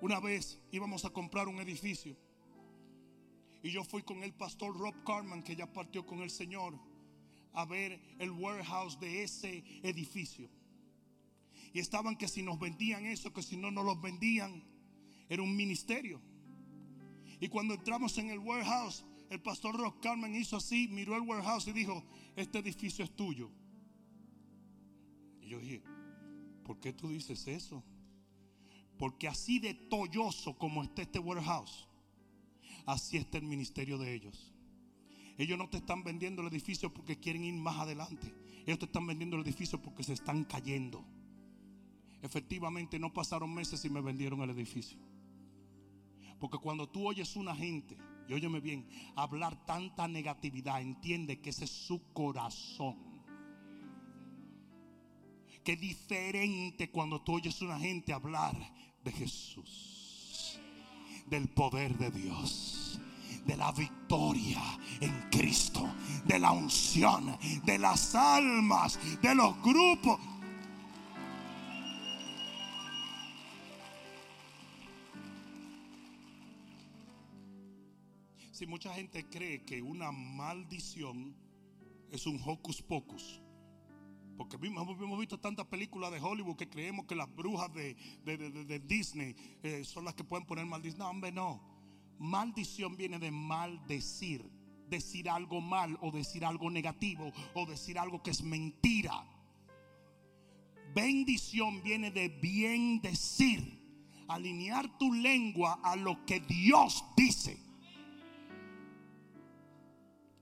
Una 0.00 0.18
vez 0.18 0.58
íbamos 0.70 1.04
a 1.04 1.10
comprar 1.10 1.46
un 1.46 1.60
edificio 1.60 2.16
y 3.62 3.70
yo 3.70 3.84
fui 3.84 4.02
con 4.02 4.22
el 4.22 4.32
pastor 4.32 4.76
Rob 4.76 5.04
Carman, 5.04 5.42
que 5.42 5.54
ya 5.54 5.72
partió 5.72 6.04
con 6.04 6.20
el 6.20 6.30
Señor, 6.30 6.78
a 7.52 7.64
ver 7.64 8.00
el 8.18 8.30
warehouse 8.30 8.98
de 8.98 9.22
ese 9.22 9.64
edificio. 9.82 10.50
Y 11.72 11.78
estaban 11.78 12.16
que 12.16 12.28
si 12.28 12.42
nos 12.42 12.58
vendían 12.58 13.06
eso, 13.06 13.32
que 13.32 13.42
si 13.42 13.56
no 13.56 13.70
nos 13.70 13.84
los 13.84 14.00
vendían, 14.00 14.64
era 15.28 15.42
un 15.42 15.56
ministerio. 15.56 16.20
Y 17.40 17.48
cuando 17.48 17.74
entramos 17.74 18.18
en 18.18 18.30
el 18.30 18.38
warehouse, 18.38 19.04
el 19.30 19.40
pastor 19.40 19.76
Rob 19.76 20.00
Carman 20.00 20.34
hizo 20.34 20.56
así, 20.56 20.88
miró 20.88 21.16
el 21.16 21.22
warehouse 21.22 21.68
y 21.68 21.72
dijo, 21.72 22.04
este 22.36 22.58
edificio 22.58 23.04
es 23.04 23.14
tuyo. 23.14 23.50
Y 25.40 25.48
yo 25.48 25.60
dije, 25.60 25.82
¿por 26.64 26.80
qué 26.80 26.92
tú 26.92 27.10
dices 27.10 27.46
eso? 27.46 27.82
Porque 28.98 29.28
así 29.28 29.58
de 29.58 29.74
tolloso 29.74 30.58
como 30.58 30.82
está 30.82 31.02
este 31.02 31.18
warehouse, 31.18 31.88
Así 32.86 33.16
está 33.16 33.38
el 33.38 33.44
ministerio 33.44 33.98
de 33.98 34.14
ellos. 34.14 34.52
Ellos 35.38 35.58
no 35.58 35.68
te 35.68 35.78
están 35.78 36.04
vendiendo 36.04 36.42
el 36.42 36.48
edificio 36.48 36.92
porque 36.92 37.18
quieren 37.18 37.44
ir 37.44 37.54
más 37.54 37.78
adelante. 37.78 38.34
Ellos 38.66 38.78
te 38.78 38.86
están 38.86 39.06
vendiendo 39.06 39.36
el 39.36 39.42
edificio 39.42 39.80
porque 39.80 40.02
se 40.02 40.12
están 40.12 40.44
cayendo. 40.44 41.04
Efectivamente, 42.22 42.98
no 42.98 43.12
pasaron 43.12 43.52
meses 43.52 43.84
y 43.84 43.90
me 43.90 44.00
vendieron 44.00 44.40
el 44.42 44.50
edificio. 44.50 44.98
Porque 46.38 46.58
cuando 46.58 46.88
tú 46.88 47.06
oyes 47.06 47.36
una 47.36 47.54
gente, 47.54 47.96
y 48.28 48.32
óyeme 48.32 48.60
bien, 48.60 48.88
hablar 49.16 49.64
tanta 49.64 50.06
negatividad, 50.06 50.80
entiende 50.80 51.40
que 51.40 51.50
ese 51.50 51.64
es 51.64 51.70
su 51.70 52.12
corazón. 52.12 52.96
Que 55.64 55.76
diferente 55.76 56.90
cuando 56.90 57.20
tú 57.22 57.34
oyes 57.34 57.62
una 57.62 57.78
gente 57.78 58.12
hablar 58.12 58.56
de 59.04 59.12
Jesús 59.12 60.01
del 61.26 61.48
poder 61.48 61.96
de 61.98 62.10
Dios, 62.10 63.00
de 63.46 63.56
la 63.56 63.72
victoria 63.72 64.62
en 65.00 65.28
Cristo, 65.30 65.88
de 66.24 66.38
la 66.38 66.52
unción, 66.52 67.36
de 67.64 67.78
las 67.78 68.14
almas, 68.14 68.98
de 69.20 69.34
los 69.34 69.60
grupos. 69.62 70.20
Si 78.52 78.66
mucha 78.66 78.94
gente 78.94 79.28
cree 79.28 79.64
que 79.64 79.82
una 79.82 80.12
maldición 80.12 81.34
es 82.12 82.26
un 82.26 82.40
hocus 82.44 82.82
pocus, 82.82 83.40
porque 84.42 85.04
hemos 85.04 85.18
visto 85.18 85.38
tantas 85.38 85.66
películas 85.66 86.10
de 86.10 86.20
Hollywood 86.20 86.56
que 86.56 86.68
creemos 86.68 87.06
que 87.06 87.14
las 87.14 87.32
brujas 87.34 87.72
de, 87.72 88.82
Disney 88.84 89.36
eh, 89.62 89.84
son 89.84 90.04
las 90.04 90.14
que 90.14 90.24
pueden 90.24 90.46
poner 90.46 90.66
maldición. 90.66 90.98
No, 90.98 91.10
hombre, 91.10 91.32
no. 91.32 91.60
Maldición 92.18 92.96
viene 92.96 93.18
de 93.18 93.30
maldecir. 93.30 94.50
Decir 94.88 95.30
algo 95.30 95.60
mal 95.62 95.96
o 96.02 96.10
decir 96.10 96.44
algo 96.44 96.70
negativo 96.70 97.32
o 97.54 97.64
decir 97.64 97.98
algo 97.98 98.22
que 98.22 98.30
es 98.30 98.42
mentira. 98.42 99.24
Bendición 100.94 101.82
viene 101.82 102.10
de 102.10 102.28
bien 102.28 103.00
decir. 103.00 103.80
Alinear 104.28 104.98
tu 104.98 105.12
lengua 105.12 105.80
a 105.82 105.96
lo 105.96 106.26
que 106.26 106.40
Dios 106.40 107.04
dice. 107.16 107.58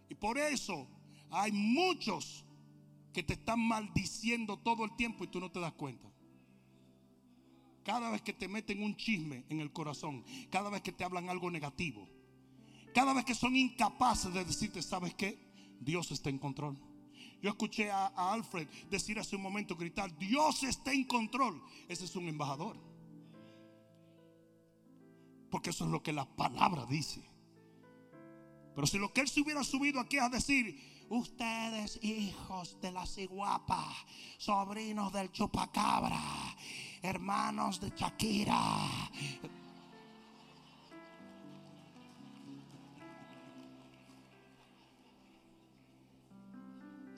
Y 0.08 0.14
por 0.16 0.36
eso 0.38 0.88
hay 1.30 1.52
muchos 1.52 2.44
que 3.12 3.22
te 3.22 3.34
están 3.34 3.60
maldiciendo 3.60 4.58
todo 4.58 4.84
el 4.84 4.94
tiempo 4.96 5.24
y 5.24 5.28
tú 5.28 5.40
no 5.40 5.50
te 5.50 5.60
das 5.60 5.72
cuenta. 5.72 6.08
Cada 7.84 8.10
vez 8.10 8.22
que 8.22 8.32
te 8.32 8.46
meten 8.46 8.82
un 8.82 8.96
chisme 8.96 9.44
en 9.48 9.60
el 9.60 9.72
corazón, 9.72 10.24
cada 10.50 10.70
vez 10.70 10.82
que 10.82 10.92
te 10.92 11.02
hablan 11.02 11.28
algo 11.28 11.50
negativo, 11.50 12.08
cada 12.94 13.14
vez 13.14 13.24
que 13.24 13.34
son 13.34 13.56
incapaces 13.56 14.32
de 14.32 14.44
decirte, 14.44 14.82
¿sabes 14.82 15.14
qué? 15.14 15.38
Dios 15.80 16.10
está 16.10 16.28
en 16.30 16.38
control. 16.38 16.78
Yo 17.42 17.50
escuché 17.50 17.90
a, 17.90 18.06
Alfred 18.32 18.68
decir 18.90 19.18
hace 19.18 19.36
un 19.36 19.42
momento, 19.42 19.76
gritar, 19.76 20.16
Dios 20.18 20.62
está 20.62 20.92
en 20.92 21.04
control. 21.04 21.62
Ese 21.88 22.04
es 22.04 22.14
un 22.16 22.28
embajador. 22.28 22.76
Porque 25.50 25.70
eso 25.70 25.84
es 25.84 25.90
lo 25.90 26.02
que 26.02 26.12
la 26.12 26.26
palabra 26.36 26.84
dice. 26.86 27.22
Pero 28.74 28.86
si 28.86 28.98
lo 28.98 29.12
que 29.12 29.22
él 29.22 29.28
se 29.28 29.40
hubiera 29.40 29.64
subido 29.64 30.00
aquí 30.00 30.18
a 30.18 30.28
decir, 30.28 30.78
Ustedes, 31.10 31.98
hijos 32.04 32.80
de 32.80 32.92
la 32.92 33.04
ciguapa, 33.04 33.84
sobrinos 34.38 35.12
del 35.12 35.32
chupacabra, 35.32 36.22
hermanos 37.02 37.80
de 37.80 37.90
Shakira. 37.90 38.56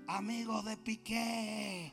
Amigos 0.07 0.65
de 0.65 0.77
Piqué. 0.79 1.93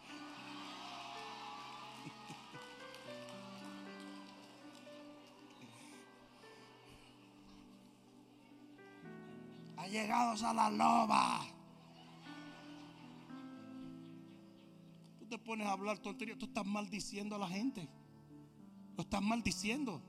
Allegados 9.75 10.43
a 10.43 10.53
la 10.53 10.69
loba. 10.69 11.58
Te 15.29 15.37
pones 15.37 15.67
a 15.67 15.71
hablar 15.71 15.99
tontería, 15.99 16.37
tú 16.37 16.45
estás 16.45 16.65
maldiciendo 16.65 17.35
a 17.35 17.39
la 17.39 17.47
gente. 17.47 17.87
Lo 18.97 19.03
estás 19.03 19.21
maldiciendo. 19.21 20.01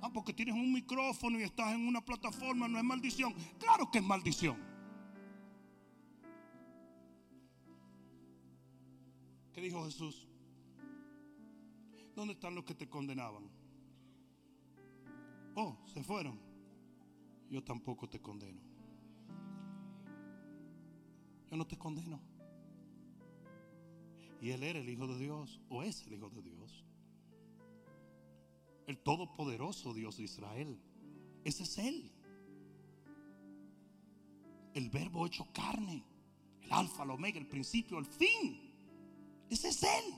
Ah, 0.00 0.10
porque 0.12 0.32
tienes 0.32 0.54
un 0.54 0.72
micrófono 0.72 1.40
y 1.40 1.42
estás 1.42 1.72
en 1.72 1.86
una 1.86 2.04
plataforma, 2.04 2.68
no 2.68 2.78
es 2.78 2.84
maldición. 2.84 3.34
Claro 3.58 3.90
que 3.90 3.98
es 3.98 4.04
maldición. 4.04 4.56
¿Qué 9.52 9.60
dijo 9.60 9.84
Jesús? 9.86 10.28
¿Dónde 12.14 12.34
están 12.34 12.54
los 12.54 12.64
que 12.64 12.74
te 12.74 12.88
condenaban? 12.88 13.48
Oh, 15.54 15.78
se 15.86 16.02
fueron. 16.02 16.38
Yo 17.50 17.64
tampoco 17.64 18.08
te 18.08 18.20
condeno. 18.20 18.60
Yo 21.50 21.56
no 21.56 21.66
te 21.66 21.78
condeno. 21.78 22.35
Y 24.40 24.50
él 24.50 24.62
era 24.62 24.78
el 24.78 24.88
Hijo 24.88 25.06
de 25.06 25.18
Dios, 25.18 25.60
o 25.68 25.82
es 25.82 26.06
el 26.06 26.14
Hijo 26.14 26.30
de 26.30 26.42
Dios. 26.42 26.84
El 28.86 28.98
Todopoderoso 28.98 29.94
Dios 29.94 30.16
de 30.16 30.24
Israel. 30.24 30.78
Ese 31.44 31.64
es 31.64 31.78
Él. 31.78 32.12
El 34.74 34.90
verbo 34.90 35.26
hecho 35.26 35.46
carne. 35.52 36.04
El 36.62 36.72
alfa, 36.72 37.04
el 37.04 37.10
omega, 37.10 37.38
el 37.38 37.46
principio, 37.46 37.98
el 37.98 38.06
fin. 38.06 38.74
Ese 39.48 39.68
es 39.68 39.82
Él. 39.82 40.14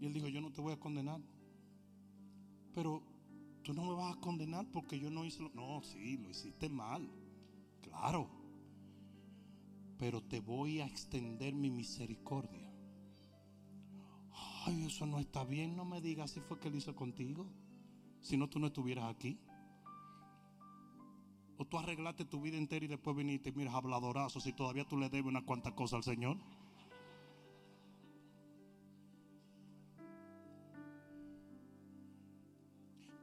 Y 0.00 0.06
Él 0.06 0.12
dijo, 0.12 0.28
yo 0.28 0.40
no 0.40 0.52
te 0.52 0.60
voy 0.60 0.72
a 0.72 0.80
condenar. 0.80 1.20
Pero 2.74 3.02
tú 3.62 3.74
no 3.74 3.84
me 3.84 3.94
vas 3.94 4.16
a 4.16 4.20
condenar 4.20 4.66
porque 4.70 4.98
yo 4.98 5.10
no 5.10 5.24
hice 5.24 5.42
lo... 5.42 5.50
No, 5.50 5.82
sí, 5.82 6.16
lo 6.16 6.30
hiciste 6.30 6.68
mal. 6.68 7.08
Claro. 7.82 8.28
Pero 9.98 10.22
te 10.22 10.40
voy 10.40 10.80
a 10.80 10.86
extender 10.86 11.54
mi 11.54 11.70
misericordia. 11.70 12.59
Ay, 14.66 14.84
eso 14.86 15.06
no 15.06 15.18
está 15.18 15.44
bien. 15.44 15.76
No 15.76 15.84
me 15.84 16.00
digas 16.00 16.32
si 16.32 16.40
fue 16.40 16.58
que 16.58 16.68
él 16.68 16.74
hizo 16.74 16.94
contigo. 16.94 17.46
Si 18.20 18.36
no, 18.36 18.48
tú 18.48 18.58
no 18.58 18.66
estuvieras 18.66 19.04
aquí. 19.14 19.38
O 21.56 21.64
tú 21.66 21.78
arreglaste 21.78 22.24
tu 22.24 22.40
vida 22.40 22.56
entera 22.56 22.84
y 22.84 22.88
después 22.88 23.16
viniste 23.16 23.50
y 23.50 23.52
miras 23.52 23.74
habladorazo 23.74 24.40
si 24.40 24.52
todavía 24.52 24.86
tú 24.86 24.96
le 24.96 25.10
debes 25.10 25.26
una 25.26 25.44
cuanta 25.44 25.74
cosa 25.74 25.96
al 25.96 26.02
Señor. 26.02 26.38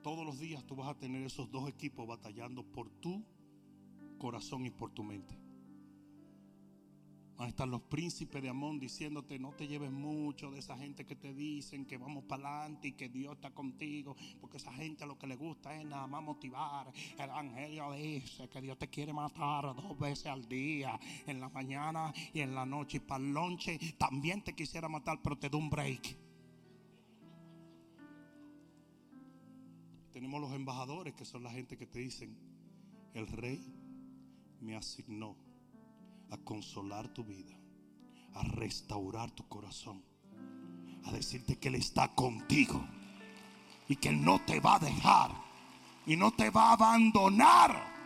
Todos 0.04 0.26
los 0.26 0.40
días 0.40 0.64
tú 0.66 0.76
vas 0.76 0.90
a 0.90 0.98
tener 0.98 1.24
esos 1.24 1.52
dos 1.52 1.68
equipos 1.68 2.08
batallando 2.08 2.64
por 2.64 2.90
tu 2.90 3.24
corazón 4.20 4.66
y 4.66 4.70
por 4.70 4.92
tu 4.92 5.04
mente. 5.04 5.47
Van 7.38 7.54
a 7.56 7.66
los 7.68 7.82
príncipes 7.84 8.42
de 8.42 8.50
Amón 8.50 8.80
diciéndote 8.80 9.38
no 9.38 9.52
te 9.52 9.68
lleves 9.68 9.92
mucho 9.92 10.50
de 10.50 10.58
esa 10.58 10.76
gente 10.76 11.06
que 11.06 11.16
te 11.16 11.36
dicen 11.36 11.86
que 11.86 11.98
vamos 11.98 12.24
para 12.24 12.62
adelante 12.62 12.88
y 12.88 12.92
que 12.94 13.10
Dios 13.10 13.36
está 13.36 13.52
contigo. 13.52 14.16
Porque 14.42 14.58
esa 14.58 14.74
gente 14.74 15.06
lo 15.06 15.20
que 15.20 15.28
le 15.28 15.36
gusta 15.36 15.80
es 15.80 15.86
nada 15.86 16.08
más 16.08 16.24
motivar. 16.24 16.92
El 17.16 17.30
evangelio 17.30 17.92
dice 17.92 18.50
que 18.50 18.60
Dios 18.60 18.80
te 18.80 18.88
quiere 18.88 19.14
matar 19.14 19.76
dos 19.76 20.00
veces 20.00 20.26
al 20.26 20.50
día, 20.50 21.00
en 21.28 21.40
la 21.40 21.50
mañana 21.50 22.12
y 22.34 22.40
en 22.40 22.56
la 22.56 22.66
noche. 22.66 22.98
Y 22.98 23.02
para 23.02 23.24
el 23.24 23.32
lonche 23.32 23.80
también 24.00 24.44
te 24.44 24.56
quisiera 24.56 24.90
matar, 24.90 25.20
pero 25.22 25.38
te 25.38 25.48
da 25.48 25.58
un 25.58 25.70
break. 25.70 26.18
Tenemos 30.12 30.42
los 30.42 30.52
embajadores 30.54 31.14
que 31.14 31.24
son 31.24 31.44
la 31.44 31.52
gente 31.52 31.78
que 31.78 31.86
te 31.86 32.00
dicen, 32.00 32.36
el 33.14 33.28
rey 33.28 33.72
me 34.60 34.76
asignó 34.76 35.47
a 36.30 36.38
consolar 36.38 37.08
tu 37.10 37.24
vida, 37.24 37.56
a 38.34 38.44
restaurar 38.44 39.32
tu 39.32 39.48
corazón, 39.48 40.04
a 41.06 41.12
decirte 41.12 41.58
que 41.58 41.70
Él 41.70 41.76
está 41.76 42.14
contigo 42.14 42.86
y 43.88 43.96
que 43.96 44.10
Él 44.10 44.24
no 44.24 44.44
te 44.46 44.60
va 44.60 44.76
a 44.76 44.80
dejar 44.80 45.32
y 46.06 46.16
no 46.16 46.32
te 46.32 46.50
va 46.50 46.70
a 46.70 46.74
abandonar 46.74 47.98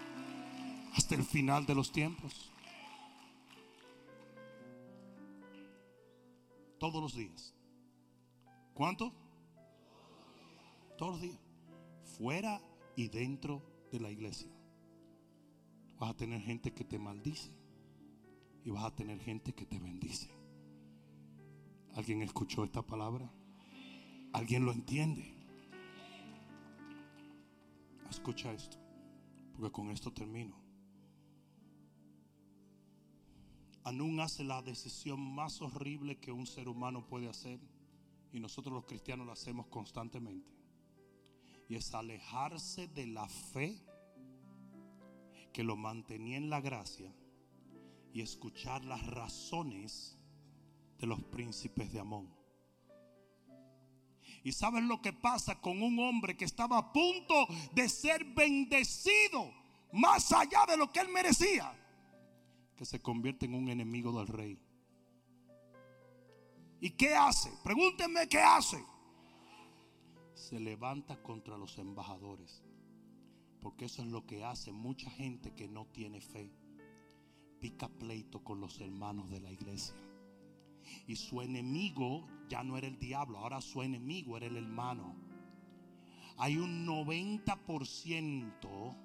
hasta 0.94 1.16
el 1.16 1.24
final 1.24 1.66
de 1.66 1.76
los 1.76 1.92
tiempos. 1.92 2.52
Todos 6.80 7.02
los 7.02 7.16
días. 7.16 7.54
¿Cuánto? 8.74 9.14
Todos 10.98 11.14
los 11.14 11.22
días. 11.22 11.40
Fuera 12.18 12.60
y 12.96 13.08
dentro 13.08 13.62
de 13.92 14.00
la 14.00 14.10
iglesia. 14.10 14.50
Vas 16.00 16.12
a 16.12 16.18
tener 16.18 16.42
gente 16.42 16.74
que 16.74 16.84
te 16.84 16.98
maldice 16.98 17.61
y 18.64 18.70
vas 18.70 18.86
a 18.86 18.96
tener 18.96 19.20
gente 19.20 19.54
que 19.54 19.66
te 19.66 19.80
bendice. 19.80 20.30
¿Alguien 21.96 22.22
escuchó 22.22 22.64
esta 22.64 22.82
palabra? 22.82 23.30
¿Alguien 24.34 24.66
lo 24.66 24.72
entiende? 24.72 25.34
Escucha 28.10 28.54
esto, 28.54 28.78
porque 29.54 29.72
con 29.72 29.92
esto 29.92 30.12
termino. 30.12 30.56
Anún 33.84 34.20
hace 34.20 34.44
la 34.44 34.62
decisión 34.62 35.20
más 35.20 35.62
horrible 35.62 36.20
que 36.20 36.32
un 36.32 36.46
ser 36.46 36.68
humano 36.68 37.08
puede 37.08 37.28
hacer 37.28 37.60
y 38.32 38.40
nosotros 38.40 38.74
los 38.74 38.86
cristianos 38.86 39.26
lo 39.26 39.34
hacemos 39.34 39.68
constantemente. 39.68 40.52
Y 41.68 41.76
es 41.76 41.94
alejarse 41.94 42.88
de 42.88 43.08
la 43.08 43.28
fe 43.28 43.82
que 45.52 45.64
lo 45.64 45.76
mantenía 45.76 46.38
en 46.38 46.50
la 46.50 46.62
gracia 46.62 47.14
y 48.14 48.22
escuchar 48.22 48.84
las 48.86 49.06
razones 49.08 50.18
de 51.00 51.08
los 51.08 51.22
príncipes 51.24 51.92
de 51.92 52.00
Amón. 52.00 52.34
Y 54.44 54.52
saben 54.52 54.88
lo 54.88 55.02
que 55.02 55.14
pasa 55.14 55.62
con 55.62 55.82
un 55.82 56.00
hombre 56.00 56.36
que 56.36 56.46
estaba 56.46 56.78
a 56.78 56.92
punto 56.92 57.48
de 57.74 57.88
ser 57.90 58.24
bendecido 58.26 59.54
más 59.94 60.32
allá 60.32 60.66
de 60.68 60.78
lo 60.78 60.92
que 60.92 61.00
él 61.00 61.10
merecía, 61.10 61.74
que 62.76 62.86
se 62.86 63.02
convierte 63.02 63.46
en 63.46 63.54
un 63.54 63.70
enemigo 63.70 64.12
del 64.12 64.28
rey. 64.28 64.60
¿Y 66.80 66.90
qué 66.92 67.16
hace? 67.16 67.52
Pregúntenme 67.64 68.28
qué 68.28 68.40
hace. 68.40 68.84
Se 70.34 70.60
levanta 70.60 71.22
contra 71.22 71.58
los 71.58 71.78
embajadores. 71.78 72.64
Porque 73.62 73.86
eso 73.86 74.02
es 74.02 74.08
lo 74.08 74.26
que 74.26 74.44
hace 74.44 74.72
mucha 74.72 75.12
gente 75.12 75.54
que 75.54 75.68
no 75.68 75.86
tiene 75.86 76.20
fe 76.20 76.52
pica 77.62 77.88
pleito 77.88 78.44
con 78.44 78.60
los 78.60 78.82
hermanos 78.82 79.30
de 79.30 79.40
la 79.40 79.52
iglesia. 79.52 79.96
Y 81.08 81.16
su 81.16 81.42
enemigo 81.42 82.28
ya 82.50 82.64
no 82.64 82.78
era 82.78 82.88
el 82.88 83.00
diablo, 83.00 83.38
ahora 83.38 83.62
su 83.62 83.84
enemigo 83.84 84.36
era 84.36 84.48
el 84.48 84.58
hermano. 84.58 85.16
Hay 86.38 86.58
un 86.58 86.86
90% 86.86 88.98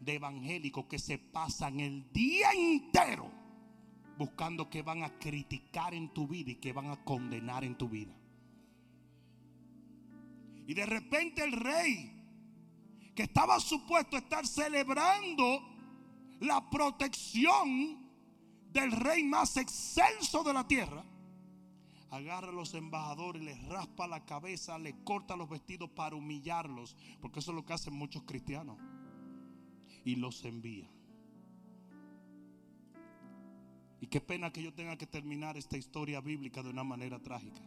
de 0.00 0.14
evangélicos 0.14 0.86
que 0.86 0.98
se 0.98 1.18
pasan 1.18 1.80
el 1.80 2.12
día 2.12 2.50
entero 2.52 3.30
buscando 4.18 4.68
que 4.68 4.82
van 4.82 5.04
a 5.04 5.18
criticar 5.18 5.94
en 5.94 6.12
tu 6.12 6.26
vida 6.26 6.50
y 6.50 6.56
que 6.56 6.72
van 6.72 6.90
a 6.90 7.04
condenar 7.04 7.64
en 7.64 7.76
tu 7.76 7.88
vida. 7.88 8.14
Y 10.66 10.74
de 10.74 10.86
repente 10.86 11.44
el 11.44 11.52
rey, 11.52 12.12
que 13.14 13.24
estaba 13.24 13.60
supuesto 13.60 14.16
a 14.16 14.18
estar 14.18 14.46
celebrando 14.46 15.75
la 16.40 16.68
protección 16.70 18.06
del 18.72 18.92
rey 18.92 19.24
más 19.24 19.56
excelso 19.56 20.42
de 20.42 20.52
la 20.52 20.66
tierra, 20.66 21.04
agarra 22.10 22.48
a 22.48 22.52
los 22.52 22.74
embajadores, 22.74 23.42
les 23.42 23.62
raspa 23.68 24.06
la 24.06 24.24
cabeza, 24.24 24.78
les 24.78 24.94
corta 25.04 25.36
los 25.36 25.48
vestidos 25.48 25.90
para 25.90 26.16
humillarlos, 26.16 26.96
porque 27.20 27.40
eso 27.40 27.50
es 27.52 27.56
lo 27.56 27.64
que 27.64 27.72
hacen 27.72 27.94
muchos 27.94 28.22
cristianos, 28.24 28.78
y 30.04 30.16
los 30.16 30.44
envía. 30.44 30.90
Y 34.00 34.08
qué 34.08 34.20
pena 34.20 34.52
que 34.52 34.62
yo 34.62 34.74
tenga 34.74 34.96
que 34.96 35.06
terminar 35.06 35.56
esta 35.56 35.76
historia 35.76 36.20
bíblica 36.20 36.62
de 36.62 36.70
una 36.70 36.84
manera 36.84 37.18
trágica, 37.18 37.62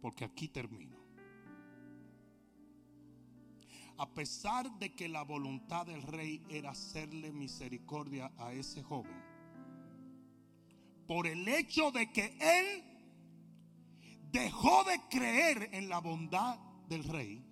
porque 0.00 0.24
aquí 0.24 0.48
termino. 0.48 1.01
A 3.98 4.14
pesar 4.14 4.78
de 4.78 4.94
que 4.94 5.08
la 5.08 5.22
voluntad 5.22 5.86
del 5.86 6.02
rey 6.02 6.42
era 6.48 6.70
hacerle 6.70 7.32
misericordia 7.32 8.32
a 8.38 8.52
ese 8.52 8.82
joven, 8.82 9.22
por 11.06 11.26
el 11.26 11.46
hecho 11.48 11.90
de 11.90 12.10
que 12.12 12.36
él 12.40 12.84
dejó 14.30 14.84
de 14.84 15.00
creer 15.10 15.70
en 15.72 15.88
la 15.88 15.98
bondad 15.98 16.58
del 16.88 17.04
rey, 17.04 17.44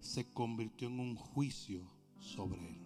se 0.00 0.32
convirtió 0.32 0.88
en 0.88 0.98
un 0.98 1.14
juicio 1.14 1.88
sobre 2.18 2.68
él. 2.68 2.82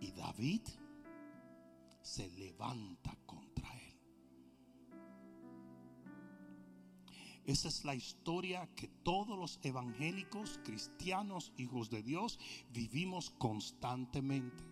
Y 0.00 0.10
David 0.12 0.62
se 2.02 2.28
levanta 2.30 3.16
Esa 7.44 7.68
es 7.68 7.84
la 7.84 7.94
historia 7.94 8.68
que 8.76 8.86
todos 8.86 9.36
los 9.36 9.58
evangélicos, 9.62 10.60
cristianos, 10.64 11.52
hijos 11.56 11.90
de 11.90 12.02
Dios, 12.02 12.38
vivimos 12.72 13.30
constantemente. 13.30 14.62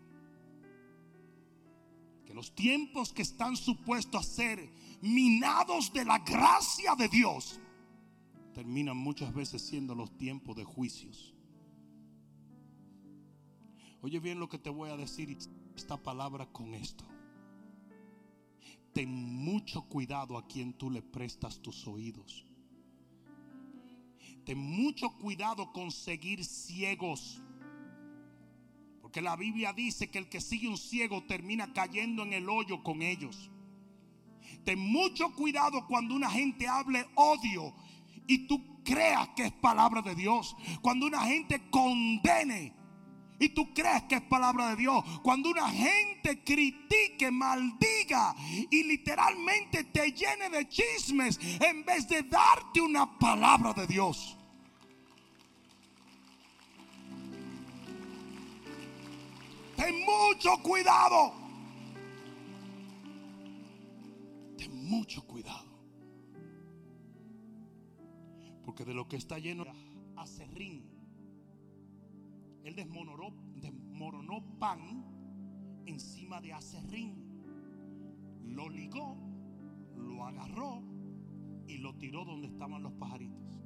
Que 2.25 2.33
los 2.33 2.55
tiempos 2.55 3.13
que 3.13 3.23
están 3.23 3.57
supuestos 3.57 4.21
a 4.21 4.29
ser 4.29 4.71
minados 5.03 5.93
de 5.93 6.05
la 6.05 6.19
gracia 6.21 6.95
de 6.95 7.09
Dios, 7.09 7.59
terminan 8.55 8.97
muchas 8.97 9.35
veces 9.35 9.63
siendo 9.63 9.97
los 9.97 10.17
tiempos 10.17 10.55
de 10.55 10.65
juicios. 10.65 11.35
Oye 14.03 14.21
bien 14.21 14.39
lo 14.39 14.49
que 14.49 14.59
te 14.59 14.71
voy 14.71 14.91
a 14.91 14.97
decir 14.97 15.37
esta 15.75 16.01
palabra 16.01 16.47
con 16.53 16.75
esto. 16.75 17.05
Ten 18.93 19.11
mucho 19.13 19.83
cuidado 19.83 20.39
a 20.39 20.47
quien 20.47 20.73
tú 20.73 20.89
le 20.89 21.03
prestas 21.03 21.61
tus 21.61 21.87
oídos. 21.87 22.50
Ten 24.45 24.59
mucho 24.59 25.11
cuidado 25.19 25.73
con 25.73 25.91
seguir 25.91 26.45
ciegos. 26.45 27.43
Porque 29.01 29.21
la 29.21 29.37
Biblia 29.37 29.73
dice 29.73 30.11
que 30.11 30.19
el 30.19 30.29
que 30.29 30.41
sigue 30.41 30.69
un 30.69 30.79
ciego 30.79 31.25
termina 31.25 31.73
cayendo 31.73 32.23
en 32.23 32.33
el 32.33 32.49
hoyo 32.49 32.83
con 32.83 33.03
ellos. 33.03 33.51
Ten 34.65 34.79
mucho 34.79 35.35
cuidado 35.35 35.87
cuando 35.87 36.15
una 36.15 36.31
gente 36.31 36.67
hable 36.69 37.07
odio 37.15 37.75
y 38.27 38.47
tú 38.47 38.83
creas 38.85 39.29
que 39.31 39.47
es 39.47 39.53
palabra 39.53 40.03
de 40.03 40.15
Dios. 40.15 40.57
Cuando 40.83 41.07
una 41.07 41.23
gente 41.25 41.71
condene 41.71 42.80
y 43.41 43.49
tú 43.49 43.73
crees 43.73 44.03
que 44.03 44.17
es 44.17 44.23
palabra 44.23 44.69
de 44.71 44.77
Dios. 44.77 45.03
Cuando 45.23 45.49
una 45.49 45.69
gente 45.71 46.45
critique, 46.45 47.31
maldiga 47.31 48.37
y 48.71 48.85
literalmente 48.85 49.85
te 49.85 50.13
llene 50.13 50.51
de 50.51 50.69
chismes 50.69 51.41
en 51.61 51.85
vez 51.85 52.07
de 52.07 52.23
darte 52.25 52.83
una 52.83 53.19
palabra 53.19 53.73
de 53.73 53.87
Dios. 53.87 54.37
Ten 59.75 60.05
mucho 60.05 60.63
cuidado. 60.63 61.33
Ten 64.59 64.85
mucho 64.87 65.23
cuidado. 65.23 65.71
Porque 68.67 68.85
de 68.85 68.93
lo 68.93 69.09
que 69.09 69.17
está 69.17 69.39
lleno 69.39 69.65
acerrín. 70.17 70.90
Él 72.65 72.75
desmoronó, 72.77 74.43
pan 74.59 75.05
encima 75.87 76.41
de 76.41 76.53
acerrín. 76.53 77.15
Lo 78.45 78.69
ligó, 78.69 79.17
lo 79.97 80.25
agarró 80.25 80.83
y 81.67 81.79
lo 81.79 81.95
tiró 81.97 82.25
donde 82.25 82.49
estaban 82.49 82.83
los 82.83 82.93
pajaritos. 82.95 83.61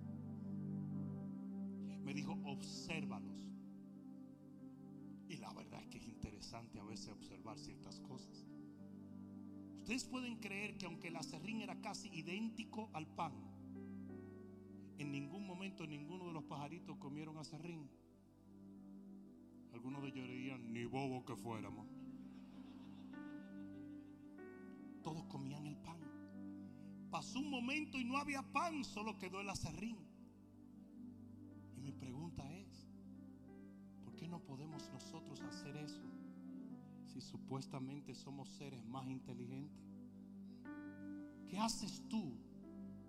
Me 2.05 2.15
dijo, 2.15 2.39
obsérvalos. 2.45 3.49
Y 5.29 5.37
la 5.37 5.53
verdad 5.53 5.81
es 5.81 5.89
que 5.89 5.99
es 5.99 6.07
interesante 6.07 6.79
a 6.79 6.85
veces 6.85 7.09
observar 7.09 7.59
ciertas 7.59 7.99
cosas. 8.01 8.47
Ustedes 9.79 10.05
pueden 10.05 10.37
creer 10.37 10.79
que 10.79 10.87
aunque 10.87 11.09
el 11.09 11.17
acerrín 11.17 11.61
era 11.61 11.81
casi 11.81 12.09
idéntico 12.09 12.91
al 12.93 13.07
pan, 13.07 13.33
en 14.99 15.11
ningún 15.11 15.47
momento 15.47 15.87
ninguno 15.87 16.27
de 16.27 16.33
los 16.33 16.45
pajaritos 16.45 16.97
comieron 16.99 17.37
acerrín. 17.39 17.91
Algunos 19.75 20.03
de 20.03 20.09
ellos 20.11 20.29
dirían, 20.29 20.73
ni 20.73 20.85
bobo 20.85 21.25
que 21.25 21.35
fuéramos. 21.35 21.89
Todos 25.03 25.25
comían 25.25 25.67
el 25.67 25.77
pan. 25.79 25.99
Pasó 27.11 27.41
un 27.41 27.51
momento 27.51 27.99
y 27.99 28.05
no 28.05 28.17
había 28.17 28.43
pan, 28.43 28.85
solo 28.85 29.19
quedó 29.19 29.41
el 29.41 29.51
acerrín. 29.51 29.99
Y 31.77 31.81
mi 31.81 31.91
pregunta 31.91 32.49
es, 32.55 32.89
¿por 34.05 34.15
qué 34.15 34.29
no 34.29 34.39
podemos 34.39 34.89
nosotros 34.91 35.41
hacer 35.41 35.77
eso 35.77 36.05
si 37.05 37.21
supuestamente 37.21 38.15
somos 38.15 38.49
seres 38.51 38.85
más 38.85 39.09
inteligentes? 39.09 39.85
¿Qué 41.49 41.59
haces 41.59 42.01
tú 42.09 42.39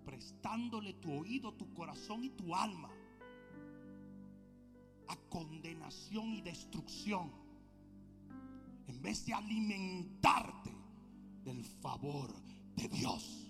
prestándole 0.04 0.94
tu 0.94 1.12
oído, 1.12 1.54
tu 1.54 1.72
corazón 1.74 2.24
y 2.24 2.30
tu 2.30 2.56
alma 2.56 2.90
a 5.08 5.16
condenación 5.28 6.34
y 6.34 6.40
destrucción 6.40 7.30
en 8.88 9.02
vez 9.02 9.24
de 9.26 9.34
alimentarte 9.34 10.70
del 11.44 11.64
favor 11.64 12.34
de 12.76 12.88
Dios? 12.88 13.46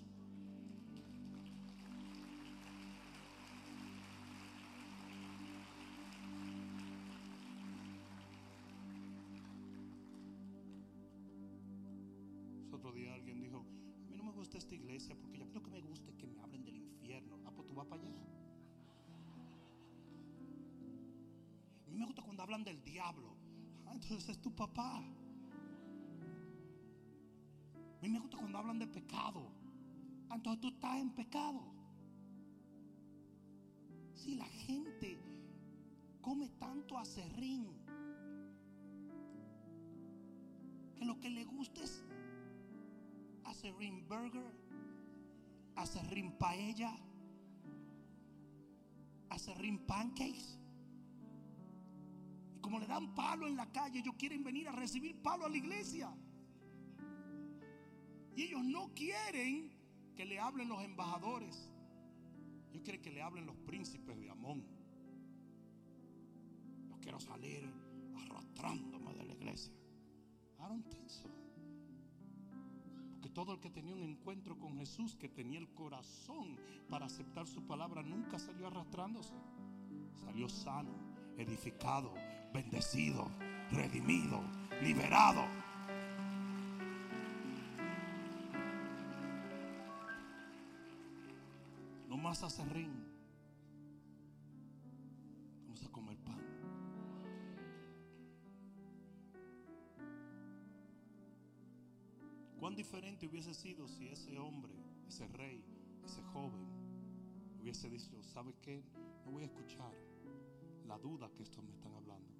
Otro 12.71 12.91
día 12.91 13.13
alguien 13.13 13.39
dijo, 13.39 13.65
a 14.05 14.09
mí 14.09 14.17
no 14.17 14.23
me 14.23 14.31
gusta 14.31 14.57
esta 14.57 14.75
iglesia 14.75 15.15
porque 15.19 15.39
yo 15.39 15.45
lo 15.45 15.63
que 15.63 15.71
me 15.71 15.81
gusta 15.81 16.11
que 16.17 16.27
me 16.27 16.39
hablen 16.39 16.63
del 16.63 16.77
infierno. 16.77 17.39
Ah, 17.45 17.51
pues 17.55 17.67
tú 17.67 17.73
vas 17.73 17.87
para 17.87 18.01
allá. 18.01 18.36
Cuando 22.37 22.53
hablan 22.53 22.63
del 22.63 22.83
diablo. 22.83 23.35
Ah, 23.87 23.93
entonces 23.93 24.29
es 24.29 24.39
tu 24.39 24.53
papá. 24.53 24.97
A 24.97 25.01
mí 27.99 28.09
me 28.09 28.19
gusta 28.19 28.37
cuando 28.37 28.59
hablan 28.59 28.77
de 28.77 28.85
pecado. 28.85 29.51
Ah, 30.29 30.35
entonces 30.35 30.61
tú 30.61 30.67
estás 30.67 30.99
en 30.99 31.09
pecado. 31.15 31.63
Si 34.13 34.35
la 34.35 34.45
gente 34.45 35.17
come 36.21 36.49
tanto 36.59 36.99
acerrín, 36.99 37.73
que 40.95 41.05
lo 41.05 41.19
que 41.19 41.31
le 41.31 41.43
gusta 41.43 41.83
es 41.83 42.03
acerrín 43.45 44.07
burger, 44.07 44.55
acerrín 45.75 46.37
paella, 46.37 46.95
acerrín 49.29 49.79
pancakes. 49.87 50.56
Como 52.67 52.79
le 52.79 52.85
dan 52.85 53.15
palo 53.15 53.47
en 53.47 53.55
la 53.55 53.71
calle, 53.71 53.99
ellos 53.99 54.15
quieren 54.17 54.43
venir 54.43 54.67
a 54.67 54.73
recibir 54.73 55.21
palo 55.21 55.45
a 55.45 55.49
la 55.49 55.55
iglesia. 55.55 56.13
Y 58.35 58.41
ellos 58.41 58.61
no 58.61 58.93
quieren 58.93 59.71
que 60.17 60.25
le 60.25 60.37
hablen 60.37 60.67
los 60.67 60.83
embajadores. 60.83 61.71
Ellos 62.69 62.83
quieren 62.83 63.01
que 63.01 63.11
le 63.11 63.21
hablen 63.21 63.45
los 63.45 63.55
príncipes 63.55 64.19
de 64.19 64.29
Amón. 64.29 64.65
Yo 66.89 66.99
quiero 66.99 67.21
salir 67.21 67.71
arrastrándome 68.17 69.13
de 69.13 69.23
la 69.23 69.33
iglesia. 69.33 69.71
I 70.59 70.67
don't. 70.67 70.85
Porque 73.13 73.29
todo 73.29 73.53
el 73.53 73.61
que 73.61 73.69
tenía 73.69 73.93
un 73.93 74.03
encuentro 74.03 74.59
con 74.59 74.77
Jesús, 74.77 75.15
que 75.15 75.29
tenía 75.29 75.59
el 75.59 75.69
corazón 75.69 76.59
para 76.89 77.05
aceptar 77.05 77.47
su 77.47 77.65
palabra, 77.65 78.03
nunca 78.03 78.37
salió 78.37 78.67
arrastrándose. 78.67 79.35
Salió 80.25 80.49
sano, 80.49 80.91
edificado, 81.37 82.13
bendecido, 82.53 83.29
redimido, 83.71 84.41
liberado. 84.81 85.45
No 92.07 92.17
más 92.17 92.43
acerrín. 92.43 92.93
Vamos 95.65 95.83
a 95.85 95.91
comer 95.91 96.17
pan. 96.17 96.41
Cuán 102.59 102.75
diferente 102.75 103.27
hubiese 103.27 103.53
sido 103.53 103.87
si 103.87 104.07
ese 104.07 104.37
hombre, 104.39 104.73
ese 105.07 105.27
rey, 105.27 105.63
ese 106.03 106.21
joven, 106.33 106.65
hubiese 107.61 107.89
dicho, 107.89 108.21
¿sabe 108.23 108.53
qué? 108.61 108.83
No 109.25 109.31
voy 109.31 109.43
a 109.43 109.45
escuchar 109.45 109.91
la 110.87 110.97
duda 110.97 111.29
que 111.35 111.43
estos 111.43 111.63
me 111.63 111.71
están 111.71 111.93
hablando. 111.93 112.36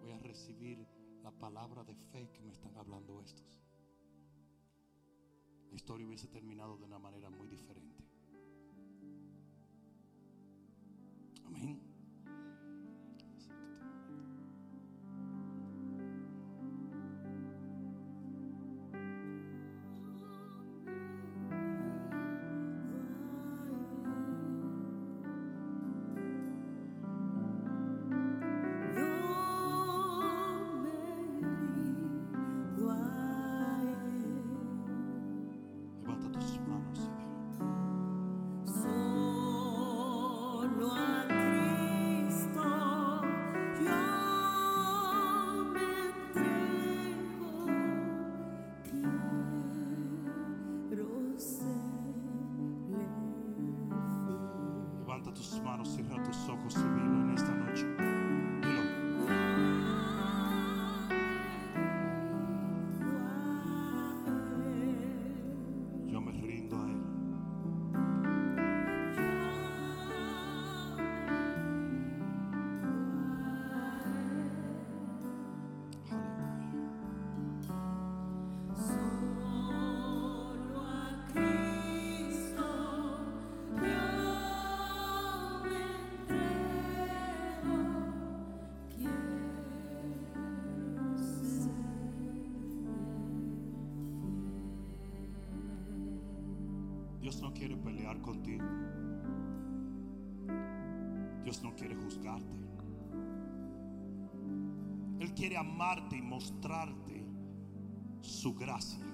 Voy 0.00 0.12
a 0.12 0.18
recibir 0.18 0.86
la 1.22 1.30
palabra 1.30 1.84
de 1.84 1.94
fe 1.94 2.30
que 2.32 2.42
me 2.42 2.52
están 2.52 2.76
hablando 2.76 3.20
estos. 3.20 3.46
La 5.68 5.76
historia 5.76 6.06
hubiese 6.06 6.28
terminado 6.28 6.76
de 6.76 6.84
una 6.84 6.98
manera 6.98 7.30
muy 7.30 7.48
diferente. 7.48 7.89
Quiere 97.60 97.76
pelear 97.76 98.18
contigo. 98.22 98.64
Dios 101.44 101.62
no 101.62 101.76
quiere 101.76 101.94
juzgarte. 101.94 102.56
Él 105.18 105.34
quiere 105.34 105.58
amarte 105.58 106.16
y 106.16 106.22
mostrarte 106.22 107.22
su 108.22 108.54
gracia. 108.54 109.04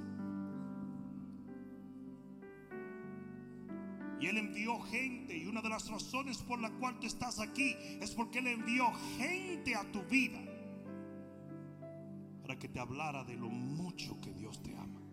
Y 4.20 4.26
Él 4.26 4.38
envió 4.38 4.78
gente 4.82 5.36
y 5.36 5.46
una 5.46 5.60
de 5.60 5.68
las 5.68 5.90
razones 5.90 6.38
por 6.38 6.60
la 6.60 6.70
cual 6.70 7.00
tú 7.00 7.08
estás 7.08 7.40
aquí 7.40 7.74
es 8.00 8.12
porque 8.12 8.38
Él 8.38 8.46
envió 8.46 8.92
gente 9.18 9.74
a 9.74 9.90
tu 9.90 10.04
vida 10.04 10.38
para 12.42 12.56
que 12.56 12.68
te 12.68 12.78
hablara 12.78 13.24
de 13.24 13.34
lo 13.34 13.48
mucho 13.48 14.20
que 14.20 14.32
Dios 14.32 14.62
te 14.62 14.72
ama 14.76 15.05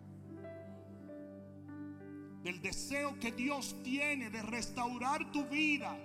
deseo 2.84 3.18
que 3.18 3.32
Dios 3.32 3.76
tiene 3.82 4.30
de 4.30 4.42
restaurar 4.42 5.32
tu 5.32 5.46
vida, 5.46 5.98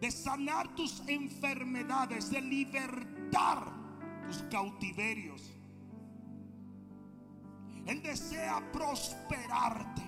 de 0.00 0.10
sanar 0.10 0.74
tus 0.74 1.02
enfermedades, 1.06 2.30
de 2.30 2.40
libertar 2.40 3.70
tus 4.26 4.42
cautiverios. 4.44 5.42
Él 7.86 8.02
desea 8.02 8.66
prosperarte. 8.72 10.02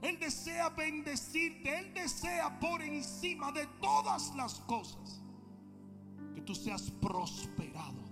Él 0.00 0.16
desea 0.20 0.68
bendecirte. 0.68 1.78
Él 1.78 1.92
desea 1.92 2.60
por 2.60 2.82
encima 2.82 3.50
de 3.50 3.66
todas 3.80 4.32
las 4.36 4.60
cosas 4.60 5.20
que 6.36 6.40
tú 6.42 6.54
seas 6.54 6.88
prosperado 7.00 8.04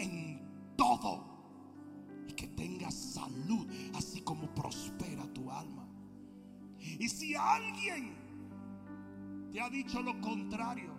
en 0.00 0.74
todo 0.76 1.31
y 2.28 2.32
que 2.32 2.48
tengas 2.48 2.94
salud, 2.94 3.66
así 3.94 4.20
como 4.22 4.52
prospera 4.54 5.24
tu 5.32 5.50
alma. 5.50 5.86
Y 6.98 7.08
si 7.08 7.34
alguien 7.34 8.14
te 9.50 9.60
ha 9.60 9.68
dicho 9.68 10.02
lo 10.02 10.20
contrario, 10.20 10.92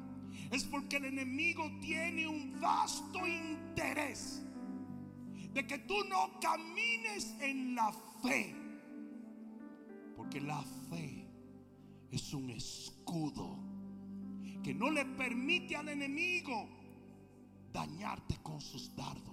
es 0.51 0.63
porque 0.63 0.97
el 0.97 1.05
enemigo 1.05 1.69
tiene 1.81 2.27
un 2.27 2.59
vasto 2.59 3.25
interés 3.27 4.43
de 5.53 5.67
que 5.67 5.79
tú 5.79 5.95
no 6.09 6.39
camines 6.39 7.35
en 7.39 7.75
la 7.75 7.91
fe. 8.21 8.55
Porque 10.15 10.41
la 10.41 10.61
fe 10.89 11.27
es 12.11 12.33
un 12.33 12.49
escudo 12.49 13.59
que 14.63 14.73
no 14.73 14.89
le 14.89 15.05
permite 15.05 15.75
al 15.75 15.89
enemigo 15.89 16.69
dañarte 17.71 18.37
con 18.41 18.61
sus 18.61 18.95
dardos. 18.95 19.32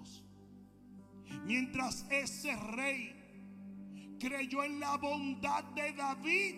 Mientras 1.45 2.07
ese 2.11 2.55
rey 2.57 4.17
creyó 4.19 4.65
en 4.65 4.81
la 4.81 4.97
bondad 4.97 5.65
de 5.75 5.93
David, 5.93 6.55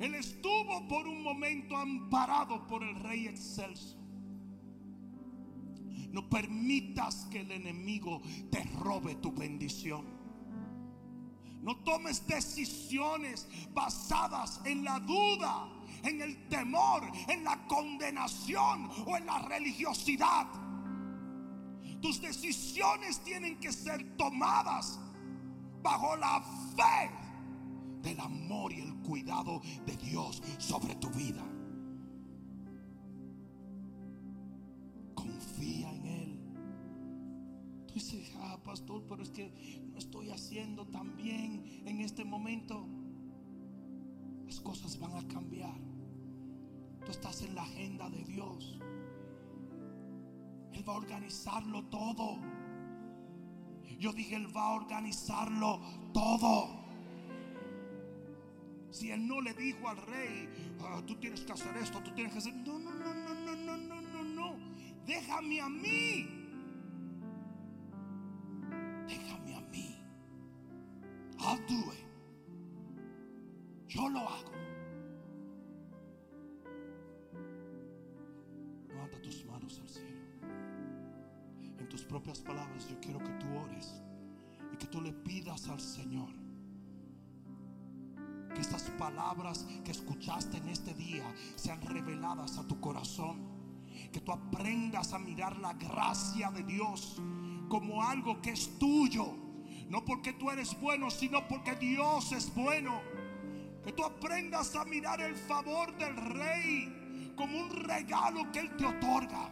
él 0.00 0.14
estuvo 0.14 0.88
por 0.88 1.06
un 1.06 1.22
momento 1.22 1.76
amparado 1.76 2.66
por 2.66 2.82
el 2.82 2.94
rey 2.96 3.26
excelso. 3.26 3.98
No 6.10 6.28
permitas 6.28 7.26
que 7.30 7.40
el 7.40 7.50
enemigo 7.52 8.22
te 8.50 8.64
robe 8.78 9.16
tu 9.16 9.32
bendición. 9.32 10.06
No 11.62 11.76
tomes 11.84 12.26
decisiones 12.26 13.46
basadas 13.72 14.60
en 14.64 14.82
la 14.82 14.98
duda, 15.00 15.68
en 16.02 16.22
el 16.22 16.48
temor, 16.48 17.02
en 17.28 17.44
la 17.44 17.66
condenación 17.66 18.90
o 19.06 19.16
en 19.16 19.26
la 19.26 19.40
religiosidad. 19.40 20.46
Tus 22.00 22.20
decisiones 22.20 23.20
tienen 23.20 23.58
que 23.58 23.72
ser 23.72 24.16
tomadas 24.16 24.98
bajo 25.82 26.16
la 26.16 26.40
fe 26.76 27.10
del 28.02 28.18
amor 28.20 28.72
y 28.72 28.80
el 28.80 28.94
cuidado 29.02 29.60
de 29.84 29.96
Dios 29.96 30.42
sobre 30.58 30.94
tu 30.96 31.10
vida. 31.10 31.44
Confía 35.14 35.94
en 35.94 36.06
Él. 36.06 36.40
Tú 37.86 37.94
dices, 37.94 38.32
ah, 38.38 38.58
pastor, 38.62 39.04
pero 39.08 39.22
es 39.22 39.30
que 39.30 39.52
no 39.92 39.98
estoy 39.98 40.30
haciendo 40.30 40.86
tan 40.86 41.16
bien 41.16 41.82
en 41.84 42.00
este 42.00 42.24
momento. 42.24 42.86
Las 44.46 44.60
cosas 44.60 44.98
van 44.98 45.14
a 45.16 45.28
cambiar. 45.28 45.78
Tú 47.04 47.10
estás 47.10 47.42
en 47.42 47.54
la 47.54 47.62
agenda 47.62 48.08
de 48.08 48.24
Dios. 48.24 48.80
Él 50.72 50.88
va 50.88 50.94
a 50.94 50.96
organizarlo 50.96 51.84
todo. 51.84 52.38
Yo 53.98 54.12
dije, 54.12 54.36
Él 54.36 54.54
va 54.54 54.62
a 54.62 54.72
organizarlo 54.74 55.80
todo. 56.12 56.80
Si 58.90 59.10
Él 59.10 59.26
no 59.26 59.40
le 59.40 59.54
dijo 59.54 59.88
al 59.88 59.98
rey, 59.98 60.48
ah, 60.80 61.02
tú 61.06 61.16
tienes 61.16 61.42
que 61.42 61.52
hacer 61.52 61.76
esto, 61.76 62.00
tú 62.02 62.12
tienes 62.12 62.32
que 62.32 62.38
hacer... 62.38 62.54
No, 62.54 62.78
no, 62.78 62.92
no, 62.92 63.14
no, 63.14 63.34
no, 63.34 63.76
no, 63.76 64.00
no, 64.00 64.24
no. 64.24 64.56
Déjame 65.06 65.60
a 65.60 65.68
mí 65.68 66.39
propias 82.10 82.40
palabras 82.40 82.88
yo 82.88 82.98
quiero 83.00 83.20
que 83.20 83.30
tú 83.34 83.46
ores 83.56 84.02
y 84.72 84.76
que 84.76 84.86
tú 84.86 85.00
le 85.00 85.12
pidas 85.12 85.68
al 85.68 85.80
Señor 85.80 86.28
que 88.52 88.60
estas 88.60 88.82
palabras 88.98 89.64
que 89.84 89.92
escuchaste 89.92 90.56
en 90.56 90.70
este 90.70 90.92
día 90.94 91.22
sean 91.54 91.80
reveladas 91.82 92.58
a 92.58 92.66
tu 92.66 92.80
corazón. 92.80 93.48
Que 94.12 94.20
tú 94.20 94.32
aprendas 94.32 95.12
a 95.12 95.20
mirar 95.20 95.56
la 95.58 95.74
gracia 95.74 96.50
de 96.50 96.64
Dios 96.64 97.22
como 97.68 98.02
algo 98.02 98.42
que 98.42 98.50
es 98.50 98.76
tuyo. 98.80 99.36
No 99.88 100.04
porque 100.04 100.32
tú 100.32 100.50
eres 100.50 100.78
bueno, 100.80 101.10
sino 101.10 101.46
porque 101.46 101.76
Dios 101.76 102.32
es 102.32 102.52
bueno. 102.52 103.00
Que 103.84 103.92
tú 103.92 104.04
aprendas 104.04 104.74
a 104.74 104.84
mirar 104.84 105.20
el 105.20 105.36
favor 105.36 105.96
del 105.96 106.16
rey 106.16 107.32
como 107.36 107.56
un 107.56 107.70
regalo 107.70 108.50
que 108.50 108.58
Él 108.58 108.76
te 108.76 108.84
otorga. 108.84 109.48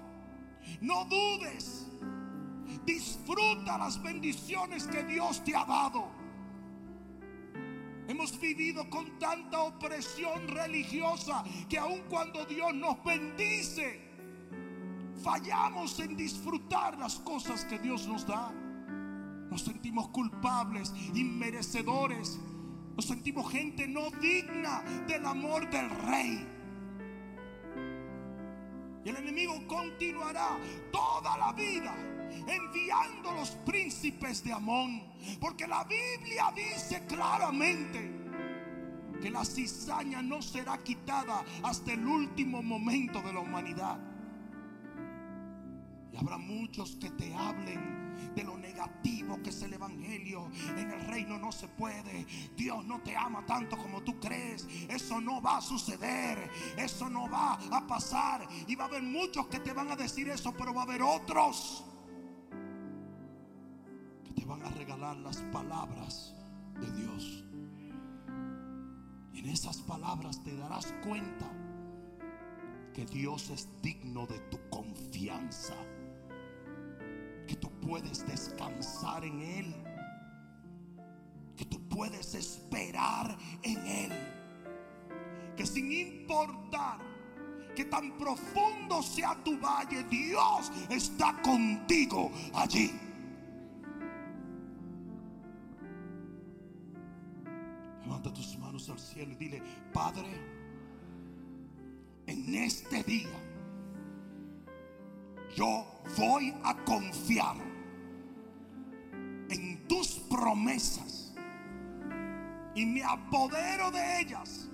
No 0.81 1.05
dudes. 1.05 1.88
Disfruta 2.89 3.77
las 3.77 4.03
bendiciones 4.03 4.87
que 4.87 5.05
Dios 5.05 5.45
te 5.45 5.55
ha 5.55 5.63
dado. 5.67 6.09
Hemos 8.09 8.41
vivido 8.41 8.89
con 8.89 9.19
tanta 9.19 9.61
opresión 9.61 10.49
religiosa 10.49 11.45
que 11.69 11.77
aun 11.77 12.05
cuando 12.09 12.47
Dios 12.47 12.73
nos 12.73 13.05
bendice, 13.05 14.01
fallamos 15.23 16.01
en 16.01 16.17
disfrutar 16.17 16.97
las 16.97 17.17
cosas 17.17 17.67
que 17.67 17.79
Dios 17.79 18.09
nos 18.09 18.27
da. 18.27 18.51
Nos 19.51 19.61
sentimos 19.61 20.09
culpables, 20.09 20.95
inmerecedores. 21.13 22.41
Nos 22.97 23.05
sentimos 23.05 23.53
gente 23.53 23.87
no 23.87 24.11
digna 24.13 24.83
del 25.07 25.27
amor 25.27 25.69
del 25.69 25.91
rey. 25.91 26.49
Y 29.05 29.11
el 29.11 29.17
enemigo 29.17 29.67
continuará 29.67 30.57
toda 30.91 31.37
la 31.37 31.53
vida 31.53 32.18
enviando 32.47 33.33
los 33.33 33.51
príncipes 33.65 34.43
de 34.45 34.53
Amón. 34.53 35.03
Porque 35.41 35.67
la 35.67 35.85
Biblia 35.85 36.53
dice 36.55 37.05
claramente 37.07 38.19
que 39.21 39.31
la 39.31 39.45
cizaña 39.45 40.23
no 40.23 40.41
será 40.43 40.79
quitada 40.79 41.45
hasta 41.63 41.93
el 41.93 42.07
último 42.07 42.63
momento 42.63 43.21
de 43.23 43.33
la 43.33 43.41
humanidad. 43.41 43.99
Y 46.13 46.17
habrá 46.17 46.39
muchos 46.39 46.97
que 46.97 47.11
te 47.11 47.35
hablen 47.35 47.99
de 48.35 48.45
lo 48.45 48.57
negativo 48.57 49.41
que 49.43 49.51
es 49.51 49.63
el 49.63 49.75
Evangelio. 49.75 50.51
En 50.77 50.91
el 50.91 51.01
reino 51.07 51.39
no 51.39 51.53
se 51.53 51.69
puede. 51.69 52.27
Dios 52.57 52.85
no 52.85 53.01
te 53.01 53.17
ama 53.17 53.45
tanto 53.47 53.77
como 53.77 54.03
tú 54.03 54.19
crees. 54.19 54.67
Eso 54.89 55.21
no 55.21 55.41
va 55.41 55.59
a 55.59 55.61
suceder. 55.61 56.51
Eso 56.77 57.09
no 57.09 57.29
va 57.29 57.59
a 57.71 57.87
pasar. 57.87 58.47
Y 58.67 58.75
va 58.75 58.85
a 58.85 58.89
haber 58.89 59.03
muchos 59.03 59.47
que 59.49 59.61
te 59.61 59.73
van 59.73 59.91
a 59.91 59.97
decir 59.97 60.29
eso, 60.29 60.53
pero 60.57 60.73
va 60.73 60.83
a 60.83 60.85
haber 60.85 61.03
otros 61.03 61.85
te 64.39 64.45
van 64.45 64.63
a 64.63 64.71
regalar 64.71 65.17
las 65.17 65.39
palabras 65.53 66.35
de 66.81 66.91
Dios. 66.93 67.45
Y 69.33 69.41
en 69.41 69.49
esas 69.49 69.79
palabras 69.79 70.43
te 70.45 70.57
darás 70.57 70.95
cuenta 71.05 71.51
que 72.95 73.05
Dios 73.05 73.51
es 73.51 73.69
digno 73.83 74.27
de 74.27 74.39
tu 74.51 74.59
confianza. 74.71 75.75
Que 77.49 77.57
tú 77.57 77.71
puedes 77.81 78.27
descansar 78.27 79.25
en 79.25 79.41
Él. 79.41 79.75
Que 81.57 81.65
tú 81.65 81.81
puedes 81.89 82.35
esperar 82.35 83.37
en 83.63 83.87
Él. 83.87 84.13
Que 85.57 85.67
sin 85.67 85.91
importar 85.91 87.01
que 87.75 87.85
tan 87.87 88.17
profundo 88.17 89.03
sea 89.03 89.37
tu 89.43 89.59
valle, 89.59 90.05
Dios 90.05 90.71
está 90.91 91.41
contigo 91.43 92.31
allí. 92.55 93.08
Cielo 99.19 99.33
y 99.33 99.37
dile, 99.37 99.63
Padre, 99.93 100.29
en 102.29 102.55
este 102.55 103.03
día 103.03 103.29
yo 105.57 105.85
voy 106.17 106.55
a 106.63 106.77
confiar 106.85 107.57
en 109.51 109.89
tus 109.89 110.21
promesas 110.31 111.35
y 112.77 112.87
me 112.87 113.03
apodero 113.03 113.91
de 113.91 114.21
ellas 114.21 114.69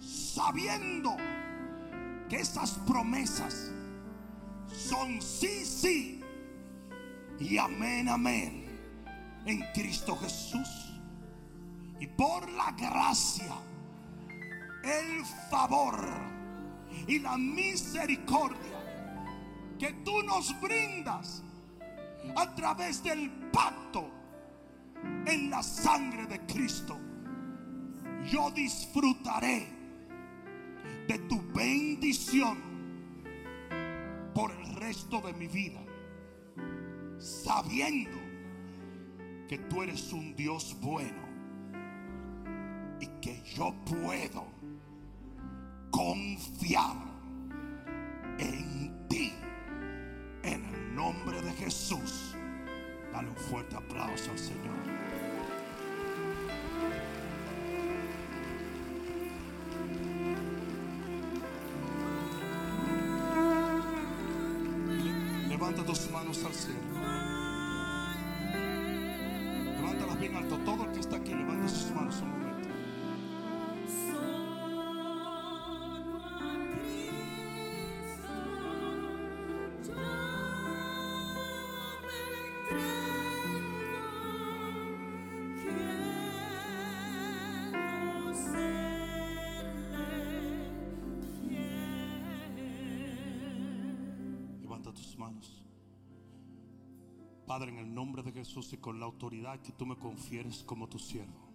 sabiendo 0.00 1.14
que 2.30 2.36
esas 2.36 2.78
promesas 2.86 3.70
son 4.68 5.20
sí, 5.20 5.66
sí 5.66 6.24
y 7.38 7.58
amén, 7.58 8.08
amén 8.08 8.64
en 9.44 9.60
Cristo 9.74 10.16
Jesús. 10.16 10.87
Y 12.00 12.06
por 12.06 12.48
la 12.50 12.72
gracia, 12.72 13.56
el 14.82 15.24
favor 15.50 15.98
y 17.06 17.18
la 17.18 17.36
misericordia 17.36 18.78
que 19.78 19.92
tú 20.04 20.22
nos 20.22 20.58
brindas 20.60 21.42
a 22.36 22.54
través 22.54 23.02
del 23.02 23.30
pacto 23.52 24.10
en 25.26 25.50
la 25.50 25.62
sangre 25.62 26.26
de 26.26 26.40
Cristo, 26.46 26.98
yo 28.30 28.50
disfrutaré 28.50 29.66
de 31.06 31.18
tu 31.20 31.40
bendición 31.52 32.58
por 34.34 34.50
el 34.50 34.74
resto 34.76 35.20
de 35.20 35.32
mi 35.32 35.46
vida, 35.46 35.80
sabiendo 37.18 38.18
que 39.48 39.58
tú 39.58 39.82
eres 39.82 40.12
un 40.12 40.36
Dios 40.36 40.76
bueno 40.80 41.27
yo 43.56 43.74
puedo 43.84 44.44
confiar 45.90 46.96
en 48.38 49.06
ti. 49.08 49.32
En 50.42 50.64
el 50.64 50.94
nombre 50.94 51.40
de 51.42 51.52
Jesús. 51.52 52.34
Dale 53.12 53.28
un 53.30 53.36
fuerte 53.36 53.76
aplauso 53.76 54.30
al 54.30 54.38
Señor. 54.38 54.76
Le- 65.02 65.48
Levanta 65.48 65.84
tus 65.84 66.10
manos 66.10 66.44
al 66.44 66.52
cielo. 66.52 66.78
Levántalas 69.76 70.20
bien 70.20 70.36
alto. 70.36 70.56
Todo 70.58 70.84
el 70.84 70.92
que 70.92 71.00
está 71.00 71.16
aquí, 71.16 71.34
levanta 71.34 71.68
sus 71.68 71.90
manos 71.94 72.20
un 72.22 72.30
momento. 72.30 72.47
Tus 94.98 95.18
manos. 95.18 95.64
Padre, 97.46 97.70
en 97.70 97.78
el 97.78 97.94
nombre 97.94 98.22
de 98.22 98.32
Jesús 98.32 98.72
y 98.72 98.76
con 98.76 99.00
la 99.00 99.06
autoridad 99.06 99.60
que 99.60 99.72
tú 99.72 99.86
me 99.86 99.96
confieres 99.96 100.62
como 100.64 100.88
tu 100.88 100.98
siervo, 100.98 101.48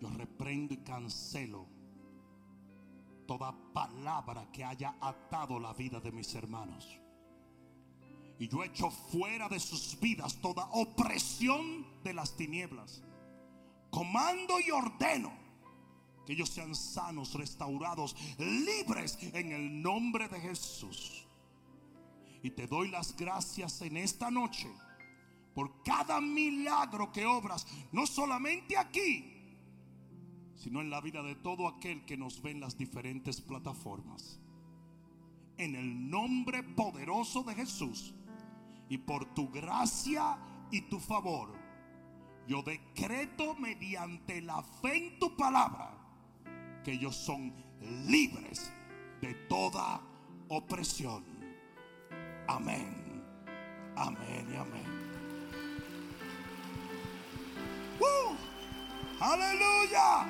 yo 0.00 0.10
reprendo 0.10 0.74
y 0.74 0.78
cancelo 0.78 1.66
toda 3.26 3.52
palabra 3.72 4.50
que 4.52 4.64
haya 4.64 4.96
atado 5.00 5.58
la 5.58 5.72
vida 5.72 6.00
de 6.00 6.12
mis 6.12 6.34
hermanos. 6.34 6.98
Y 8.38 8.48
yo 8.48 8.64
echo 8.64 8.90
fuera 8.90 9.48
de 9.48 9.60
sus 9.60 9.98
vidas 10.00 10.40
toda 10.40 10.68
opresión 10.72 11.86
de 12.02 12.14
las 12.14 12.36
tinieblas. 12.36 13.02
Comando 13.90 14.58
y 14.58 14.70
ordeno 14.70 15.32
que 16.26 16.32
ellos 16.32 16.48
sean 16.48 16.74
sanos, 16.74 17.34
restaurados, 17.34 18.16
libres 18.38 19.18
en 19.32 19.52
el 19.52 19.82
nombre 19.82 20.28
de 20.28 20.40
Jesús. 20.40 21.26
Y 22.42 22.50
te 22.50 22.66
doy 22.66 22.88
las 22.88 23.16
gracias 23.16 23.82
en 23.82 23.96
esta 23.96 24.30
noche 24.30 24.68
por 25.54 25.82
cada 25.82 26.20
milagro 26.20 27.12
que 27.12 27.26
obras, 27.26 27.66
no 27.92 28.06
solamente 28.06 28.76
aquí, 28.76 29.56
sino 30.54 30.80
en 30.80 30.90
la 30.90 31.00
vida 31.00 31.22
de 31.22 31.34
todo 31.34 31.68
aquel 31.68 32.04
que 32.04 32.16
nos 32.16 32.40
ve 32.42 32.52
en 32.52 32.60
las 32.60 32.76
diferentes 32.76 33.40
plataformas. 33.40 34.40
En 35.56 35.76
el 35.76 36.10
nombre 36.10 36.62
poderoso 36.62 37.42
de 37.42 37.54
Jesús 37.54 38.14
y 38.88 38.98
por 38.98 39.34
tu 39.34 39.50
gracia 39.50 40.38
y 40.70 40.82
tu 40.82 40.98
favor, 40.98 41.52
yo 42.48 42.62
decreto 42.62 43.54
mediante 43.54 44.40
la 44.40 44.62
fe 44.62 44.96
en 44.96 45.18
tu 45.18 45.36
palabra 45.36 45.98
que 46.84 46.92
ellos 46.92 47.14
son 47.14 47.52
libres 48.06 48.72
de 49.20 49.34
toda 49.48 50.00
opresión. 50.48 51.31
Amén. 52.54 52.86
Amén 53.96 54.46
y 54.52 54.56
amén. 54.56 54.84
¡Uh! 57.98 58.36
Aleluya. 59.18 60.26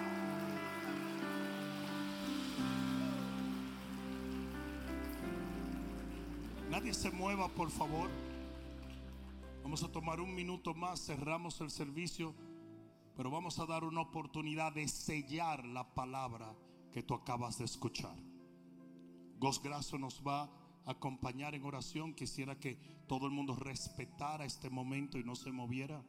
Nadie 6.70 6.94
se 6.94 7.10
mueva, 7.10 7.48
por 7.48 7.70
favor. 7.70 8.08
Vamos 9.64 9.82
a 9.82 9.90
tomar 9.90 10.20
un 10.20 10.32
minuto 10.32 10.74
más, 10.74 11.04
cerramos 11.04 11.60
el 11.60 11.72
servicio, 11.72 12.36
pero 13.16 13.32
vamos 13.32 13.58
a 13.58 13.66
dar 13.66 13.82
una 13.82 14.00
oportunidad 14.00 14.72
de 14.72 14.86
sellar 14.86 15.64
la 15.64 15.92
palabra 15.92 16.54
que 16.92 17.02
tú 17.02 17.14
acabas 17.14 17.58
de 17.58 17.64
escuchar. 17.64 18.14
Gosgraso 19.40 19.98
nos 19.98 20.22
va 20.24 20.61
acompañar 20.84 21.54
en 21.54 21.64
oración. 21.64 22.14
Quisiera 22.14 22.58
que 22.58 22.78
todo 23.06 23.26
el 23.26 23.32
mundo 23.32 23.54
respetara 23.56 24.44
este 24.44 24.70
momento 24.70 25.18
y 25.18 25.24
no 25.24 25.34
se 25.34 25.52
moviera. 25.52 26.04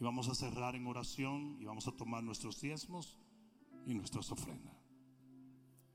Y 0.00 0.04
vamos 0.04 0.28
a 0.28 0.34
cerrar 0.34 0.74
en 0.74 0.86
oración 0.86 1.56
y 1.60 1.64
vamos 1.64 1.88
a 1.88 1.92
tomar 1.92 2.22
nuestros 2.22 2.60
diezmos 2.60 3.18
y 3.86 3.94
nuestras 3.94 4.30
ofrendas. 4.30 4.76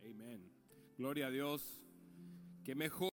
Amén. 0.02 0.52
Gloria 0.98 1.28
a 1.28 1.32
Dios. 1.32 1.84
Qué 2.64 2.76
mejor. 2.76 3.10